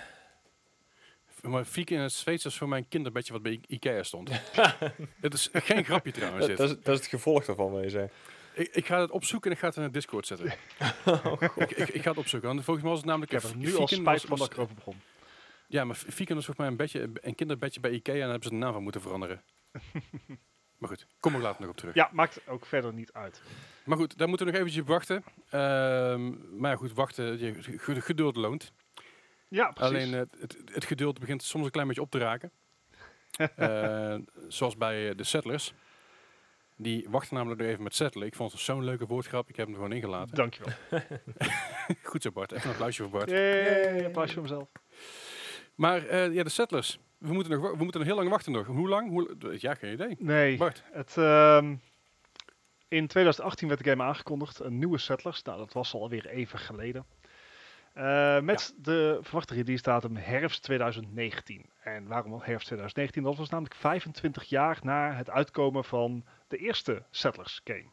[1.42, 4.30] Maar Fieke in het Zweeds is voor mijn kinderbedje wat bij I- Ikea stond.
[5.20, 6.66] het is geen grapje trouwens Dat, dit.
[6.66, 8.11] dat, is, dat is het gevolg daarvan, wil je zeggen.
[8.55, 10.46] Ik, ik ga het opzoeken en ik ga het in het Discord zetten.
[11.57, 12.48] ik, ik, ik ga het opzoeken.
[12.48, 13.32] Want volgens mij was het namelijk...
[13.32, 15.00] Ik heb er nu al spijt van dat ik erover begon.
[15.66, 18.48] Ja, maar Fieken is volgens mij een, bedje, een kinderbedje bij Ikea en daar hebben
[18.48, 19.42] ze de naam van moeten veranderen.
[20.78, 21.94] maar goed, kom er later nog op terug.
[21.94, 23.42] Ja, maakt ook verder niet uit.
[23.84, 25.24] Maar goed, daar moeten we nog eventjes op wachten.
[25.50, 28.72] Ehm, maar ja, goed, wachten, je, ge- geduld loont.
[29.48, 29.94] Ja, precies.
[29.94, 32.50] Alleen eh, het, het geduld begint soms een klein beetje op te raken.
[33.57, 34.14] Eh,
[34.48, 35.74] zoals bij eh, de Settlers.
[36.77, 38.27] Die wachten namelijk nog even met settelen.
[38.27, 39.49] Ik vond het zo'n leuke woordgrap.
[39.49, 40.35] Ik heb hem er gewoon ingelaten.
[40.37, 40.75] Dankjewel.
[42.03, 43.31] Goed zo Bart, even een applausje voor Bart.
[43.31, 44.68] Yay, applaus voor mezelf.
[45.75, 46.99] Maar eh, ja, de Settlers.
[47.18, 48.66] We moeten, nog, we moeten nog heel lang wachten nog.
[48.66, 49.09] Hoe lang?
[49.09, 50.16] Hoe, ja, geen idee.
[50.18, 50.83] Nee, Bart.
[50.93, 51.75] Het, ehm,
[52.89, 55.43] in 2018 werd de game aangekondigd, een nieuwe Settlers.
[55.43, 57.07] Nou, dat was alweer even geleden.
[57.95, 61.66] Eh, met de verwachte release datum herfst 2019.
[61.83, 63.22] En waarom herfst 2019?
[63.22, 67.84] Dat was namelijk 25 jaar na het uitkomen van de eerste Settlers game.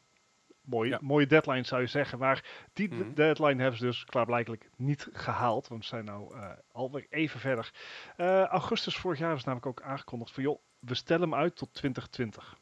[0.62, 1.00] Mooie, Ja.
[1.02, 2.44] mooie deadline zou je zeggen, maar
[2.74, 3.14] die Mhm.
[3.14, 5.68] deadline hebben ze dus klaarblijkelijk niet gehaald.
[5.68, 7.72] Want we zijn nou eh, alweer even verder.
[8.18, 11.74] Eh, augustus vorig jaar is namelijk ook aangekondigd van joh, we stellen hem uit tot
[11.74, 12.58] 2020.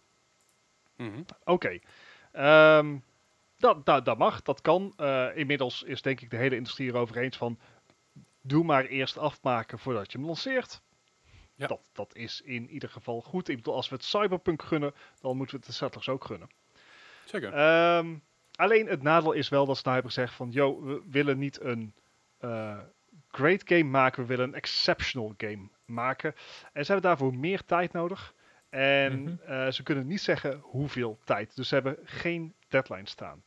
[0.98, 1.22] Mhm.
[1.44, 1.80] Oké.
[2.32, 2.98] Ehm,
[3.58, 4.94] dat, dat, dat mag, dat kan.
[4.98, 7.60] Eh, inmiddels is denk ik de hele industrie erover eens van...
[8.42, 10.82] Doe maar eerst afmaken voordat je hem lanceert.
[11.60, 11.68] Ja.
[11.68, 13.50] Dat, dat is in ieder geval goed.
[13.50, 16.50] Ik bedoel, als we het Cyberpunk gunnen, dan moeten we het de Settlers ook gunnen.
[17.26, 17.54] Zeker.
[17.54, 18.16] Ehm,
[18.56, 20.52] alleen het nadeel is wel dat ze nou hebben gezegd van...
[20.52, 21.94] Yo, we willen niet een
[22.38, 22.78] eh,
[23.32, 26.36] great game maken, we willen een exceptional game maken.
[26.74, 28.34] En ze hebben daarvoor meer tijd nodig.
[28.70, 29.36] En Mhm.
[29.52, 31.56] eh, ze kunnen niet zeggen hoeveel tijd.
[31.56, 33.44] Dus ze hebben geen deadline staan.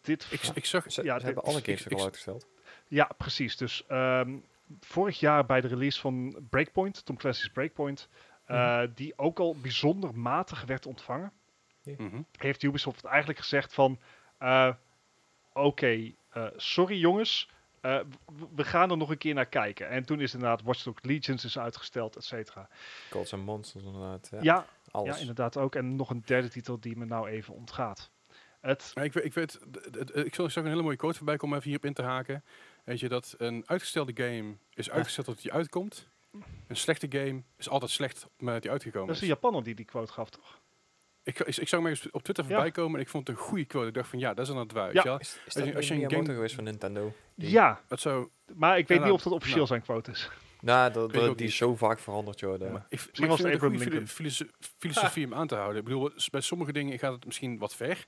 [0.00, 0.92] Dit ik, ik zag...
[0.92, 2.46] Ze, Ja, ze dit- hebben alle games ook al uitgesteld.
[2.88, 3.56] Ja, precies.
[3.56, 4.36] Dus ehm,
[4.80, 8.08] vorig jaar bij de release van Breakpoint, Tom Clancy's Breakpoint,
[8.44, 11.32] eh, die ook al bijzonder matig werd ontvangen,
[11.82, 12.22] Mhm.
[12.38, 13.98] heeft Ubisoft eigenlijk gezegd van,
[14.38, 14.72] eh,
[15.52, 17.50] oké, eh, sorry jongens,
[17.80, 18.00] eh,
[18.54, 19.88] we gaan er nog een keer naar kijken.
[19.88, 22.68] En toen is inderdaad Watch Dogs Legions is uitgesteld, et cetera.
[23.10, 24.28] Gods and Monsters inderdaad.
[24.30, 25.20] Ja, Ja, ja, alles.
[25.20, 25.74] inderdaad ook.
[25.74, 28.10] En nog een derde titel die me nou even ontgaat.
[28.60, 29.60] Het, Maar ik, weet- ik weet,
[30.04, 32.44] ik ik zag een hele mooie quote voorbij komen, even hierop in te haken.
[32.88, 36.08] Weet je, dat een uitgestelde game is uitgesteld tot die uitkomt.
[36.66, 39.84] Een slechte game is altijd slecht dat die uitgekomen dat is een Japanner die die
[39.84, 40.60] quote gaf, toch?
[41.22, 42.50] Ik, ik, ik zag hem eens op Twitter Ja.
[42.50, 43.88] voorbij komen en ik vond het een goede quote.
[43.88, 44.92] Ik dacht van ja, dat is dan het waar.
[44.94, 45.02] Ja.
[45.02, 45.18] wel.
[45.18, 47.12] Is, dat je- als je een game- geweest van Nintendo?
[47.34, 49.68] Die- Ja, Dat zou, maar ik weet Ja, niet nou, of dat officieel nou.
[49.68, 50.30] zijn quote is.
[50.60, 51.52] Nou, dat, die niet.
[51.52, 52.58] zo vaak veranderd, joh.
[52.58, 54.44] de- maar ik, Misschien was ik het een goede filo- filoso-
[54.78, 55.78] filosofie om aan te houden.
[55.78, 58.06] Ik bedoel, bij sommige dingen gaat het misschien wat ver.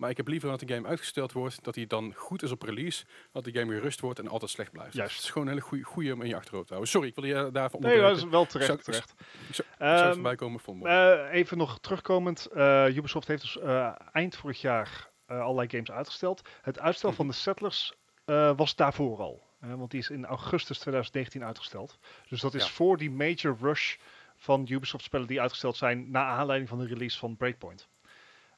[0.00, 2.62] Maar ik heb liever dat de game uitgesteld wordt, dat hij dan goed is op
[2.62, 4.94] release, dat de game gerust wordt en altijd slecht blijft.
[4.94, 5.14] Juist.
[5.14, 6.92] Het is gewoon een hele goede, om in je achterhoofd te houden.
[6.92, 8.16] Sorry, ik wil je daarvan Nee, dat onderbreken.
[8.16, 8.66] is wel terecht.
[8.68, 9.14] Zou- terecht.
[9.48, 10.60] Ik zou het voorbij komen.
[10.86, 12.46] Eh, even nog terugkomend.
[12.46, 16.48] eh, Ubisoft heeft dus eh, eind vorig jaar allerlei games uitgesteld.
[16.62, 17.18] Het uitstel Mhm.
[17.18, 17.94] van de Settlers
[18.24, 19.42] eh, was daarvoor al.
[19.58, 21.98] Want die is in augustus 2019 uitgesteld.
[22.28, 22.70] Dus dat is Ja.
[22.70, 23.96] voor die major rush
[24.36, 27.88] van Ubisoft spellen die uitgesteld zijn na aanleiding van de release van Breakpoint.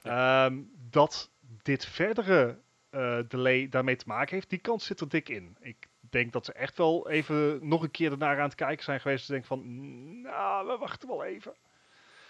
[0.02, 0.60] Ehm,
[0.90, 1.30] dat
[1.62, 2.58] dit verdere
[2.90, 5.56] eh, delay daarmee te maken heeft, die kans zit er dik in.
[5.60, 9.00] Ik denk dat ze echt wel even nog een keer ernaar aan het kijken zijn
[9.00, 9.24] geweest.
[9.24, 11.54] Ze denken van, "Mm, nou, we wachten wel even.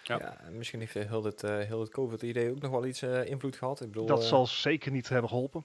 [0.03, 0.19] Ja.
[0.19, 0.40] Ja.
[0.40, 3.24] en misschien heeft eh, heel dit, eh, heel het COVID-idee ook nog wel iets eh,
[3.24, 3.81] invloed gehad.
[3.81, 5.65] Ik bedoel, Dat zal zeker niet hebben geholpen.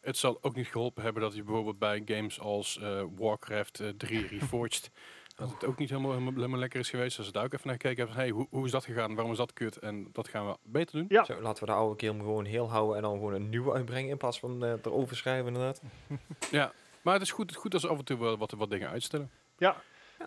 [0.00, 3.88] Het zal ook niet geholpen hebben dat je bijvoorbeeld bij games als eh, Warcraft eh,
[3.88, 4.90] 3 Reforged,
[5.34, 7.16] dat het ook niet helemaal, helemaal, lekker is geweest.
[7.18, 9.14] Als ze daar ook even naar gekeken hebben, van, hey, hoe, hoe is dat gegaan?
[9.14, 9.76] Waarom is dat kut?
[9.76, 11.04] En dat gaan we beter doen.
[11.08, 11.24] Ja.
[11.24, 14.10] Zo, laten we de oude game gewoon heel houden en dan gewoon een nieuwe uitbrengen
[14.10, 15.82] in plaats van eh erover schrijven inderdaad.
[16.50, 18.88] Ja, maar het is goed, goed als ze af en toe wel wat, wat dingen
[18.88, 19.30] uitstellen.
[19.58, 19.76] Ja,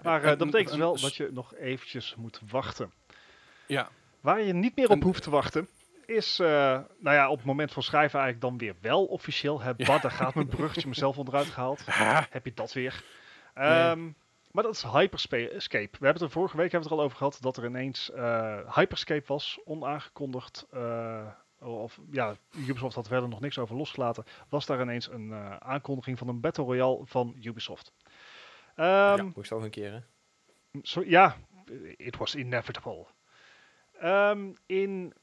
[0.04, 2.92] maar eh, en- dat betekent en- wel dat je nog eventjes moet wachten.
[3.66, 3.90] Ja,
[4.22, 5.68] Waar je niet meer En- op hoeft te wachten,
[6.06, 6.48] is, eh,
[7.00, 9.62] nou ja, op het moment van schrijven eigenlijk dan weer wel officieel.
[9.62, 9.86] Hè, Ja.
[9.86, 11.86] Bart, daar gaat mijn bruggetje mezelf onderuit gehaald.
[11.86, 13.04] Ha, Heb je dat weer?
[13.54, 14.10] Ehm,
[14.58, 15.68] Maar dat is Hyperscape.
[15.70, 17.66] We hebben het er vorige week hebben we het er al over gehad dat er
[17.66, 20.68] ineens eh, Hyperscape was, onaangekondigd.
[20.72, 21.28] eh,
[21.60, 24.24] of ja, Ubisoft had verder nog niks over losgelaten.
[24.50, 27.94] Was daar ineens een eh, aankondiging van een Battle Royale van Ubisoft.
[28.76, 30.00] Ehm, Moest ook een keer hè.
[30.82, 31.38] So, ja,
[31.98, 33.06] it was inevitable.
[34.00, 35.14] Ehm, in,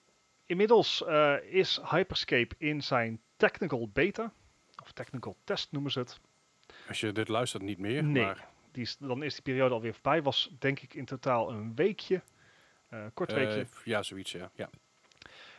[0.46, 4.32] inmiddels eh, is Hyperscape in zijn technical beta,
[4.82, 6.20] of technical test noemen ze het.
[6.88, 8.04] als je dit luistert, niet meer.
[8.04, 8.24] Nee.
[8.24, 10.22] Maar, Die is, dan is die periode alweer voorbij.
[10.22, 12.22] Was denk ik in totaal een weekje.
[12.88, 13.66] eh kort eh, weekje.
[13.84, 14.50] ja, zoiets, ja.
[14.54, 14.70] ja.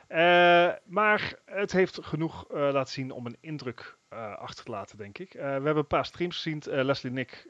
[0.08, 3.98] Eh, maar het heeft genoeg laten zien om een indruk
[4.38, 5.34] achter te laten, denk ik.
[5.34, 6.62] We hebben een paar streams gezien.
[6.66, 7.48] Leslie en ik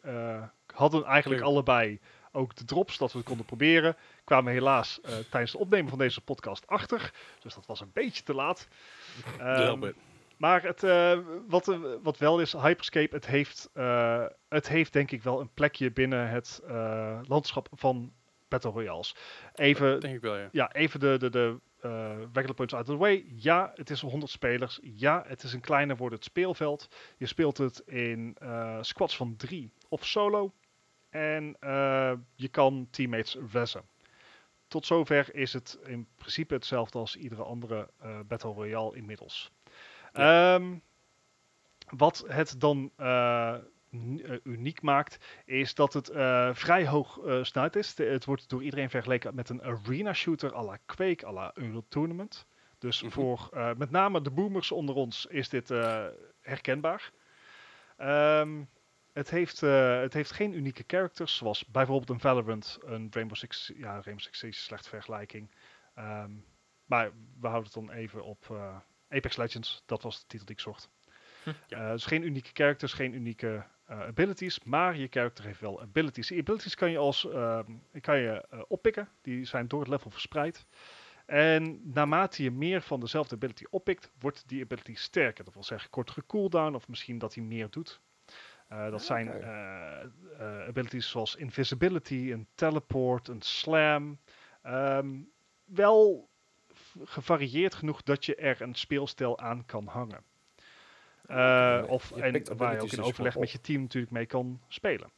[0.74, 1.52] hadden eigenlijk Leuk.
[1.52, 2.00] allebei
[2.32, 3.96] ook de drops dat we het konden proberen.
[4.24, 7.14] Kwamen helaas tijdens het opnemen van deze podcast achter.
[7.40, 8.68] Dus dat was een beetje te laat.
[10.38, 15.12] Maar het, eh, wat, eh, wat wel is, Hyperscape, het heeft, eh, het heeft denk
[15.12, 16.62] ik wel een plekje binnen het
[17.28, 18.14] landschap van
[18.48, 19.16] Battle Royales.
[19.54, 20.50] Even Dat denk ik wel, ja.
[20.52, 21.60] ja, even de, de, de
[22.34, 23.26] regular points out of the way.
[23.36, 24.80] Ja, het is 100 spelers.
[24.82, 26.88] Ja, het is een kleiner wordend speelveld.
[27.18, 28.38] Je speelt het in
[28.82, 30.54] squads van drie of solo.
[31.10, 31.58] En
[32.36, 33.82] je kan teammates wezen.
[34.68, 37.90] Tot zover is het in principe hetzelfde als iedere andere
[38.28, 39.52] Battle Royale inmiddels.
[40.16, 40.78] Ehm,
[41.90, 43.60] wat het dan eh, eh,
[44.44, 47.96] uniek maakt, is dat het eh, vrij hoog snuit is.
[47.96, 51.52] De- het wordt door iedereen vergeleken met een arena shooter à la Quake, à la
[51.54, 52.48] Euro Tournament.
[52.80, 53.12] Dus Mhm.
[53.12, 55.70] voor met name de boomers onder ons is dit
[56.42, 57.12] herkenbaar.
[57.98, 58.64] Ehm,
[59.14, 63.90] het, heeft, het heeft geen unieke characters, zoals bijvoorbeeld een Valorant, een Rainbow Six, ja,
[63.92, 65.52] Rainbow Six Siege, slechte vergelijking.
[65.96, 66.32] Ehm,
[66.86, 68.46] maar we houden het dan even op
[69.16, 70.90] Apex Legends, dat was de titel die ik zocht.
[71.68, 71.92] Ja.
[71.92, 76.28] Dus geen unieke characters, geen unieke eh, abilities, maar je character heeft wel abilities.
[76.28, 77.72] Die abilities kan je, als, ehm,
[78.02, 80.66] kan je eh, oppikken, die zijn door het level verspreid.
[81.26, 85.44] En naarmate je meer van dezelfde ability oppikt, wordt die ability sterker.
[85.44, 88.02] Dat wil zeggen kortere cooldown of misschien dat hij meer doet.
[88.68, 89.44] Dat Ah, zijn
[90.68, 94.20] abilities zoals invisibility, een teleport, een slam.
[94.62, 95.20] Ehm,
[95.66, 96.30] wel
[97.04, 100.24] gevarieerd genoeg dat je er een speelstijl aan kan hangen.
[101.28, 105.12] Eh, of en waar je ook in overleg met je team natuurlijk mee kan spelen.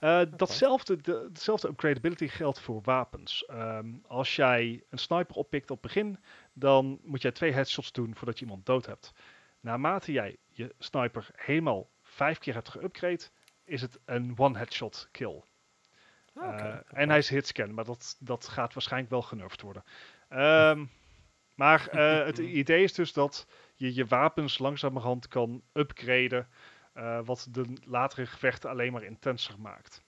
[0.00, 3.44] Eh, datzelfde, de, dezelfde upgradability geldt voor wapens.
[3.46, 6.18] Ehm, als jij een sniper oppikt op begin,
[6.52, 9.12] dan moet jij twee headshots doen voordat je iemand dood hebt.
[9.60, 13.24] Naarmate jij je sniper helemaal vijf keer hebt geupgrade,
[13.64, 15.42] is het een one headshot kill.
[16.34, 16.60] Ah.
[16.60, 19.84] Eh, en hij is hitscan, maar dat, dat gaat waarschijnlijk wel genurfd worden.
[20.28, 20.84] Ehm,
[21.62, 26.48] maar eh, het idee is dus dat je je wapens langzamerhand kan upgraden,
[26.92, 30.02] eh, wat de latere gevechten alleen maar intenser maakt.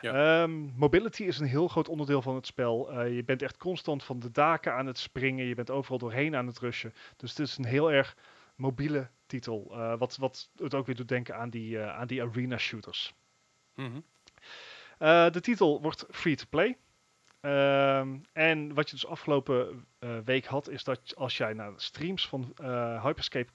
[0.00, 3.02] Ehm, mobility is een heel groot onderdeel van het spel.
[3.02, 6.46] Je bent echt constant van de daken aan het springen, je bent overal doorheen aan
[6.46, 6.94] het rushen.
[7.16, 8.16] Dus het is een heel erg
[8.54, 13.14] mobiele titel, wat, wat het ook weer doet denken aan die, aan die arena shooters.
[13.74, 13.98] Mhm.
[14.98, 16.76] Eh, de titel wordt free to play.
[17.40, 21.80] Ehm, en wat je dus afgelopen eh, week had, is dat als jij naar de
[21.80, 23.50] streams van eh, Hyperscape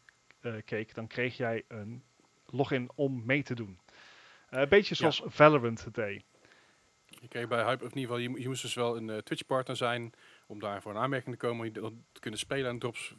[0.66, 2.04] keek, dan kreeg jij een
[2.46, 3.80] login om mee te doen.
[4.50, 6.24] Een beetje zoals Valorant deed.
[7.06, 9.24] Je kreeg bij Hype, of in ieder geval, je, mo- je moest dus wel een
[9.24, 10.14] Twitch-partner zijn
[10.48, 11.72] om daar voor een aanmerking te komen,
[12.12, 13.16] te kunnen spelen en drops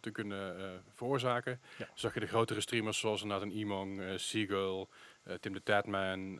[0.00, 1.60] te, kunnen veroorzaken.
[1.78, 1.88] Ja.
[1.94, 4.86] Zag je de grotere streamers zoals inderdaad een Emong, eh Seagull,
[5.40, 6.36] Tim de Tatman,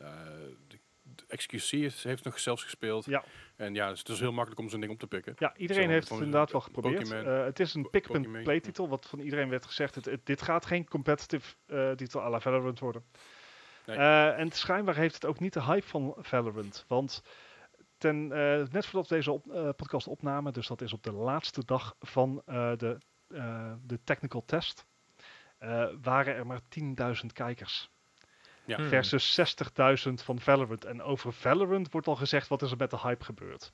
[0.67, 0.79] de-
[1.27, 1.69] XQC
[2.03, 3.05] heeft nog zelfs gespeeld.
[3.05, 3.23] Ja.
[3.55, 5.33] En ja, dus het is heel makkelijk om zo'n ding op te pikken.
[5.37, 7.11] Ja, iedereen Zo, heeft het inderdaad wel geprobeerd.
[7.11, 9.95] Eh, het is een Pokémon, play titel, wat van iedereen werd gezegd.
[9.95, 13.03] Het, het- dit gaat geen competitive eh, titel à la Valorant worden.
[13.85, 13.97] Nee.
[13.97, 16.85] Eh, en schijnbaar heeft het ook niet de hype van Valorant.
[16.87, 17.23] Want
[17.97, 18.27] ten,
[18.71, 22.41] net voordat we deze op, podcast opnamen, dus dat is op de laatste dag van
[22.45, 22.97] de,
[23.81, 24.85] de technical test,
[26.01, 26.61] waren er maar
[27.21, 27.89] 10.000 kijkers.
[28.69, 28.75] Ja.
[28.77, 28.87] Hmm.
[28.87, 29.39] Versus
[30.07, 30.85] 60.000 van Valorant.
[30.85, 33.71] En over Valorant wordt al gezegd, wat is er met de hype gebeurd?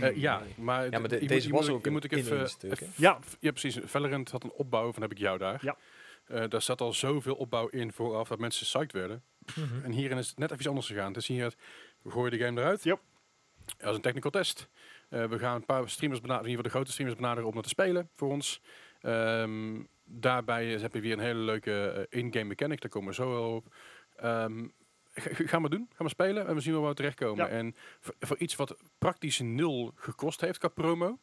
[0.00, 2.04] Eh, ja, maar, Ja, maar de- je deze moet, was ook moet, je een moet
[2.04, 2.70] ik even, hè?
[2.70, 3.18] even- Ja.
[3.40, 3.78] ja, precies.
[3.84, 5.58] Valorant had een opbouw, van heb ik jou daar.
[5.64, 5.76] Ja.
[6.26, 9.22] Eh, daar zat al zoveel opbouw in vooraf dat mensen psyched werden.
[9.56, 9.84] Mhm.
[9.84, 11.12] En hierin is het net even iets anders gegaan.
[11.12, 11.54] Dus hier,
[12.02, 12.82] we gooien de game eruit.
[12.84, 13.00] Yep.
[13.82, 14.68] Als een technical test.
[15.08, 17.54] Eh, we gaan een paar streamers benaderen, in ieder geval de grote streamers benaderen om
[17.54, 18.60] dat te spelen voor ons.
[19.00, 23.30] Ehm, daarbij heb je weer een hele leuke eh, in-game mechanic, daar komen we zo
[23.30, 23.74] wel op.
[24.16, 24.66] Ehm,
[25.12, 27.44] ga, ga maar doen, ga maar spelen en we zien wel waar we terechtkomen.
[27.44, 27.50] Ja.
[27.50, 31.18] En voor, voor iets wat praktisch nul gekost heeft qua promo.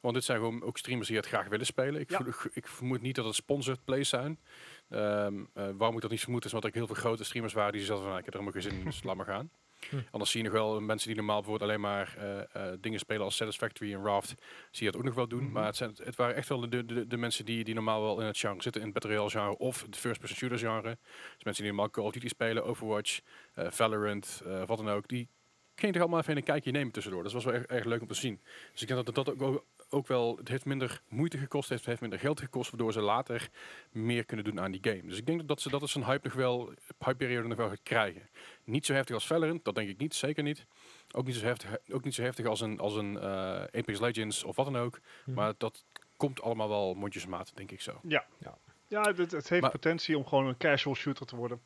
[0.00, 2.00] Want dit zijn gewoon ook streamers die het graag willen spelen.
[2.00, 2.20] Ik, Ja.
[2.52, 4.40] ik vermoed niet dat het sponsored plays zijn.
[4.88, 7.72] Ehm eh, waarom ik dat niet vermoed is omdat er heel veel grote streamers waren
[7.72, 9.50] die zeiden van nou, ik heb er helemaal geen zin in, dus laat maar gaan.
[9.90, 9.96] Hm.
[10.10, 13.22] Anders zie je nog wel mensen die normaal bijvoorbeeld alleen maar eh, eh, dingen spelen
[13.24, 14.34] als Satisfactory en Raft,
[14.70, 15.42] zie je dat ook nog wel doen.
[15.42, 15.52] Mhm.
[15.52, 18.20] Maar het, zijn, het waren echt wel de, de, de mensen die, die normaal wel
[18.20, 20.98] in het genre zitten, in het Battle genre of het first person shooter genre.
[21.34, 23.20] Dus mensen die normaal Call of Duty spelen, Overwatch,
[23.54, 25.28] eh, Valorant, wat dan ook, die
[25.74, 27.22] ging toch allemaal even een kijkje nemen tussendoor.
[27.22, 28.40] Dat was wel erg, erg leuk om te zien.
[28.72, 32.00] Dus ik denk dat dat ook, ook wel, het heeft minder moeite gekost, het heeft
[32.00, 33.48] minder geld gekost, waardoor ze later
[33.90, 35.06] meer kunnen doen aan die game.
[35.06, 37.82] Dus ik denk dat ze dat is een hype nog wel, hypeperiode nog wel gaat
[37.82, 38.28] krijgen.
[38.64, 40.66] Niet zo heftig als Valorant, dat denk ik niet, zeker niet.
[41.10, 43.24] Ook niet zo heftig, ook niet zo heftig als een, als een eh,
[43.62, 45.00] Apex Legends of wat dan ook.
[45.24, 45.36] Mhm.
[45.36, 45.84] Maar dat
[46.16, 48.00] komt allemaal wel mondjesmaat, denk ik zo.
[48.02, 48.58] Ja, Ja.
[48.86, 51.60] ja het, het heeft Maar- potentie om gewoon een casual shooter te worden.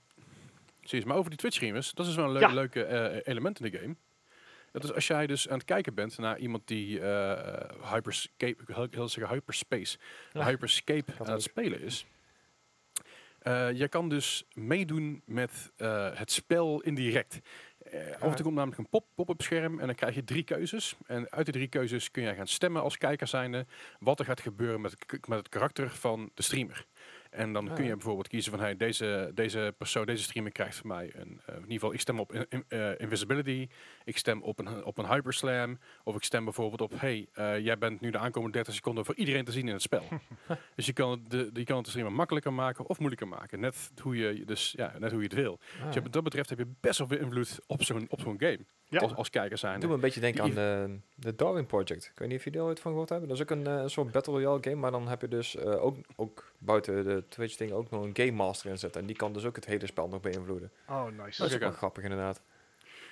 [0.80, 2.48] Precies, maar over die Twitch streamers, dat is wel een Ja.
[2.52, 3.96] leuke eh, element in de game.
[4.72, 9.08] Dat is als jij dus aan het kijken bent naar iemand die eh hyperscape, heel,
[9.08, 9.98] zeggen hyperspace,
[10.32, 10.44] Ja.
[10.44, 12.06] hyperscape aan het spelen is.
[13.38, 17.38] Eh, je kan dus meedoen met eh, het spel indirect.
[18.18, 20.94] Af en toe komt namelijk een pop- pop-up scherm en dan krijg je drie keuzes.
[21.06, 23.66] En uit die drie keuzes kun je gaan stemmen als kijker zijnde
[23.98, 26.86] wat er gaat gebeuren met het, met het karakter van de streamer.
[27.30, 30.76] En dan Ah, kun je bijvoorbeeld kiezen van hey, deze, deze persoon, deze streamer krijgt
[30.76, 33.68] van mij een, eh, in ieder geval, ik stem op in- eh, invisibility,
[34.04, 37.78] ik stem op een, op een hyperslam, of ik stem bijvoorbeeld op hey, eh, jij
[37.78, 40.04] bent nu de aankomende 30 seconden voor iedereen te zien in het spel.
[40.76, 43.60] dus je kan, het de, je kan het de streamer makkelijker maken of moeilijker maken.
[43.60, 45.58] Net hoe je, dus, ja, net hoe je het wil.
[45.80, 45.92] Ah.
[45.92, 48.58] Dus wat dat betreft heb je best wel veel invloed op zo'n op zo'n game.
[48.90, 48.98] Ja.
[48.98, 49.80] Als, als kijker zijn.
[49.80, 52.04] Doe me een beetje denken Die- aan de, de Darwin Project.
[52.04, 53.28] Ik weet niet of jullie er ooit van gehoord hebben.
[53.28, 55.56] Dat is ook een, eh, een soort Battle Royale game, maar dan heb je dus
[55.56, 59.00] eh, ook, ook buiten de Twitch ding ook nog een Game Master in zitten.
[59.00, 60.70] En die kan dus ook het hele spel nog beïnvloeden.
[60.88, 61.40] Oh, nice.
[61.40, 62.42] Dat is ook wel grappig inderdaad.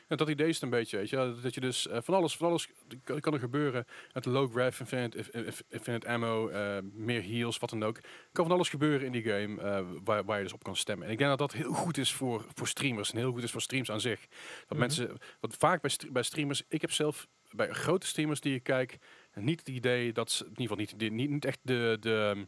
[0.06, 2.36] En dat idee is het een beetje, weet je, dat je dus eh, van alles,
[2.36, 2.68] van alles
[3.04, 3.84] kan, kan er gebeuren.
[4.12, 8.00] Het low graph, infinite, inf- inf- infinite ammo, eh, meer heals, wat dan ook.
[8.32, 11.06] kan van alles gebeuren in die game eh, waar, waar je dus op kan stemmen.
[11.06, 13.50] En ik denk dat dat heel goed is voor, voor streamers en heel goed is
[13.50, 14.20] voor streams aan zich.
[14.20, 14.78] Dat Mhm.
[14.78, 18.98] mensen, wat vaak bij, bij streamers, ik heb zelf bij grote streamers die ik kijk,
[19.34, 22.46] niet het idee dat ze, in ieder geval niet, die- niet, niet echt de, de,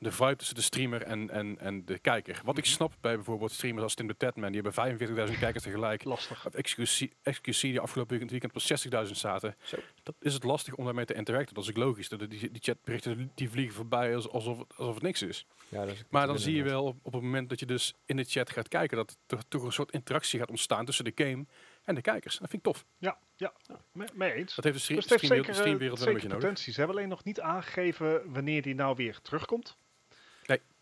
[0.00, 2.40] de vibe tussen de streamer en, en, en de kijker.
[2.44, 6.04] Wat ik snap bij bijvoorbeeld streamers als Tim de Tatman, die hebben 45.000 kijkers tegelijk.
[6.04, 6.46] Lastig.
[6.46, 9.56] Of XQC, XQC die afgelopen weekend, weekend pas 60.000 zaten.
[9.62, 9.76] Zo.
[10.02, 11.54] Dat is het lastig om daarmee te interacten.
[11.54, 12.08] Dat is ook logisch.
[12.08, 15.46] Dat die, die chatberichten die vliegen voorbij als- alsof, het- alsof het niks is.
[15.68, 17.94] Ja, dat is Maar dan zie je wel op, op het moment dat je dus
[18.06, 18.96] in de chat gaat kijken...
[18.96, 21.46] dat er toch, een soort interactie gaat ontstaan tussen de game
[21.84, 22.38] en de kijkers.
[22.38, 22.84] Dat vind ik tof.
[22.98, 23.52] Ja, ja.
[23.92, 24.54] Me- mee eens.
[24.54, 26.42] Dat heeft de, stream, Dus streamwereld, zeker, de eh, streamwereld wel een beetje nodig.
[26.44, 26.72] potentie.
[26.72, 29.76] Ze hebben alleen nog niet aangegeven wanneer die nou weer terugkomt.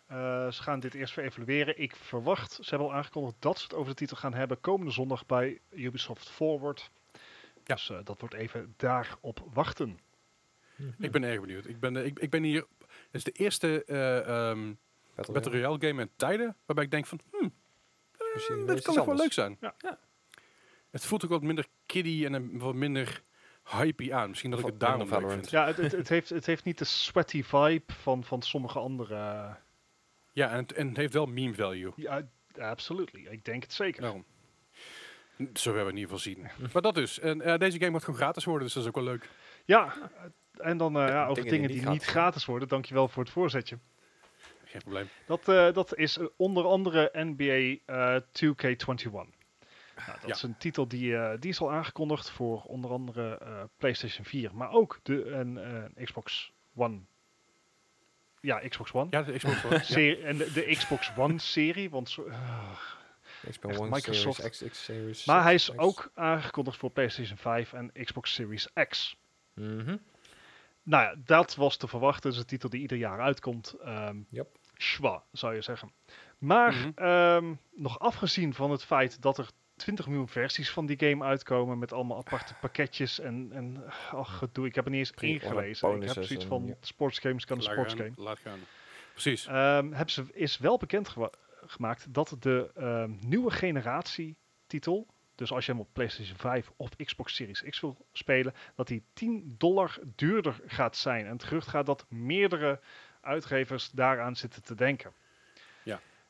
[0.09, 1.80] Eh, ze gaan dit eerst weer evalueren.
[1.80, 4.93] Ik verwacht, ze hebben al aangekondigd dat ze het over de titel gaan hebben komende
[4.93, 6.90] zondag bij Ubisoft Forward.
[7.64, 7.74] Ja.
[7.74, 9.98] Dus eh, dat wordt even daarop wachten.
[10.98, 11.66] Ik ben erg benieuwd.
[11.66, 12.66] Ik ben, eh, ik, ik ben hier...
[12.78, 14.74] Het is de eerste eh ehm
[15.14, 15.86] Battle Battle Royale.
[15.86, 16.56] Game in tijden...
[16.66, 17.20] waarbij ik denk van...
[17.30, 17.55] Hmm,
[18.66, 19.56] dit kan nog wel leuk zijn.
[19.60, 19.74] Ja.
[19.78, 19.98] Ja.
[20.90, 23.22] Het voelt ook wat minder kiddie en een, wat minder
[23.64, 24.28] hypey aan.
[24.28, 25.51] Misschien dat ik het daarom leuk vind.
[25.51, 29.56] Ja, het, het, het, heeft, het heeft niet de sweaty vibe van, van sommige andere.
[30.39, 31.93] Ja, en het, en het heeft wel meme value.
[31.97, 32.23] ja,
[32.59, 33.27] absolutely.
[33.27, 34.01] Ik denk het zeker.
[34.02, 34.24] Daarom.
[35.55, 36.47] Zo hebben we in ieder geval zien.
[36.73, 37.19] maar dat dus.
[37.19, 39.28] En eh, deze game gaat gewoon gratis worden, dus dat is ook wel leuk.
[39.65, 39.94] Ja,
[40.56, 42.69] en dan eh, Ja, ja, over dingen dingen die die niet niet gratis worden.
[42.69, 43.78] Dankjewel voor het voorzetje.
[44.65, 45.09] Geen probleem.
[45.27, 49.10] Dat, eh, dat is onder andere NBA eh, 2K21.
[49.10, 50.35] Nou, dat Ja.
[50.35, 54.55] is een titel die, eh, die is al aangekondigd voor onder andere eh, PlayStation 4,
[54.55, 57.01] maar ook de een, eh, Xbox One.
[58.40, 59.06] Ja, Xbox One.
[59.10, 59.82] Ja, de Xbox One.
[60.02, 60.16] ja.
[60.28, 62.28] En de, de Xbox One serie, want zo,
[63.51, 64.40] Xbox One, Microsoft.
[64.40, 65.81] Series X, X Series Maar hij is 6, X.
[65.82, 69.16] ook aangekondigd voor PlayStation 5 en Xbox Series X.
[69.55, 69.97] Mhm.
[70.82, 72.23] Nou ja, dat was te verwachten.
[72.23, 73.74] Dat is een titel die ieder jaar uitkomt.
[73.85, 74.48] Ehm Yep.
[74.77, 75.93] schwa, zou je zeggen.
[76.39, 76.90] Maar Mhm.
[76.94, 79.48] ehm, nog afgezien van het feit dat er
[79.78, 84.66] 20 miljoen versies van die game uitkomen met allemaal aparte pakketjes en, en ach, gedoe.
[84.66, 86.02] Ik heb er niet eens ingelezen.
[86.02, 86.74] Ik heb zoiets van ja.
[86.80, 88.12] sportsgames kan een sportsgame.
[88.14, 88.59] gaan, Laat gaan.
[89.12, 89.46] Precies.
[89.46, 91.14] Ehm, hebben ze, is wel bekend
[91.66, 94.36] gemaakt dat de ehm, nieuwe generatie
[94.66, 98.86] titel, dus als je hem op PlayStation 5 of Xbox Series X wil spelen, dat
[98.86, 101.26] die 10 dollar duurder gaat zijn.
[101.26, 102.80] En het gerucht gaat dat meerdere
[103.20, 105.12] uitgevers daaraan zitten te denken.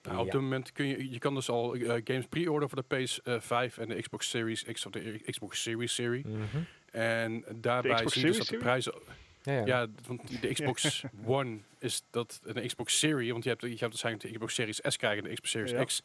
[0.02, 0.30] Nou, op Ja.
[0.32, 3.88] dit moment kun je, je kan dus al eh, games pre-orderen voor de PS5 en
[3.88, 6.26] de Xbox Series X of de Xbox Series serie.
[6.26, 6.42] Mhm.
[6.90, 8.94] En daarbij zie je dus dat Series de prijzen...
[9.42, 9.66] Ja, ja.
[9.66, 13.80] Ja, want de Xbox One is dat een Xbox Series, want je hebt, je hebt
[13.80, 15.84] waarschijnlijk de Xbox Series S krijgen en de Xbox Series Ja.
[15.84, 16.02] X.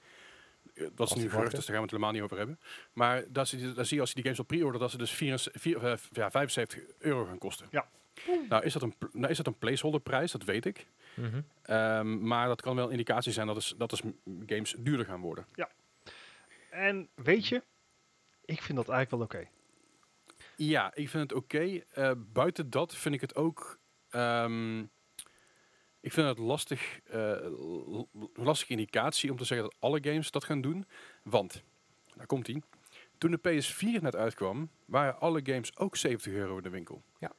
[0.75, 2.59] Eh, Dat is nu gerucht, dus daar gaan we het helemaal niet over hebben.
[2.93, 4.97] Maar daar zie, je, daar zie je als je die games al pre-order, dat ze
[4.97, 7.67] dus 74, vier- eh, ja, 75 euro gaan kosten.
[7.71, 7.87] Ja.
[8.49, 10.87] Nou is, dat een, nou is dat een placeholder prijs, dat weet ik.
[11.15, 11.41] Mhm.
[11.61, 14.01] Ehm, maar dat kan wel een indicatie zijn dat, is, dat is
[14.45, 15.45] games duurder gaan worden.
[16.69, 17.63] En weet je,
[18.45, 19.49] ik vind dat eigenlijk wel oké.
[20.55, 21.81] Ja, ik vind het oké.
[21.89, 23.79] Eh, buiten dat vind ik het ook.
[24.09, 24.79] ehm,
[25.99, 27.47] ik vind het lastig, eh,
[28.33, 30.85] lastige indicatie om te zeggen dat alle games dat gaan doen.
[31.23, 31.63] Want,
[32.15, 32.63] daar komt ie.
[33.17, 37.03] Toen de PS4 net uitkwam, waren alle games ook 70 euro in de winkel.
[37.19, 37.31] Ja.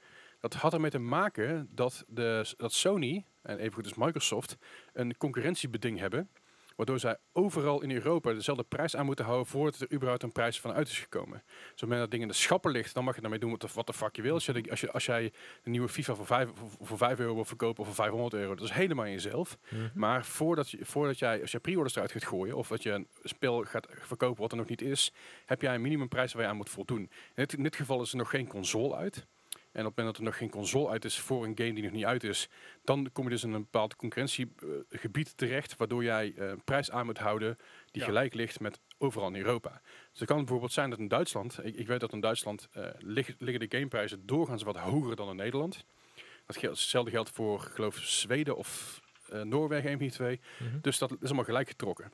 [0.44, 4.56] Dat had ermee te maken dat, de, dat Sony, en evengoed dus Microsoft,
[4.92, 6.30] een concurrentiebeding hebben.
[6.76, 10.60] Waardoor zij overal in Europa dezelfde prijs aan moeten houden voordat er überhaupt een prijs
[10.60, 11.42] van uit is gekomen.
[11.46, 13.58] Dus op het moment dat ding in de schappen ligt, dan mag je daarmee doen
[13.74, 14.34] wat de, fuck je wil.
[14.34, 17.34] Als, je, als, je, als jij de nieuwe FIFA voor 5, voor, voor 5 euro
[17.34, 19.58] wil verkopen of voor 500 euro, dat is helemaal in jezelf.
[19.68, 19.88] Mhm.
[19.94, 23.08] Maar voordat, je, voordat jij, als je pre-orders eruit gaat gooien of dat je een
[23.22, 25.12] spel gaat verkopen wat er nog niet is,
[25.46, 26.98] heb jij een minimumprijs waar je aan moet voldoen.
[27.00, 29.26] In dit, in dit geval is er nog geen console uit.
[29.74, 31.82] En op het moment dat er nog geen console uit is voor een game die
[31.82, 32.48] nog niet uit is,
[32.84, 37.06] dan kom je dus in een bepaald concurrentiegebied terecht, waardoor jij eh, een prijs aan
[37.06, 37.56] moet houden
[37.90, 38.08] die Ja.
[38.08, 39.80] gelijk ligt met overal in Europa.
[40.10, 42.86] Dus het kan bijvoorbeeld zijn dat in Duitsland, ik, ik weet dat in Duitsland eh,
[42.98, 45.84] lig- liggen de gameprijzen doorgaans wat hoger dan in Nederland.
[46.46, 50.40] Dat geldt, hetzelfde geldt voor, geloof, Zweden of eh, Noorwegen, een van die twee.
[50.58, 50.78] Mhm.
[50.80, 52.12] Dus dat is allemaal gelijk getrokken.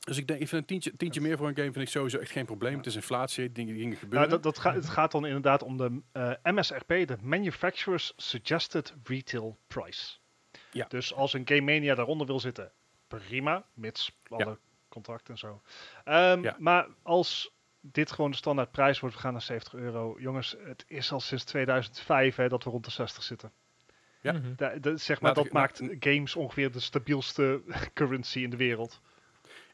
[0.00, 2.18] Dus ik denk, ik vind een tientje, tientje meer voor een game vind ik sowieso
[2.18, 2.76] echt geen probleem.
[2.76, 4.28] Het is inflatie, dingen, dingen gebeuren.
[4.28, 8.94] Nou, dat, dat gaat, het gaat dan inderdaad om de eh, MSRP, de Manufacturer's Suggested
[9.04, 10.16] Retail Price.
[10.72, 10.86] Ja.
[10.88, 12.72] Dus als een Game Mania daaronder wil zitten,
[13.08, 14.58] prima, mits alle
[14.88, 15.62] contracten en zo.
[16.04, 16.56] Ehm, Ja.
[16.58, 20.16] Maar als dit gewoon de standaard prijs wordt, we gaan naar 70 euro.
[20.18, 23.52] Jongens, het is al sinds 2005 hè, dat we rond de 60 zitten.
[24.20, 24.40] Ja.
[24.56, 27.62] Da- da- zeg maar, Nou, dat maakt nou, games ongeveer de stabielste
[27.94, 29.00] currency in de wereld.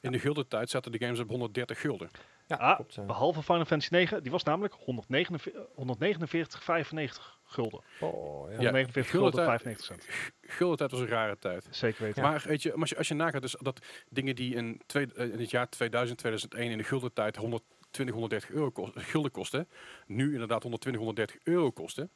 [0.00, 2.10] In de gulden tijd zaten de games op 130 gulden.
[2.46, 2.94] Ja, Ah, klopt.
[2.94, 3.02] ja.
[3.02, 7.80] Behalve Final Fantasy 9, die was namelijk 149, 149,95 gulden.
[8.00, 8.50] Oh, ja.
[8.50, 8.56] Ja.
[8.56, 10.06] 149 gulden gulden, tijd- 95 cent.
[10.40, 11.68] Gulden tijd was een rare tijd.
[11.70, 12.22] Zeker weten.
[12.22, 15.32] Maar weet je, als je, als je nagaat dus dat dingen die in, twee, eh,
[15.32, 19.68] in het jaar 2000, 2001 in de gulden tijd 120, 130 euro kost, gulden kosten,
[20.06, 22.10] nu inderdaad 120, 130 euro kosten,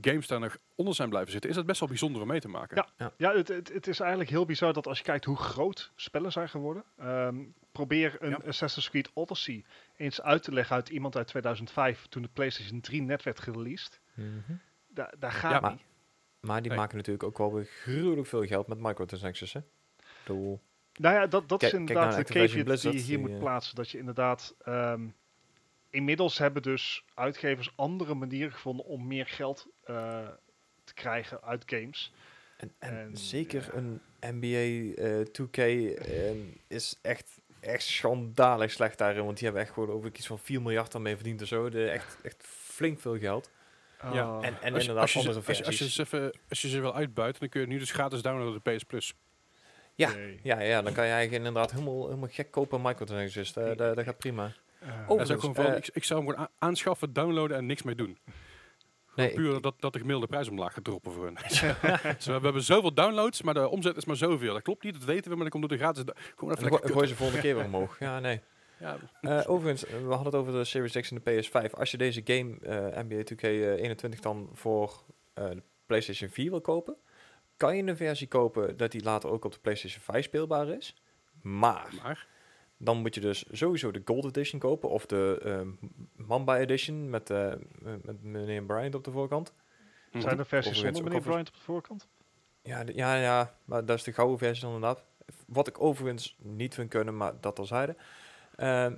[0.00, 2.48] games daar nog onder zijn blijven zitten, is dat best wel bijzonder om mee te
[2.48, 2.86] maken.
[2.98, 3.12] Ja.
[3.16, 6.32] Ja, het, het, het is eigenlijk heel bizar dat als je kijkt hoe groot spellen
[6.32, 6.84] zijn geworden.
[6.98, 7.36] ehm,
[7.72, 8.40] probeer een Ja.
[8.46, 9.64] Assassin's Creed Odyssey
[9.96, 14.00] eens uit te leggen uit iemand uit 2005, toen de PlayStation 3 net werd gereleased.
[14.14, 14.28] Mhm.
[14.88, 15.84] Da daar gaat Ja, maar- niet.
[16.40, 16.78] Maar die Nee.
[16.80, 19.60] maken natuurlijk ook wel weer gruwelijk veel geld met microtransactions, hè?
[20.24, 20.60] Bedoel,
[20.94, 22.48] Nou ja, dat, dat Kijk- is inderdaad naar de caveat
[22.82, 23.74] die je hier die, moet eh, plaatsen.
[23.74, 24.54] Dat je inderdaad...
[24.64, 25.08] ehm,
[25.90, 30.28] inmiddels hebben dus uitgevers andere manieren gevonden om meer geld eh,
[30.84, 32.12] te krijgen uit games.
[32.56, 33.78] En, en, En, zeker ja.
[33.78, 36.30] een NBA eh 2K eh,
[36.68, 39.24] is echt, echt schandalig slecht daarin.
[39.24, 41.68] Want die hebben echt gewoon over iets van 4 miljard daarmee verdiend en zo.
[41.68, 43.50] De, echt, echt flink veel geld.
[44.02, 44.08] Ja.
[44.22, 46.00] Ah, En, en Als, je- inderdaad als, je, ze- andere als, je, als, je ze
[46.02, 48.74] even, als je ze wil uitbuiten, dan kun je nu dus gratis downloaden op de
[48.74, 49.14] PS Plus.
[49.94, 50.10] Ja.
[50.42, 53.52] Ja, ja, dan kan je eigenlijk inderdaad helemaal, helemaal gek kopen microtransactions.
[53.52, 54.52] Dat, dat, dat gaat prima.
[54.80, 57.12] Eh, Oh, Dat is ook Overigens, gewoon van, eh, ik, ik zou hem gewoon aanschaffen,
[57.12, 58.18] downloaden en niks mee doen.
[59.14, 61.34] Nee, Puur dat, dat de gemiddelde prijs omlaag gaat droppen voor hun.
[62.16, 64.52] Dus we, hebben zoveel downloads, maar de omzet is maar zoveel.
[64.52, 66.02] Dat klopt niet, dat weten we, maar dan komt door de gratis...
[66.34, 67.98] Gewoon even en lekker gooi, ze volgende keer weer omhoog.
[67.98, 68.40] Ja, nee.
[68.78, 71.70] Ja, Eh, overigens, eh, we hadden het over de Series X en de PS5.
[71.74, 75.04] Als je deze game eh, NBA 2K21 dan voor
[75.34, 76.96] eh, de PlayStation 4 wil kopen,
[77.56, 81.02] kan je een versie kopen dat die later ook op de PlayStation 5 speelbaar is.
[81.42, 82.26] Maar maar...
[82.82, 85.68] dan moet je dus sowieso de Gold Edition kopen of de ehm,
[86.26, 87.52] Mamba Edition met, eh,
[88.02, 89.52] met meneer Bryant op de voorkant.
[90.12, 92.08] Zijn er versies Overigens zonder meneer Bryant op de voorkant?
[92.62, 95.02] Ja, de- ja, ja, maar dat is de gouden versie inderdaad.
[95.46, 97.96] wat ik overigens niet vind kunnen, maar dat al zeiden.
[98.56, 98.96] Ehm,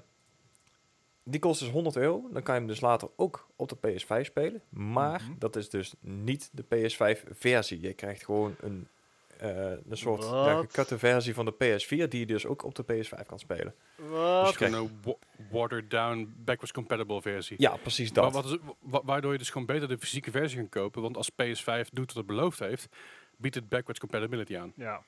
[1.23, 2.29] die kost dus 100 euro.
[2.33, 4.63] Dan kan je hem dus later ook op de PS5 spelen.
[4.69, 5.39] Maar Mhm.
[5.39, 7.81] dat is dus niet de PS5-versie.
[7.81, 8.89] Je krijgt gewoon een,
[9.47, 13.27] een soort ja, gekutte versie van de PS4, die je dus ook op de PS5
[13.27, 13.74] kan spelen.
[13.97, 14.47] Wat?
[14.47, 15.16] Dus gewoon een wa-
[15.51, 17.56] watered down, backwards compatible versie.
[17.60, 18.32] Ja, precies Maar dat.
[18.32, 21.02] wat is, wa- waardoor je dus gewoon beter de fysieke versie kan kopen.
[21.02, 22.89] Want als PS5 doet wat het beloofd heeft,
[23.36, 24.73] biedt het backwards compatibility aan.
[24.77, 25.02] Ja.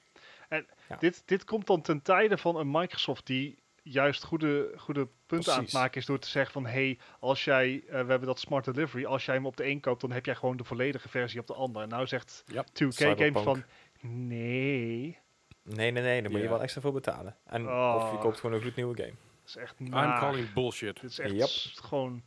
[0.49, 0.97] En Ja.
[0.97, 5.63] Dit, dit komt dan ten tijde van een Microsoft die juist goede, goede punten aan
[5.63, 8.65] het maken is door te zeggen van hey, als jij, eh, we hebben dat smart
[8.65, 11.41] delivery, als jij hem op de een koopt, dan heb jij gewoon de volledige versie
[11.41, 11.83] op de ander.
[11.83, 12.65] En nou zegt Ja.
[12.73, 13.63] 2K Games van
[14.09, 15.19] nee,
[15.63, 17.37] Nee, nee, nee, daar moet je wel extra voor betalen.
[17.45, 17.95] En Oh.
[17.97, 19.09] of je koopt gewoon een gloednieuwe game.
[19.41, 20.19] dat is echt I'm naar.
[20.19, 21.01] calling bullshit.
[21.01, 21.49] Dit is echt Yep.
[21.85, 22.23] gewoon,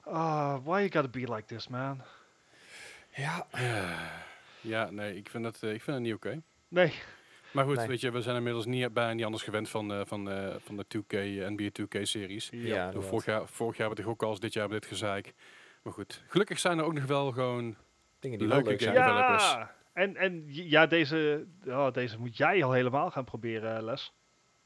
[0.00, 2.02] ah, why you gotta be like this man?
[3.14, 3.46] Ja,
[4.60, 6.42] Ja, nee, ik vind dat, eh, ik vind dat niet oké.
[6.68, 6.92] Nee,
[7.52, 7.86] Maar goed, Nee.
[7.86, 10.76] weet je, we zijn inmiddels niet, bijna niet anders gewend van, eh, van, eh, van
[10.76, 12.48] de 2K, eh, NBA 2K-series.
[12.52, 14.88] ja, vorig, jaar, vorig jaar hebben we toch ook al eens dit jaar hebben we
[14.88, 15.34] dit gezeik.
[15.82, 17.76] Maar goed, gelukkig zijn er ook nog wel gewoon...
[18.20, 18.94] dingen die leuke wel leuk zijn.
[18.96, 19.06] game.
[19.08, 19.14] ja.
[19.36, 19.78] developers.
[19.92, 24.12] En, en ja, deze, oh, deze moet jij al helemaal gaan proberen, Les.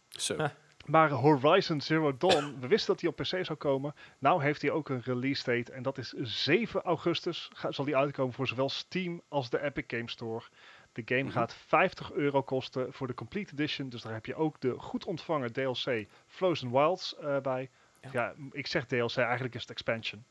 [0.08, 0.48] Zo.
[0.84, 3.94] Maar Horizon Zero Dawn, we wisten dat hij op PC zou komen.
[4.18, 7.50] Nou heeft hij ook een release date en dat is 7 augustus.
[7.54, 10.44] Ga, zal die uitkomen voor zowel Steam als de Epic Game Store.
[10.92, 11.32] De game Mhm.
[11.32, 13.88] gaat 50 euro kosten voor de Complete Edition.
[13.88, 17.70] Dus daar heb je ook de goed ontvangen DLC Frozen Wilds eh, bij.
[18.12, 18.34] Ja.
[18.50, 20.24] Ik zeg DLC, eigenlijk is het expansion.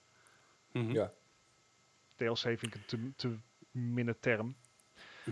[0.71, 0.91] Mhm.
[0.91, 1.11] Ja.
[2.15, 3.37] DLC vind ik een te, te
[3.71, 4.55] minne term.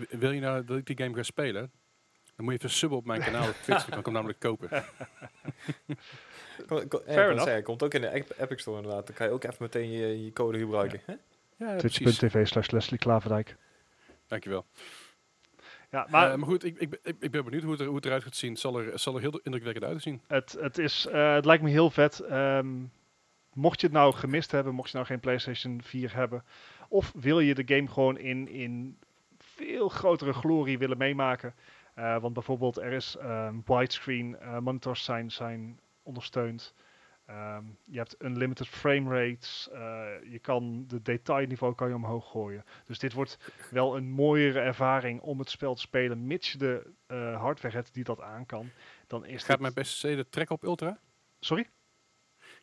[0.09, 1.72] Wil je nou dat ik die game ga spelen?
[2.35, 4.39] Dan moet je even subben op mijn kanaal op Twitch, dan kan ik hem namelijk
[4.39, 4.69] kopen.
[6.68, 7.43] Kom, kom, ja, Fair ik wou enough.
[7.43, 9.07] zeggen, komt ook in de Ep- Epic Store inderdaad.
[9.07, 11.01] Dan kan je ook even meteen je, je code gebruiken.
[11.05, 11.13] hè?
[11.55, 11.76] Ja.
[11.77, 13.55] Twitch.tv slash Leslie Klaverdijk.
[14.27, 14.65] Dankjewel.
[15.91, 17.95] Ja, Maar, maar goed, ik, ik, ben- ik, ik ben benieuwd hoe het, er, hoe
[17.95, 18.51] het eruit gaat zien.
[18.51, 20.22] Het zal er, zal er heel indrukwekkend uitzien.
[20.27, 22.19] Het, het, is, eh, het lijkt me heel vet.
[22.19, 22.68] Ehm,
[23.53, 26.43] mocht je het nou gemist hebben, mocht je nou geen PlayStation 4 hebben,
[26.89, 28.97] of wil je de game gewoon in, in
[29.81, 31.55] veel grotere glorie willen meemaken.
[31.95, 36.73] eh, want bijvoorbeeld er is ehm, widescreen eh, monitors zijn, zijn ondersteund.
[37.25, 39.69] Ehm, je hebt unlimited frame rates.
[39.71, 42.65] eh, je kan de detailniveau kan je omhoog gooien.
[42.85, 43.37] Dus dit wordt
[43.71, 46.93] wel een mooiere ervaring om het spel te spelen, mits je de
[47.37, 48.69] hardware hebt die dat aan kan.
[49.07, 50.99] Dan is Gaat dit- mijn PC de trekken op Ultra?
[51.39, 51.69] Sorry?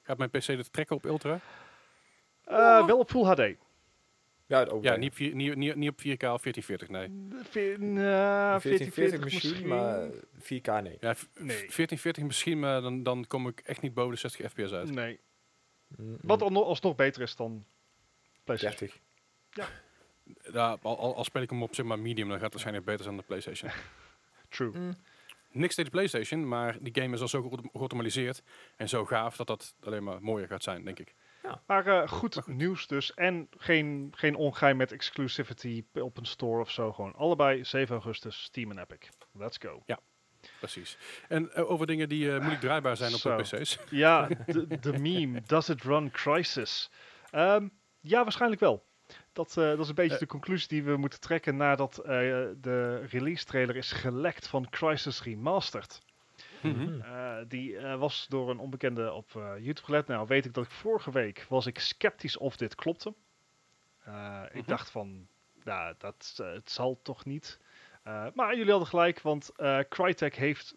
[0.03, 1.41] Gaat mijn PC de trekken op Ultra?
[2.87, 3.57] Wel op Full HD.
[4.49, 7.07] Ja, ook Ja, niet, vier- niet, niet, niet op 4K of 1440, nee.
[7.51, 10.09] Ve- nou, 1440 1440 misschien, maar
[10.39, 10.97] 4K nee.
[11.01, 11.47] Ja, v- Nee.
[11.47, 14.91] 1440 misschien, maar dan, dan kom ik echt niet boven de 60 fps uit.
[14.95, 15.19] Nee.
[15.97, 17.65] Mm, Wat alno- alsnog beter is dan
[18.45, 18.91] PlayStation.
[19.53, 19.71] 30.
[20.53, 22.87] Ja, al, al, al speel ik hem op zeg maar medium, dan gaat het waarschijnlijk
[22.87, 23.71] beter zijn dan de PlayStation.
[24.49, 24.71] True.
[24.79, 24.97] Mm.
[25.51, 28.43] Niks tegen de PlayStation, maar die game is al zo geautom- geautomatiseerd
[28.77, 31.15] en zo gaaf dat dat alleen maar mooier gaat zijn, denk ik.
[31.67, 33.15] Maar eh, goed nieuws dus.
[33.15, 36.93] En geen, geen ongeheim met exclusivity op een store of zo.
[36.93, 39.09] Gewoon allebei 7 augustus, Steam en Epic.
[39.33, 39.83] Let's go.
[40.59, 40.99] Precies.
[41.29, 43.57] En eh, over dingen die eh, moeilijk draaibaar zijn op de Zo.
[43.59, 43.79] PC's.
[43.91, 45.43] Ja, de, de meme.
[45.47, 46.91] Does it run Crisis?
[47.31, 47.69] Ehm,
[48.01, 48.87] ja, waarschijnlijk wel.
[49.33, 51.95] Dat, dat is een beetje de conclusie die we moeten trekken nadat
[52.61, 56.01] de release trailer is gelekt van Crisis Remastered.
[56.63, 57.01] Mhm.
[57.01, 60.07] Eh, die eh, was door een onbekende op eh, YouTube gelet.
[60.07, 63.15] Nou weet ik dat ik vorige week was ik sceptisch of dit klopte.
[64.49, 64.63] Ik Mhm.
[64.67, 65.29] dacht van,
[65.65, 67.61] nou, dat het zal toch niet.
[68.35, 69.51] Maar jullie hadden gelijk, want
[69.89, 70.75] Crytek heeft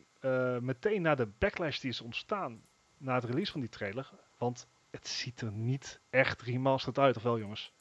[0.60, 2.62] meteen na de backlash die is ontstaan
[2.98, 7.24] na het release van die trailer, want het ziet er niet echt remastered uit, of
[7.24, 7.74] wel jongens?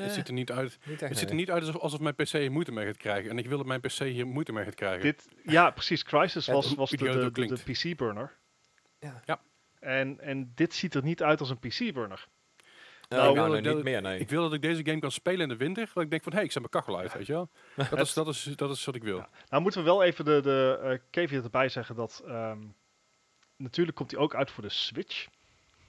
[0.00, 2.28] Het ziet er niet uit, Niet het ziet er niet uit alsof, alsof mijn PC
[2.28, 3.30] hier moeite mee gaat krijgen.
[3.30, 5.00] En ik wil dat mijn PC hier moeite mee gaat krijgen.
[5.02, 6.02] Dit, ja, precies.
[6.02, 7.72] Crisis was, was de, de.
[7.72, 8.38] PC-burner.
[8.98, 9.22] Ja.
[9.24, 9.40] Ja.
[9.80, 12.28] En, en dit ziet er niet uit als een PC-burner.
[13.08, 14.18] Nou, Nou, nou, wil ik niet dat- meer, nee.
[14.18, 15.90] Ik wil dat ik deze game kan spelen in de winter.
[15.94, 17.50] Dat ik denk van, hé, hey, ik zet mijn kachel uit, weet je wel.
[17.90, 19.16] Dat is, dat is, dat is wat ik wil.
[19.16, 19.28] Ja.
[19.48, 22.22] Nou moeten we wel even de, de eh, caveat erbij zeggen dat...
[22.26, 22.58] ehm,
[23.56, 25.26] natuurlijk komt hij ook uit voor de Switch.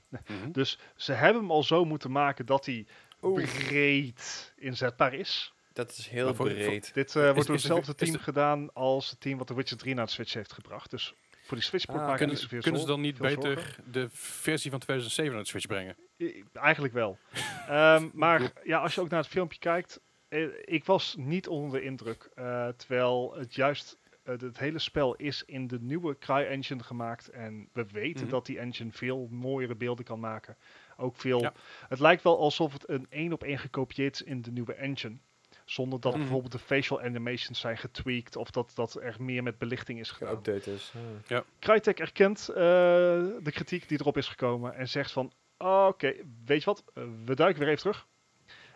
[0.09, 0.51] Mhm.
[0.51, 2.87] Dus ze hebben hem al zo moeten maken dat hij
[3.23, 3.43] Oeh.
[3.67, 5.53] breed inzetbaar is.
[5.73, 6.93] Dat is heel voor- breed.
[6.93, 9.53] Dit eh, wordt door de- hetzelfde is team de- gedaan als het team wat de
[9.53, 10.89] Witcher 3 naar de Switch heeft gebracht.
[10.89, 11.13] Dus
[11.43, 13.91] voor die Switch-port Ah, maken Kunnen, ze- zoveel kunnen ze dan niet beter zorgen.
[13.91, 15.95] de versie van 2007 naar de Switch brengen?
[16.17, 17.17] I- Eigenlijk wel.
[17.67, 21.79] Ehm, maar ja, als je ook naar het filmpje kijkt, eh, ik was niet onder
[21.79, 22.29] de indruk.
[22.35, 27.27] eh, terwijl het juist, het hele spel is in de nieuwe CryEngine gemaakt.
[27.29, 28.31] En we weten Mhm.
[28.31, 30.57] dat die engine veel mooiere beelden kan maken.
[30.97, 31.39] Ook veel.
[31.41, 31.53] Ja.
[31.87, 35.17] Het lijkt wel alsof het een één op één gekopieerd is in de nieuwe engine.
[35.65, 36.21] Zonder dat Mhm.
[36.21, 40.35] bijvoorbeeld de facial animations zijn getweakt of dat, dat er meer met belichting is gedaan.
[40.37, 40.93] Geüpdate is.
[41.27, 41.43] ja.
[41.59, 46.13] Crytek erkent eh, de kritiek die erop is gekomen en zegt van, oké,
[46.45, 48.07] weet je wat, Eh, we duiken weer even terug.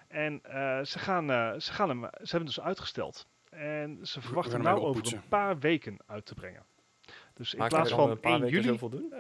[0.08, 3.28] En eh, ze, gaan, eh, ze, gaan hem, ze hebben hem dus uitgesteld.
[3.50, 6.66] En ze verwachten nou over een paar weken uit te brengen.
[7.34, 9.14] Dus in plaats van een paar 1 weken juli, doen?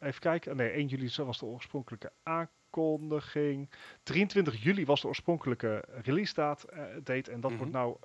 [0.00, 3.70] Even kijken, nee 1 juli was de oorspronkelijke aankondiging.
[4.02, 7.58] 23 juli was de oorspronkelijke release date, eh, date en dat Mhm.
[7.58, 7.96] wordt nou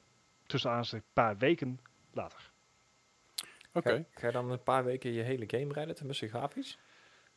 [0.45, 1.79] tussen aanstekens een paar weken
[2.11, 2.51] later.
[3.73, 4.05] Oké.
[4.11, 6.77] Ga, ga je dan een paar weken je hele game rijden, tenminste grafisch?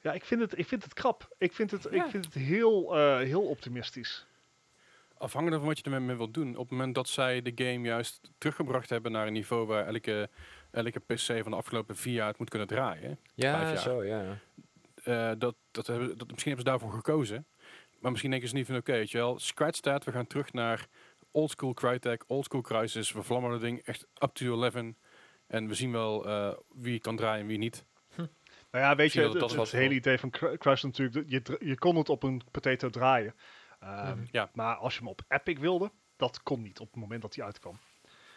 [0.00, 1.34] Ja, ik vind het, ik vind het krap.
[1.38, 2.04] Ik vind het, Ja.
[2.04, 4.26] ik vind het heel, eh, heel optimistisch.
[5.18, 6.50] Afhankelijk van wat je ermee mee wilt doen.
[6.56, 10.28] Op het moment dat zij de game juist teruggebracht hebben naar een niveau waar elke,
[10.76, 13.18] elke PC van de afgelopen vier jaar het moet kunnen draaien.
[13.34, 14.38] Ja, zo, ja.
[15.02, 17.46] eh, dat, dat hebben, dat, misschien hebben ze daarvoor gekozen.
[18.00, 20.52] Maar misschien denken ze niet van oké, weet je wel, scratch that, we gaan terug
[20.52, 20.86] naar
[21.30, 24.74] oldschool Crytek, oldschool Crysis, we vlammen dat ding echt up to 11.
[25.46, 27.84] En we zien wel eh, wie kan draaien en wie niet.
[28.70, 31.30] Nou ja, weet Misschien je, dat het, het het, hele was idee van Crysis natuurlijk,
[31.30, 33.34] dat je, je kon het op een potato draaien.
[33.80, 34.24] Ehm.
[34.30, 34.50] Ja.
[34.52, 37.44] Maar als je hem op Epic wilde, dat kon niet op het moment dat hij
[37.44, 37.78] uitkwam.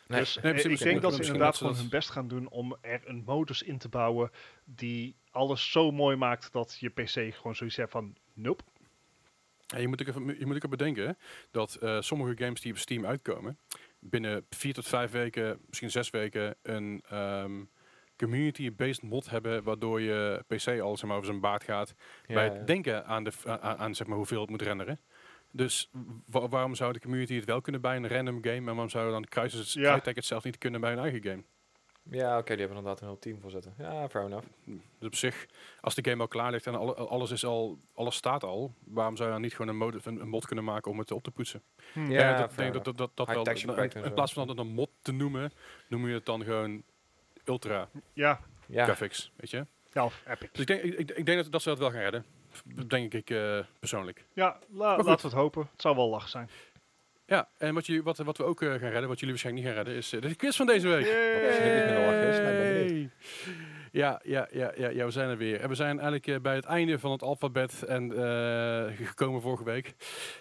[0.09, 0.19] Nee.
[0.19, 3.23] dus Nee, ik denk dat ze inderdaad gewoon hun best gaan doen om er een
[3.25, 4.31] modus in te bouwen
[4.65, 8.63] die alles zo mooi maakt dat je PC gewoon zoiets heeft van, nope.
[9.65, 11.17] Ja, je, moet ook even, je moet ook even bedenken
[11.51, 13.57] dat eh, sommige games die op Steam uitkomen,
[13.99, 17.63] binnen vier tot vijf weken, misschien zes weken, een ehm,
[18.17, 21.93] community-based mod hebben, waardoor je PC al zeg maar, over zijn baard gaat
[22.27, 22.51] Ja, bij ja.
[22.53, 24.99] het denken aan, de, aan, zeg maar, hoeveel het moet renderen.
[25.51, 25.89] Dus
[26.25, 29.11] wa- waarom zou de community het wel kunnen bij een random game en waarom zou
[29.11, 29.99] dan Crysis Ja.
[30.03, 31.43] Het zelf niet kunnen bij een eigen game?
[32.11, 33.73] Ja, oké, die hebben inderdaad een heel team voor zitten.
[33.77, 34.47] Ja, fair enough.
[34.65, 35.45] Dus op zich,
[35.81, 39.15] als de game al klaar ligt en alle- alles, is al, alles staat al, waarom
[39.15, 41.23] zou je dan niet gewoon een, mod, een, een mod kunnen maken om het op
[41.23, 41.61] te poetsen?
[41.93, 42.11] Hm.
[42.11, 43.43] Ja, dat, denk dat, dat, dat, dat High wel.
[43.53, 45.51] texture in- plaats van dat het een mod te noemen,
[45.87, 46.83] noem je het dan gewoon
[47.45, 49.65] ultra Ja, Ja, graphics, weet je?
[49.93, 50.49] ja, Epic.
[50.51, 52.25] Dus ik denk, ik, ik- ik denk dat, dat ze dat wel gaan redden.
[52.87, 54.25] Denk ik eh, persoonlijk.
[54.33, 55.69] Ja, la- laten we het hopen.
[55.71, 56.49] Het zou wel lach zijn.
[57.25, 59.75] Ja, en wat, jullie, wat, wat we ook eh, gaan redden, wat jullie waarschijnlijk niet
[59.75, 61.05] gaan redden, is eh, de quiz van deze week.
[61.05, 61.11] Je
[62.87, 63.11] benieuwd.
[63.91, 65.59] Ja, ja, ja, ja, ja, we zijn er weer.
[65.61, 69.93] En we zijn eigenlijk bij het einde van het alfabet en eh, gekomen vorige week.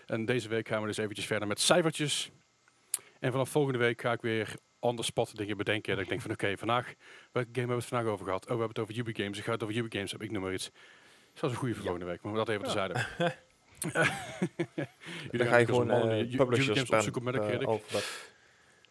[0.06, 2.30] En deze week gaan we dus eventjes verder met cijfertjes.
[3.20, 5.92] En vanaf volgende week ga ik weer on the spot dingen bedenken.
[5.94, 6.84] Dat ik denk van oké, vandaag,
[7.32, 8.42] welke game hebben we het vandaag over gehad?
[8.42, 9.38] Oh, we hebben het over Ubi Games.
[9.38, 10.28] Ik ga het over Ubi Games hebben.
[10.28, 10.70] Ik noem maar iets.
[11.40, 12.22] Dat is een goede voor volgende week.
[12.22, 12.94] Maar dat even terzijde.
[15.30, 18.26] Dan ga je gewoon uh, publishers opzoeken met een alfabet.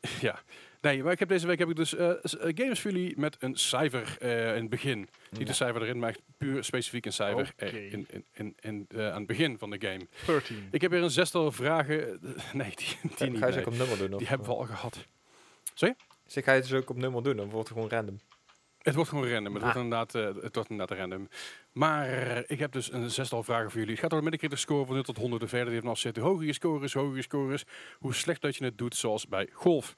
[0.22, 0.40] Ja.
[0.82, 3.56] Nee, maar ik heb deze week heb ik dus eh, games voor jullie met een
[3.56, 4.98] cijfer in het begin.
[4.99, 5.10] Niet
[5.41, 5.48] Ja.
[5.48, 7.53] een cijfer erin, maar puur specifiek een cijfer
[7.91, 10.07] in, in, in, in, aan het begin van de game.
[10.26, 10.68] 13.
[10.72, 11.98] Ik heb hier een zestal vragen.
[12.53, 13.40] nee, die, die Ga niet.
[13.40, 13.60] je ze nee.
[13.60, 14.11] ook op nummer doen?
[14.14, 15.06] Of, Die hebben we al gehad.
[15.74, 15.94] Zeg,
[16.44, 17.36] ga je het dus ook op nummer doen?
[17.38, 18.19] Dan wordt het gewoon random.
[18.88, 19.53] Het wordt gewoon random.
[19.53, 19.73] Het, Ah.
[19.73, 21.27] wordt inderdaad, eh, het wordt inderdaad random.
[21.72, 23.91] Maar eh, ik heb dus een zestal vragen voor jullie.
[23.93, 25.65] Het gaat door met een critic score van 0 tot 100 en verder.
[25.65, 26.23] Die heeft nog zitten.
[26.23, 27.65] Hoe hoger je score is, hoe hoger je score is.
[27.99, 29.95] Hoe slecht dat je het doet, zoals bij golf.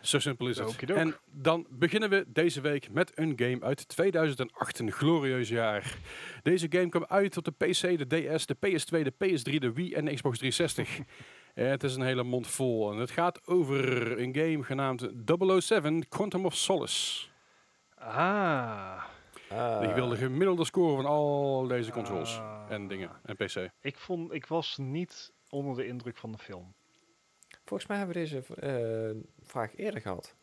[0.00, 0.90] Zo simpel is het.
[0.90, 5.96] En dan beginnen we deze week met een game uit 2008, een glorieus jaar.
[6.42, 9.92] Deze game kwam uit op de PC, de DS, de PS2, de PS3, de Wii
[9.94, 10.98] en de Xbox 360.
[11.54, 12.92] Eh, het is een hele mond vol.
[12.92, 15.08] En het gaat over een game genaamd
[15.60, 17.26] 007 Quantum of Solace.
[18.02, 19.04] Ah,
[19.48, 19.80] Ah.
[19.80, 22.66] Die wil de gemiddelde score van al deze consoles Ah.
[22.68, 23.70] en dingen en PC.
[23.80, 26.74] ik, vond, ik was niet onder de indruk van de film.
[27.64, 30.34] Volgens mij hebben we deze eh, vraag eerder gehad.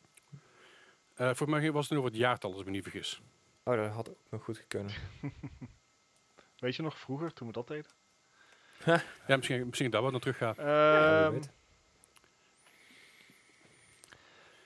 [1.15, 3.22] Eh voor mij was het nu over het jaartal, als ik me niet vergis.
[3.64, 4.94] Oh, dat had ook nog goed kunnen.
[6.60, 7.91] Weet je nog vroeger, toen we dat deden?
[9.27, 10.53] Ja, misschien, misschien dat we naar terug gaan.
[10.57, 11.40] Ja, Ehm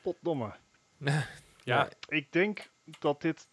[0.01, 0.53] potdomme.
[1.63, 2.69] Ja, Ik denk
[2.99, 3.47] dat dit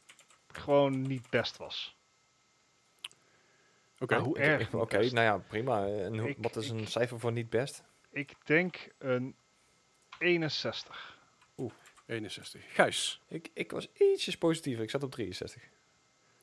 [0.49, 1.97] gewoon niet best was.
[3.99, 4.19] oké.
[4.19, 5.87] Hoe erg Oké, nou ja, prima.
[5.87, 7.83] En hoe- Ik- wat is ik- een cijfer voor niet best?
[8.11, 9.35] Ik denk een
[10.19, 11.19] 61.
[12.07, 12.65] 61.
[12.75, 14.83] Gijs, Ik, ik was ietsjes positiever.
[14.85, 15.63] Ik zat op 63.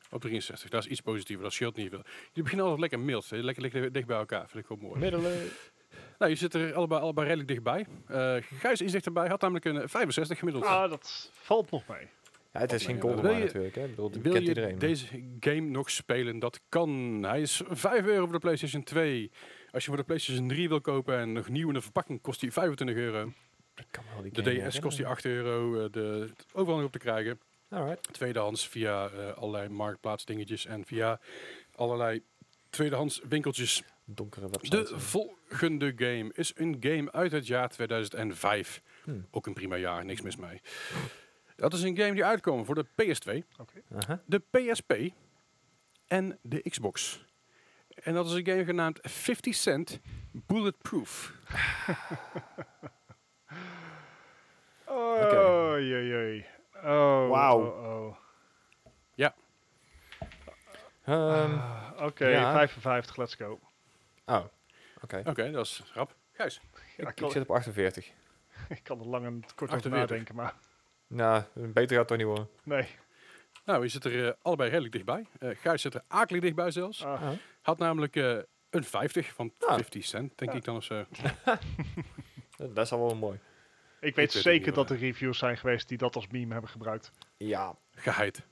[0.10, 0.70] op 63.
[0.70, 2.04] Dat is iets positiever, dat scheelt niet veel.
[2.34, 3.38] Je begint altijd lekker mild, hè.
[3.38, 4.50] lekker, lekker dicht bij elkaar.
[4.50, 5.00] Vind ik wel mooi.
[5.00, 5.50] Middelen.
[6.18, 7.86] Nou, je zit er allebei, allebei redelijk dichtbij.
[8.08, 10.66] Eh Gijs is dichterbij, had namelijk een 65 gemiddeld.
[10.66, 12.08] Ah, dat valt nog mee.
[12.58, 13.76] Ja, het is geen Wil golden je- natuurlijk.
[13.76, 13.84] Hè.
[13.84, 14.80] Ik bedoel, die Wil je iedereen.
[14.80, 15.06] deze
[15.40, 16.40] game nog spelen?
[16.40, 17.24] Dat kan.
[17.24, 19.32] Hij is 5 euro voor de PlayStation 2.
[19.72, 22.42] Als je voor de PlayStation 3 wil kopen en nog nieuw in de verpakking, kost
[22.42, 23.32] hij 25 euro.
[23.76, 25.10] Ik kan wel die De DS kost hij herinneren.
[25.12, 25.84] 8 euro.
[25.86, 27.40] eh, De, overal nog op te krijgen.
[27.70, 28.14] Alright.
[28.14, 31.20] Tweedehands via eh, allerlei marktplaatsdingetjes en via
[31.76, 32.22] allerlei
[32.70, 33.84] tweedehands winkeltjes.
[34.06, 34.76] Donkere website.
[34.78, 38.82] De volgende game is een game uit het jaar 2005.
[39.04, 39.28] Hmm.
[39.32, 40.62] Ook een prima jaar, niks mis mee.
[41.58, 43.82] Dat is een game die uitkomt voor de PS2, Oké.
[43.96, 44.22] Aha.
[44.26, 44.94] de PSP
[46.08, 47.26] en de Xbox.
[48.04, 50.00] En dat is een game genaamd 50 Cent
[50.32, 51.32] Bulletproof.
[54.90, 55.76] Oh, Oké.
[55.80, 56.46] jee, jee.
[56.76, 57.60] Oh, Wauw.
[57.66, 58.16] oh, oh.
[61.04, 62.52] Ehm, Ah, Oké, ja.
[62.54, 63.60] 55, let's go.
[64.26, 64.44] oh,
[65.02, 65.22] oké.
[65.26, 66.16] Oké, dat is rap.
[66.32, 66.62] Gijs.
[66.74, 68.12] Ja, Ik, ik, ik kan, zit op 48.
[68.70, 69.92] ik kan er lang en kort over 48.
[69.92, 70.54] nadenken, maar
[71.08, 72.50] Nou, beter gaat het toch niet worden.
[72.64, 72.88] nee.
[73.66, 75.26] Nou, je zit er eh, allebei redelijk dichtbij.
[75.40, 77.04] Eh Gijs zit er akelig dichtbij zelfs.
[77.06, 77.32] Ah, Ah.
[77.62, 78.38] Had namelijk eh,
[78.70, 79.74] een 50 van Ah.
[79.74, 80.58] 50 cent, denk Ja.
[80.58, 81.06] ik dan of zo.
[82.74, 83.40] Dat is al wel mooi.
[84.00, 87.12] ik weet zeker niet, dat er reviews zijn geweest die dat als meme hebben gebruikt.
[87.38, 87.76] Ja.
[87.96, 88.46] Geheid.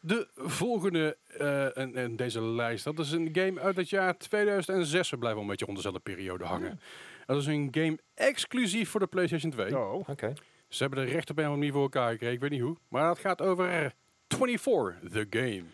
[0.00, 5.10] De volgende eh in, in deze lijst, dat is een game uit het jaar 2006.
[5.10, 6.80] We blijven een beetje rond dezelfde periode hangen.
[7.26, 9.78] Dat is een game exclusief voor de PlayStation 2.
[9.78, 10.32] Oh, Oké.
[10.74, 12.60] Ze hebben de recht op een of andere manier voor elkaar gekregen, ik weet niet
[12.60, 12.76] hoe.
[12.88, 13.94] Maar het gaat over
[14.28, 15.64] 24, The Game.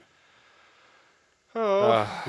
[1.53, 2.27] oh Ah,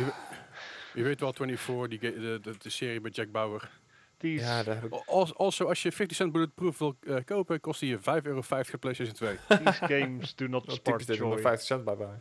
[0.94, 3.70] Je weet wel 24, die de, de, de serie met Jack Bauer.
[4.18, 4.42] die is...
[4.42, 4.94] ja, daar heb ik...
[5.06, 8.38] Als, also, als je 50 Cent Bulletproof wil eh, kopen, kost die je 5,50 euro
[8.74, 9.38] op PlayStation 2.
[9.48, 11.38] These games do not spark joy.
[11.40, 12.20] 50 cent bij bij.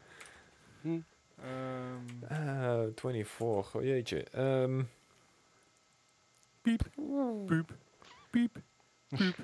[0.83, 1.03] Ehm,
[2.29, 4.23] Eh 24, oh jeetje.
[4.23, 4.83] Ehm,
[6.63, 6.83] Piep,
[7.47, 7.73] piep,
[8.31, 8.57] piep,
[9.09, 9.37] piep,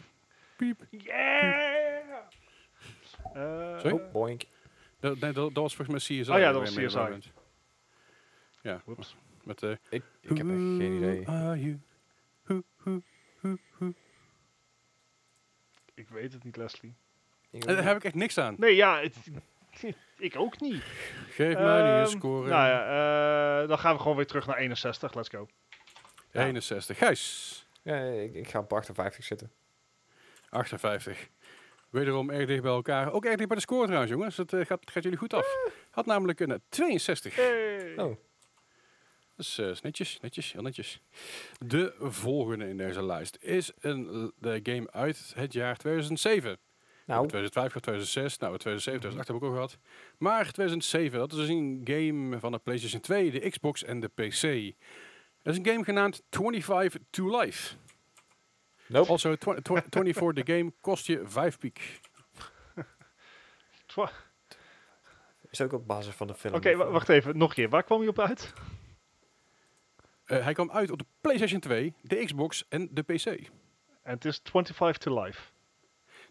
[0.56, 0.80] piep.
[0.90, 1.94] yeah!
[3.34, 3.92] Eh, Sorry?
[3.92, 4.42] oh, boink.
[5.00, 6.32] Dat, nee, dat, dat was volgens mij CSI.
[6.32, 7.30] Oh ja, dat was CSI.
[8.62, 9.16] Ja, Whoops.
[9.44, 11.22] met eh Ik, ik heb echt geen idee.
[11.22, 11.80] Who are you?
[12.42, 13.00] Who, who,
[13.40, 13.92] who, who?
[15.94, 16.94] Ik weet het niet, Leslie.
[17.50, 18.54] En weet daar heb ik echt niks aan.
[18.58, 19.16] Nee, ja, het,
[20.18, 20.82] ik ook niet.
[21.28, 22.48] Geef mij nu een Ehm, score.
[22.48, 25.14] Nou ja, eh, dan gaan we gewoon weer terug naar 61.
[25.14, 25.48] Let's go.
[26.30, 26.44] Ja.
[26.46, 26.98] 61.
[26.98, 29.50] Gijs, Ja, ik, ik ga op 58 zitten.
[30.48, 31.28] 58.
[31.90, 33.12] Wederom erg dicht bij elkaar.
[33.12, 34.36] Ook erg dicht bij de score trouwens, jongens.
[34.36, 35.56] Het eh, gaat, gaat jullie goed af.
[35.90, 37.36] Had namelijk een eh, 62.
[37.36, 37.94] Hey.
[37.96, 38.16] Oh.
[39.36, 41.00] Dus eh, is netjes, netjes, heel netjes.
[41.58, 46.58] De volgende in deze lijst is een de game uit het jaar 2007.
[47.06, 48.38] Nou, 2005 of 2006.
[48.38, 49.78] Nou, 2007, 2008 heb ik ook gehad.
[50.18, 54.08] Maar 2007, dat is dus een game van de PlayStation 2, de Xbox en de
[54.08, 54.74] PC.
[55.42, 57.74] Dat is een game genaamd 25 to Life.
[58.88, 59.10] Nope.
[59.10, 62.00] Also, tw- tw- 24 de game kost je 5 piek.
[63.86, 64.10] Twa-
[65.50, 66.54] Is ook op basis van de film.
[66.54, 67.36] Oké, wacht even.
[67.38, 67.68] Nog een keer.
[67.68, 68.52] Waar kwam je op uit?
[70.24, 73.26] Eh, hij kwam uit op de PlayStation 2, de Xbox en de PC.
[73.26, 75.42] En het is 25 to life.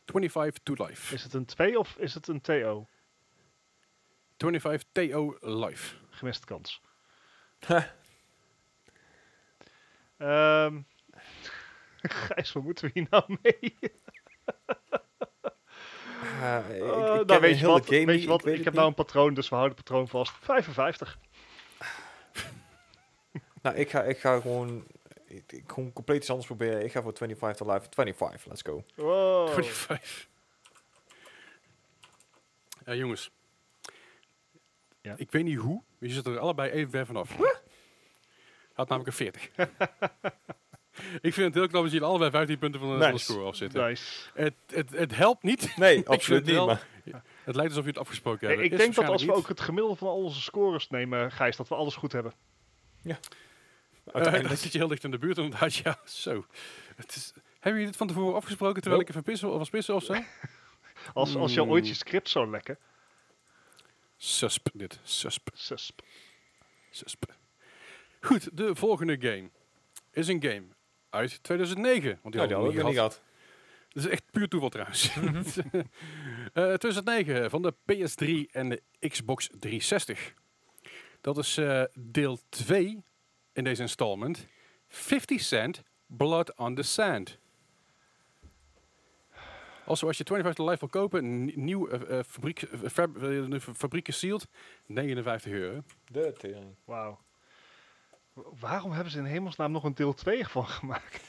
[0.05, 1.13] 25 to Life.
[1.13, 2.87] Is het een 2 of is het een TO?
[4.37, 5.95] 25 TO Life.
[6.09, 6.81] Gemiste kans.
[10.17, 10.81] Ehm
[12.11, 13.77] Gijs, wat moeten we hier nou mee?
[16.41, 18.43] Ah, ik, ik, Eh, ik nou, ken weet, je wat, game weet niet, je wat?
[18.43, 18.97] weet Ik, heb nou niet.
[18.97, 20.33] een patroon, dus we houden het patroon vast.
[20.41, 21.17] 55.
[23.61, 24.87] Nou, ik ga, ik ga gewoon...
[25.25, 26.83] Ik, ik gewoon compleet iets anders proberen.
[26.83, 27.87] Ik ga voor 25 to life.
[27.89, 28.83] 25, let's go.
[28.95, 29.49] Wow.
[29.53, 30.27] 25.
[32.85, 33.31] Ja, jongens.
[35.01, 35.13] Ja.
[35.17, 37.35] Ik weet niet hoe, maar je zit er allebei even ver vanaf.
[38.73, 39.49] Had namelijk een 40.
[41.21, 43.25] ik vind het heel knap dat jullie allebei 15 punten van de, van de Nice.
[43.31, 43.83] score afzitten.
[43.87, 44.29] Nice.
[44.33, 45.77] Het, het, het helpt niet.
[45.77, 46.55] Nee, absoluut niet.
[46.65, 46.87] Maar
[47.43, 48.65] Het lijkt alsof je het afgesproken hebben.
[48.65, 51.67] ik denk dat als we ook het gemiddelde van al onze scores nemen, Gijs, dat
[51.67, 52.33] we alles goed hebben.
[53.01, 53.17] niet.
[54.05, 55.75] Eh, uiteindelijk- dan zit je heel dicht in de buurt inderdaad.
[55.75, 56.45] Ja, zo.
[56.95, 59.11] Het is, hebben jullie dit van tevoren afgesproken terwijl Nope.
[59.11, 60.13] ik even pissen of was pissen of zo?
[61.13, 61.69] Als, als je Hmm.
[61.69, 62.77] ooit je script zou lekken.
[64.17, 64.99] Susp, dit.
[65.03, 65.49] Susp.
[65.53, 66.01] Susp.
[66.89, 67.23] Susp.
[68.21, 69.49] Goed, de volgende game
[70.11, 70.63] is een game
[71.15, 72.19] uit 2009.
[72.21, 73.13] Want die ja, die hadden we niet gehad.
[73.13, 73.21] gehad.
[73.89, 75.09] Dat is echt puur toeval trouwens.
[76.53, 80.33] Eh 2009 van de PS3 en de Xbox 360.
[81.21, 83.03] Dat is eh, deel 2
[83.53, 84.47] in deze installment.
[84.87, 87.37] 50 Cent Blood on the Sand.
[89.85, 93.59] Also, als je 25 to Life wil kopen, nieuw eh, eh, fabriek, eh, fab, eh,
[93.59, 94.47] fabriek gesealed,
[94.85, 95.83] 59 euro.
[96.11, 96.75] De tering.
[96.85, 97.19] Wauw.
[98.59, 101.23] Waarom hebben ze in hemelsnaam nog een deel 2 van gemaakt?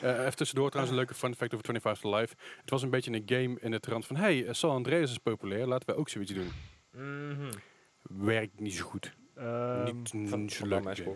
[0.00, 2.34] Eh, even tussendoor trouwens een leuke fun fact over 25 to Life.
[2.60, 4.16] Het was een beetje een game in de trant van...
[4.16, 6.50] Hey, eh, San Andreas is populair, laten we ook zoiets doen.
[8.02, 9.14] Werkt niet zo goed.
[9.34, 11.06] Ehm, niet, zo leuk.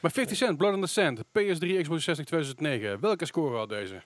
[0.00, 3.00] Maar 50 Cent, Blood on the Sand, PS3, Xbox 60 2009.
[3.00, 4.02] Welke score had deze?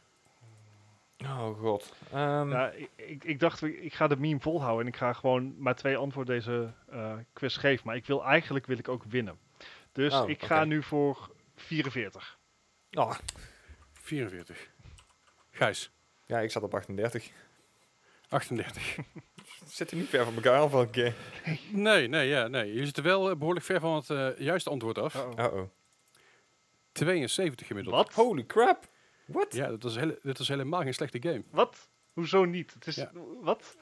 [1.24, 1.92] Oh god.
[2.12, 5.54] Ehm, Ja, ik, ik, ik dacht, ik ga de meme volhouden en ik ga gewoon
[5.58, 7.86] maar twee antwoorden deze eh, quiz geven.
[7.86, 9.38] Maar ik wil eigenlijk wil ik ook winnen.
[9.92, 12.38] Dus Oh, ik ga nu voor 44.
[12.92, 13.14] oh,
[13.92, 14.70] 44.
[15.50, 15.90] Gijs,
[16.26, 17.30] ja, ik zat op 38.
[18.28, 18.96] 38.
[19.66, 21.14] Zit er niet ver van elkaar af elke keer.
[21.70, 22.72] nee, nee, ja, nee.
[22.74, 25.14] Je zit er wel eh, behoorlijk ver van het eh, juiste antwoord af.
[25.14, 25.38] Uh-oh.
[25.38, 25.70] Uh-oh.
[26.92, 27.94] 72 gemiddeld.
[27.96, 28.12] Wat?
[28.12, 28.88] Holy crap.
[29.26, 29.54] What?
[29.54, 31.42] Ja, dat is, hele, dat is helemaal geen slechte game.
[31.50, 31.88] Wat?
[32.12, 32.74] Hoezo niet?
[32.74, 33.10] Het is, Ja.
[33.40, 33.76] Wat?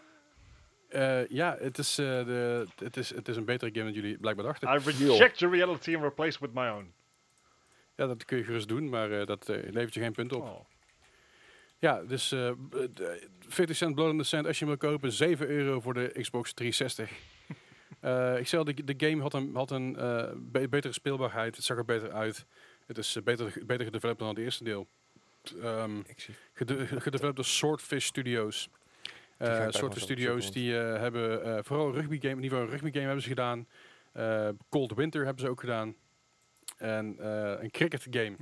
[0.88, 4.18] Eh, ja, het is, eh, de, het, is, het is een betere game dan jullie
[4.18, 4.68] blijkbaar dachten.
[4.68, 6.92] I reject your reality and replace it with my own.
[7.96, 10.42] Ja, dat kun je gerust doen, maar eh, dat levert je geen punt op.
[10.42, 10.60] Oh.
[11.78, 14.90] Ja, dus eh, b- d- 40 cent Blood in the Sand als je hem wil
[14.90, 15.12] kopen.
[15.12, 17.10] 7 euro voor de Xbox 360.
[18.00, 21.56] Eh, ik zei al, de, de game had een, had een eh, be- betere speelbaarheid.
[21.56, 22.46] Het zag er beter uit.
[22.86, 24.88] Het is beter, beter gedeveloped dan het eerste deel.
[25.62, 26.02] Ehm,
[26.54, 28.68] gedeveloped door Swordfish Studios.
[29.38, 32.64] ik Eh eens Studios die eh, hebben eh, vooral een rugby game, in ieder geval
[32.64, 33.66] een rugby game hebben ze gedaan.
[34.12, 35.94] Eh, Cold Winter hebben ze ook gedaan.
[36.76, 38.36] En eh, een cricket game.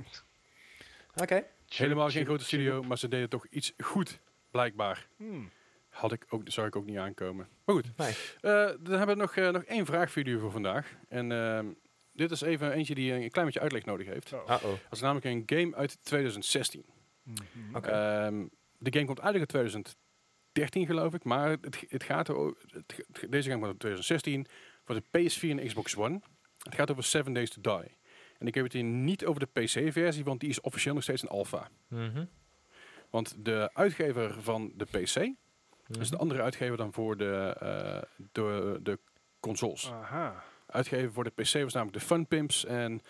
[1.15, 1.43] Oké.
[1.67, 4.19] Helemaal geen grote studio, maar ze deden toch iets goed,
[4.51, 5.07] blijkbaar.
[5.17, 5.51] Hmm.
[5.89, 7.47] Had ik ook, zou ik ook niet aankomen.
[7.65, 8.13] Maar goed, Nee.
[8.41, 10.91] Eh, dan hebben we nog, eh, nog één vraag voor jullie voor vandaag.
[11.09, 11.65] En ehm,
[12.11, 14.33] dit is even eentje die een klein beetje uitleg nodig heeft.
[14.33, 14.39] Oh.
[14.49, 14.61] Uh-oh.
[14.61, 16.85] Dat is namelijk een game uit 2016.
[17.23, 17.75] Mhm.
[17.75, 18.45] Ehm,
[18.77, 23.05] de game komt eigenlijk uit 2013 geloof ik, maar het, het gaat er, o- het,
[23.11, 24.45] het- deze game komt uit 2016
[24.85, 26.21] voor de PS4 en Xbox One.
[26.57, 27.97] Het gaat over Seven Days to Die.
[28.37, 31.21] En ik heb het hier niet over de PC-versie, want die is officieel nog steeds
[31.21, 31.69] een alpha.
[31.87, 32.25] Mhm.
[33.09, 35.15] Want de uitgever van de PC
[35.87, 36.01] Mhm.
[36.01, 38.01] is de andere uitgever dan voor de, eh,
[38.31, 38.99] de, de
[39.39, 39.91] consoles.
[39.91, 40.43] Aha.
[40.65, 43.01] Uitgever voor de PC was namelijk de Fun Pimps en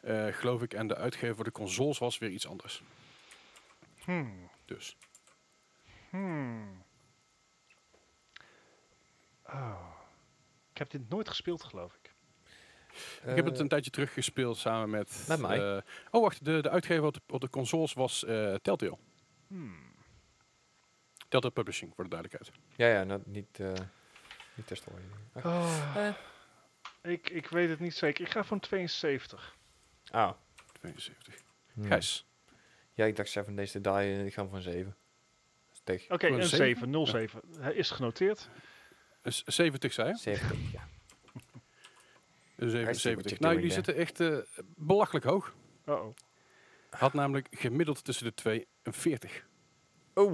[0.00, 2.82] eh, geloof ik, en de uitgever voor de consoles was weer iets anders.
[4.04, 4.50] Hmm.
[4.64, 4.96] Dus
[6.10, 6.84] Hmm.
[9.44, 9.90] Oh.
[10.70, 12.14] Ik heb dit nooit gespeeld, geloof ik.
[13.28, 15.24] ik heb het een tijdje terug gespeeld samen met.
[15.28, 15.76] Met mij.
[15.76, 18.98] eh, oh wacht, de, de uitgever op de, op de consoles was eh, Telltale.
[19.46, 19.90] Hmm.
[21.28, 22.58] Telltale Publishing voor de duidelijkheid.
[22.76, 23.72] Ja, ja, nou, niet, eh
[24.54, 25.02] niet ter story.
[25.34, 25.46] Oké.
[25.48, 26.14] Oh, Eh.
[27.12, 28.24] ik, ik weet het niet zeker.
[28.24, 29.56] Ik ga een 72.
[30.10, 30.32] Ah.
[30.72, 31.42] 72.
[31.72, 31.84] Hmm.
[31.84, 32.26] Gijs.
[32.94, 34.96] Ja, ik dacht 7 Days to Die en ik ga een 7.
[35.72, 36.10] Steeg.
[36.10, 36.92] Oké, een een zeven?
[36.92, 37.06] 7.
[37.06, 37.40] 07.
[37.58, 38.48] Hij is genoteerd.
[39.22, 40.16] Dus 70 zei je?
[40.16, 40.88] 70, ja.
[42.56, 43.30] Dus even Hartstikke 70.
[43.32, 44.38] wat Nou, je jullie zitten echt eh,
[44.76, 45.54] belachelijk hoog.
[45.86, 46.14] Uh-oh.
[46.90, 49.46] Had namelijk gemiddeld tussen de 2 en 40.
[50.14, 50.32] Oh.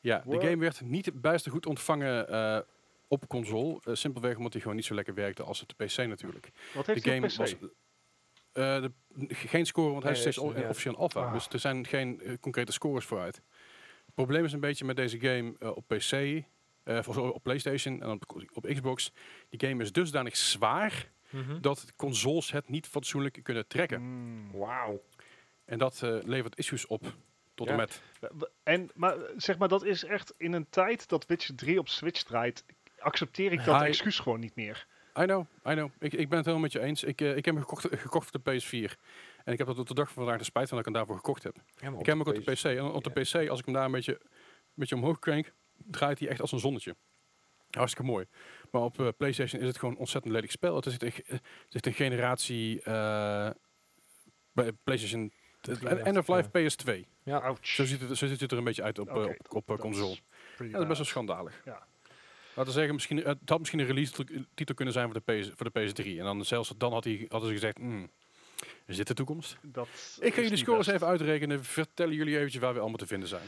[0.00, 2.60] Ja, de game werd niet bijster goed ontvangen eh,
[3.08, 3.80] op console.
[3.84, 6.50] Eh, simpelweg omdat hij gewoon niet zo lekker werkte als op de PC natuurlijk.
[6.74, 7.36] Wat De heeft hij game op PC?
[7.36, 7.70] was...
[8.58, 8.92] eh, de,
[9.34, 10.68] geen score, want hij is Nee, steeds is- ja.
[10.68, 11.20] officieel een alpha.
[11.20, 11.32] Ah.
[11.32, 13.36] Dus er zijn geen eh, concrete scores vooruit.
[14.06, 16.12] Het probleem is een beetje met deze game eh, op PC,
[16.82, 19.12] eh, op PlayStation en op, op Xbox.
[19.48, 21.60] Die game is dusdanig zwaar Mhm.
[21.60, 23.98] dat consoles het niet fatsoenlijk kunnen trekken.
[23.98, 24.50] Hmm.
[24.52, 25.02] Wauw.
[25.64, 27.16] En dat eh, levert issues op.
[27.54, 27.72] Tot Ja.
[27.72, 28.02] en met.
[28.62, 32.22] En, maar zeg maar, dat is echt in een tijd dat Witcher 3 op Switch
[32.22, 32.64] draait,
[32.98, 34.86] accepteer ik dat Hij- excuus gewoon niet meer.
[35.18, 35.90] I know, I know.
[35.98, 37.02] Ik, ik ben het helemaal met je eens.
[37.04, 38.98] Ik, eh, ik heb hem gekocht, gekocht voor de PS4.
[39.44, 41.02] En ik heb er tot de dag van vandaag de spijt van dat ik hem
[41.02, 41.54] daarvoor gekocht heb.
[41.56, 42.64] Ja, ik heb hem ook op de PC.
[42.64, 43.10] En op Ja.
[43.12, 44.28] de PC, als ik hem daar een beetje, een
[44.74, 46.96] beetje omhoog crank, draait hij echt als een zonnetje.
[47.70, 48.26] Hartstikke mooi.
[48.70, 50.74] Maar op eh, PlayStation is het gewoon een ontzettend lelijk spel.
[50.76, 53.50] Het is echt, een- het is een generatie eh,
[54.52, 55.32] bij PlayStation
[55.88, 56.68] end of life ja.
[56.70, 57.06] PS2.
[57.22, 57.38] Ja.
[57.38, 57.66] Ouch.
[57.66, 59.62] Zo ziet, het, zo ziet het er een beetje uit op, eh, Oké, op, op
[59.62, 60.16] eh, dat console.
[60.58, 61.60] Ja, dat is best wel schandalig.
[61.64, 61.86] Ja.
[62.58, 64.24] Laten we zeggen, misschien, het had misschien een release
[64.54, 66.04] titel kunnen zijn voor de, PS, voor de PS3.
[66.18, 68.10] En dan zelfs dan had hij, hadden ze gezegd, hmm,
[68.86, 69.56] is dit de toekomst?
[69.62, 69.88] Dat
[70.20, 70.96] Ik ga jullie scores best.
[70.96, 71.64] even uitrekenen.
[71.64, 73.46] Vertellen jullie eventjes waar we allemaal te vinden zijn.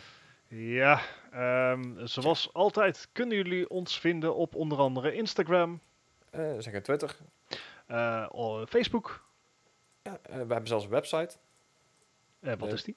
[0.49, 1.01] Ja,
[1.33, 5.81] ehm, zoals altijd kunnen jullie ons vinden op onder andere Instagram,
[6.31, 7.17] Eh, zeg Twitter.
[7.87, 9.25] eh, o- Facebook.
[10.03, 11.37] Ja, eh, we hebben zelfs een website.
[12.41, 12.97] Eh, wat is die?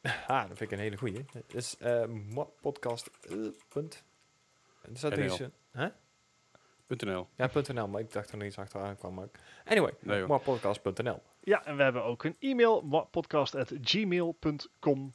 [0.26, 1.24] Ah, dat vind ik een hele goeie.
[1.32, 2.02] Het is eh
[2.60, 3.10] podcast.
[4.90, 5.24] Er staat NL.
[5.24, 5.40] iets,
[5.70, 5.88] Hè?
[6.88, 7.28] .nl.
[7.36, 9.14] Ja, .nl, maar ik dacht er nog iets achteraan kwam.
[9.14, 9.28] Maar...
[9.64, 11.22] Anyway, Nee, moppodcast.nl.
[11.40, 12.80] Ja, en we hebben ook een e-mail,
[13.10, 15.14] podcast.gmail.com.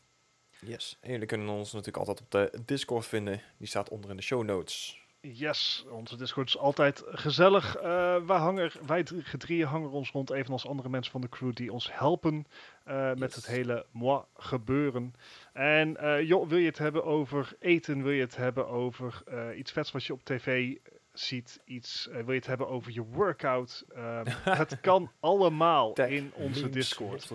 [0.65, 0.97] Yes.
[1.01, 3.41] En jullie kunnen ons natuurlijk altijd op de Discord vinden.
[3.57, 5.01] Die staat onder in de show notes.
[5.21, 7.75] Yes, onze Discord is altijd gezellig.
[7.75, 7.81] Eh
[8.25, 11.71] wij, hangen, wij drie- gedrieën hangen ons rond, evenals andere mensen van de crew die
[11.73, 12.45] ons helpen
[12.89, 15.13] eh, met het hele moi gebeuren.
[15.53, 19.57] En eh, joh, wil je het hebben over eten, wil je het hebben over eh,
[19.57, 20.75] iets vets wat je op tv
[21.13, 23.85] ziet, iets, wil je het hebben over je workout.
[23.95, 24.25] Ehm,
[24.63, 27.29] het kan allemaal Tech, in onze memes, Discord.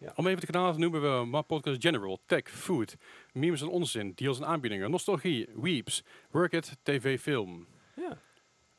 [0.00, 0.12] Ja.
[0.16, 2.96] Om even de kanalen te noemen, we Maar Podcast General, Tech, Food,
[3.32, 7.66] Memes en Onzin, Deals en Aanbiedingen, Nostalgie, Weeps, Work It, TV, Film.
[7.96, 8.18] Ja.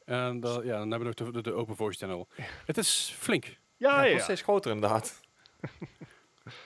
[0.06, 2.28] En dan- ja, dan hebben we nog de, de, de Open Voice Channel.
[2.66, 3.46] Het is flink.
[3.46, 5.20] Ja, Ja, ja, het wordt steeds groter inderdaad.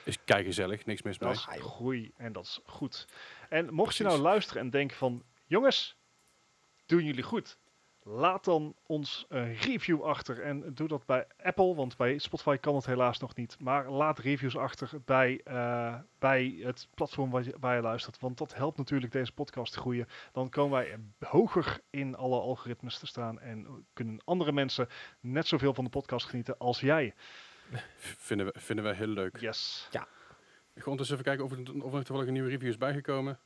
[0.04, 1.30] Is keigezellig, niks mis mee.
[1.30, 3.08] Dat is groei en dat is goed.
[3.50, 5.24] En mocht je nou luisteren en denken van...
[5.46, 5.98] Jongens,
[6.86, 7.58] doen jullie goed.
[8.06, 10.42] Laat dan ons een review achter.
[10.42, 13.60] En doe dat bij Apple, want bij Spotify kan het helaas nog niet.
[13.60, 18.20] Maar laat reviews achter bij, eh, bij het platform waar je, waar je luistert.
[18.20, 20.08] Want dat helpt natuurlijk deze podcast te groeien.
[20.32, 23.40] Dan komen wij hoger in alle algoritmes te staan.
[23.40, 24.88] En kunnen andere mensen
[25.20, 27.14] net zoveel van de podcast genieten als jij.
[27.98, 29.38] Vinden we, vinden we heel leuk.
[29.40, 29.88] Yes.
[30.76, 33.40] Ik ga ondertussen even kijken of er, of er toevallig een nieuwe review is bijgekomen.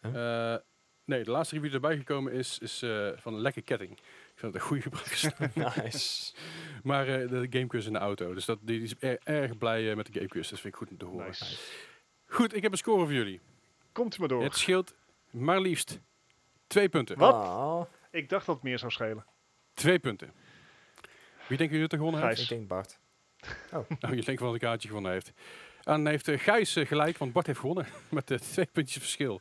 [0.00, 0.52] Huh?
[0.54, 0.60] Eh,
[1.04, 3.92] nee, de laatste review die erbij gekomen is, is eh, van Lekker Ketting.
[3.92, 4.04] Ik
[4.34, 5.50] vind het een goede gebruikersnaam.
[5.82, 6.34] nice.
[6.82, 8.34] maar eh, de gamequiz in de auto.
[8.34, 10.50] Dus dat, die is er- erg blij met de gamequiz.
[10.50, 11.26] Dat vind ik goed om te horen.
[11.26, 11.58] Nice.
[12.26, 13.40] Goed, ik heb een score voor jullie.
[13.92, 14.42] Komt u maar door.
[14.42, 14.94] Het scheelt
[15.30, 16.00] maar liefst
[16.66, 17.18] twee punten.
[17.18, 17.88] Wat?
[18.10, 19.24] Ik dacht dat het meer zou schelen.
[19.74, 20.32] Twee punten.
[21.48, 22.40] Wie denken jullie dat er gewonnen heeft?
[22.40, 22.98] Ik denk Bart.
[23.70, 25.32] Nou, je denkt wel dat een kaartje gewonnen heeft.
[25.82, 29.40] En heeft eh, Gijs eh, gelijk, want Bart heeft gewonnen met eh, twee puntjes verschil.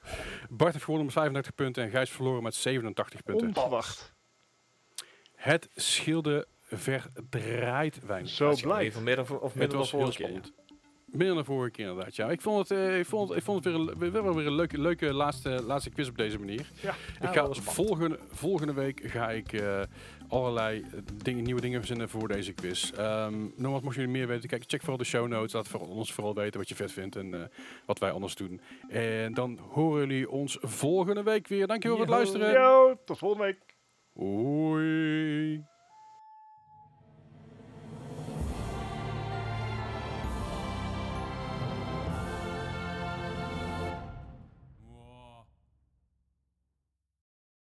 [0.49, 3.47] Bart heeft gewonnen met 35 punten en Gijs verloren met 87 punten.
[3.47, 4.13] Onverwacht.
[5.35, 8.31] Het scheelde verdraaid weinig.
[8.31, 8.93] Zo blij.
[9.03, 10.27] Midden of Het midden was was heel vorige keer.
[10.27, 10.67] spannend.
[11.07, 12.29] Meer dan de vorige keer inderdaad, ja.
[12.29, 14.55] Ik vond het, eh, ik vond, ik vond het weer, een, weer, wel weer een
[14.55, 16.71] leuke, leuke laatste, laatste quiz op deze manier.
[16.81, 16.95] Ja.
[17.21, 19.81] ik ga volgende, volgende week ga ik eh,
[20.27, 22.91] allerlei eh, dingen, nieuwe dingen verzinnen voor deze quiz.
[22.91, 25.53] Ehm nogmaals, mocht jullie meer weten, kijk, check vooral de show notes.
[25.53, 27.41] Laat vooral, ons vooral weten wat je vet vindt en eh,
[27.85, 28.61] wat wij anders doen.
[28.89, 31.67] En dan horen jullie ons volgende week weer.
[31.67, 32.51] Dankjewel voor het luisteren.
[32.51, 33.75] Yo, tot volgende week.
[34.15, 35.76] Oeh.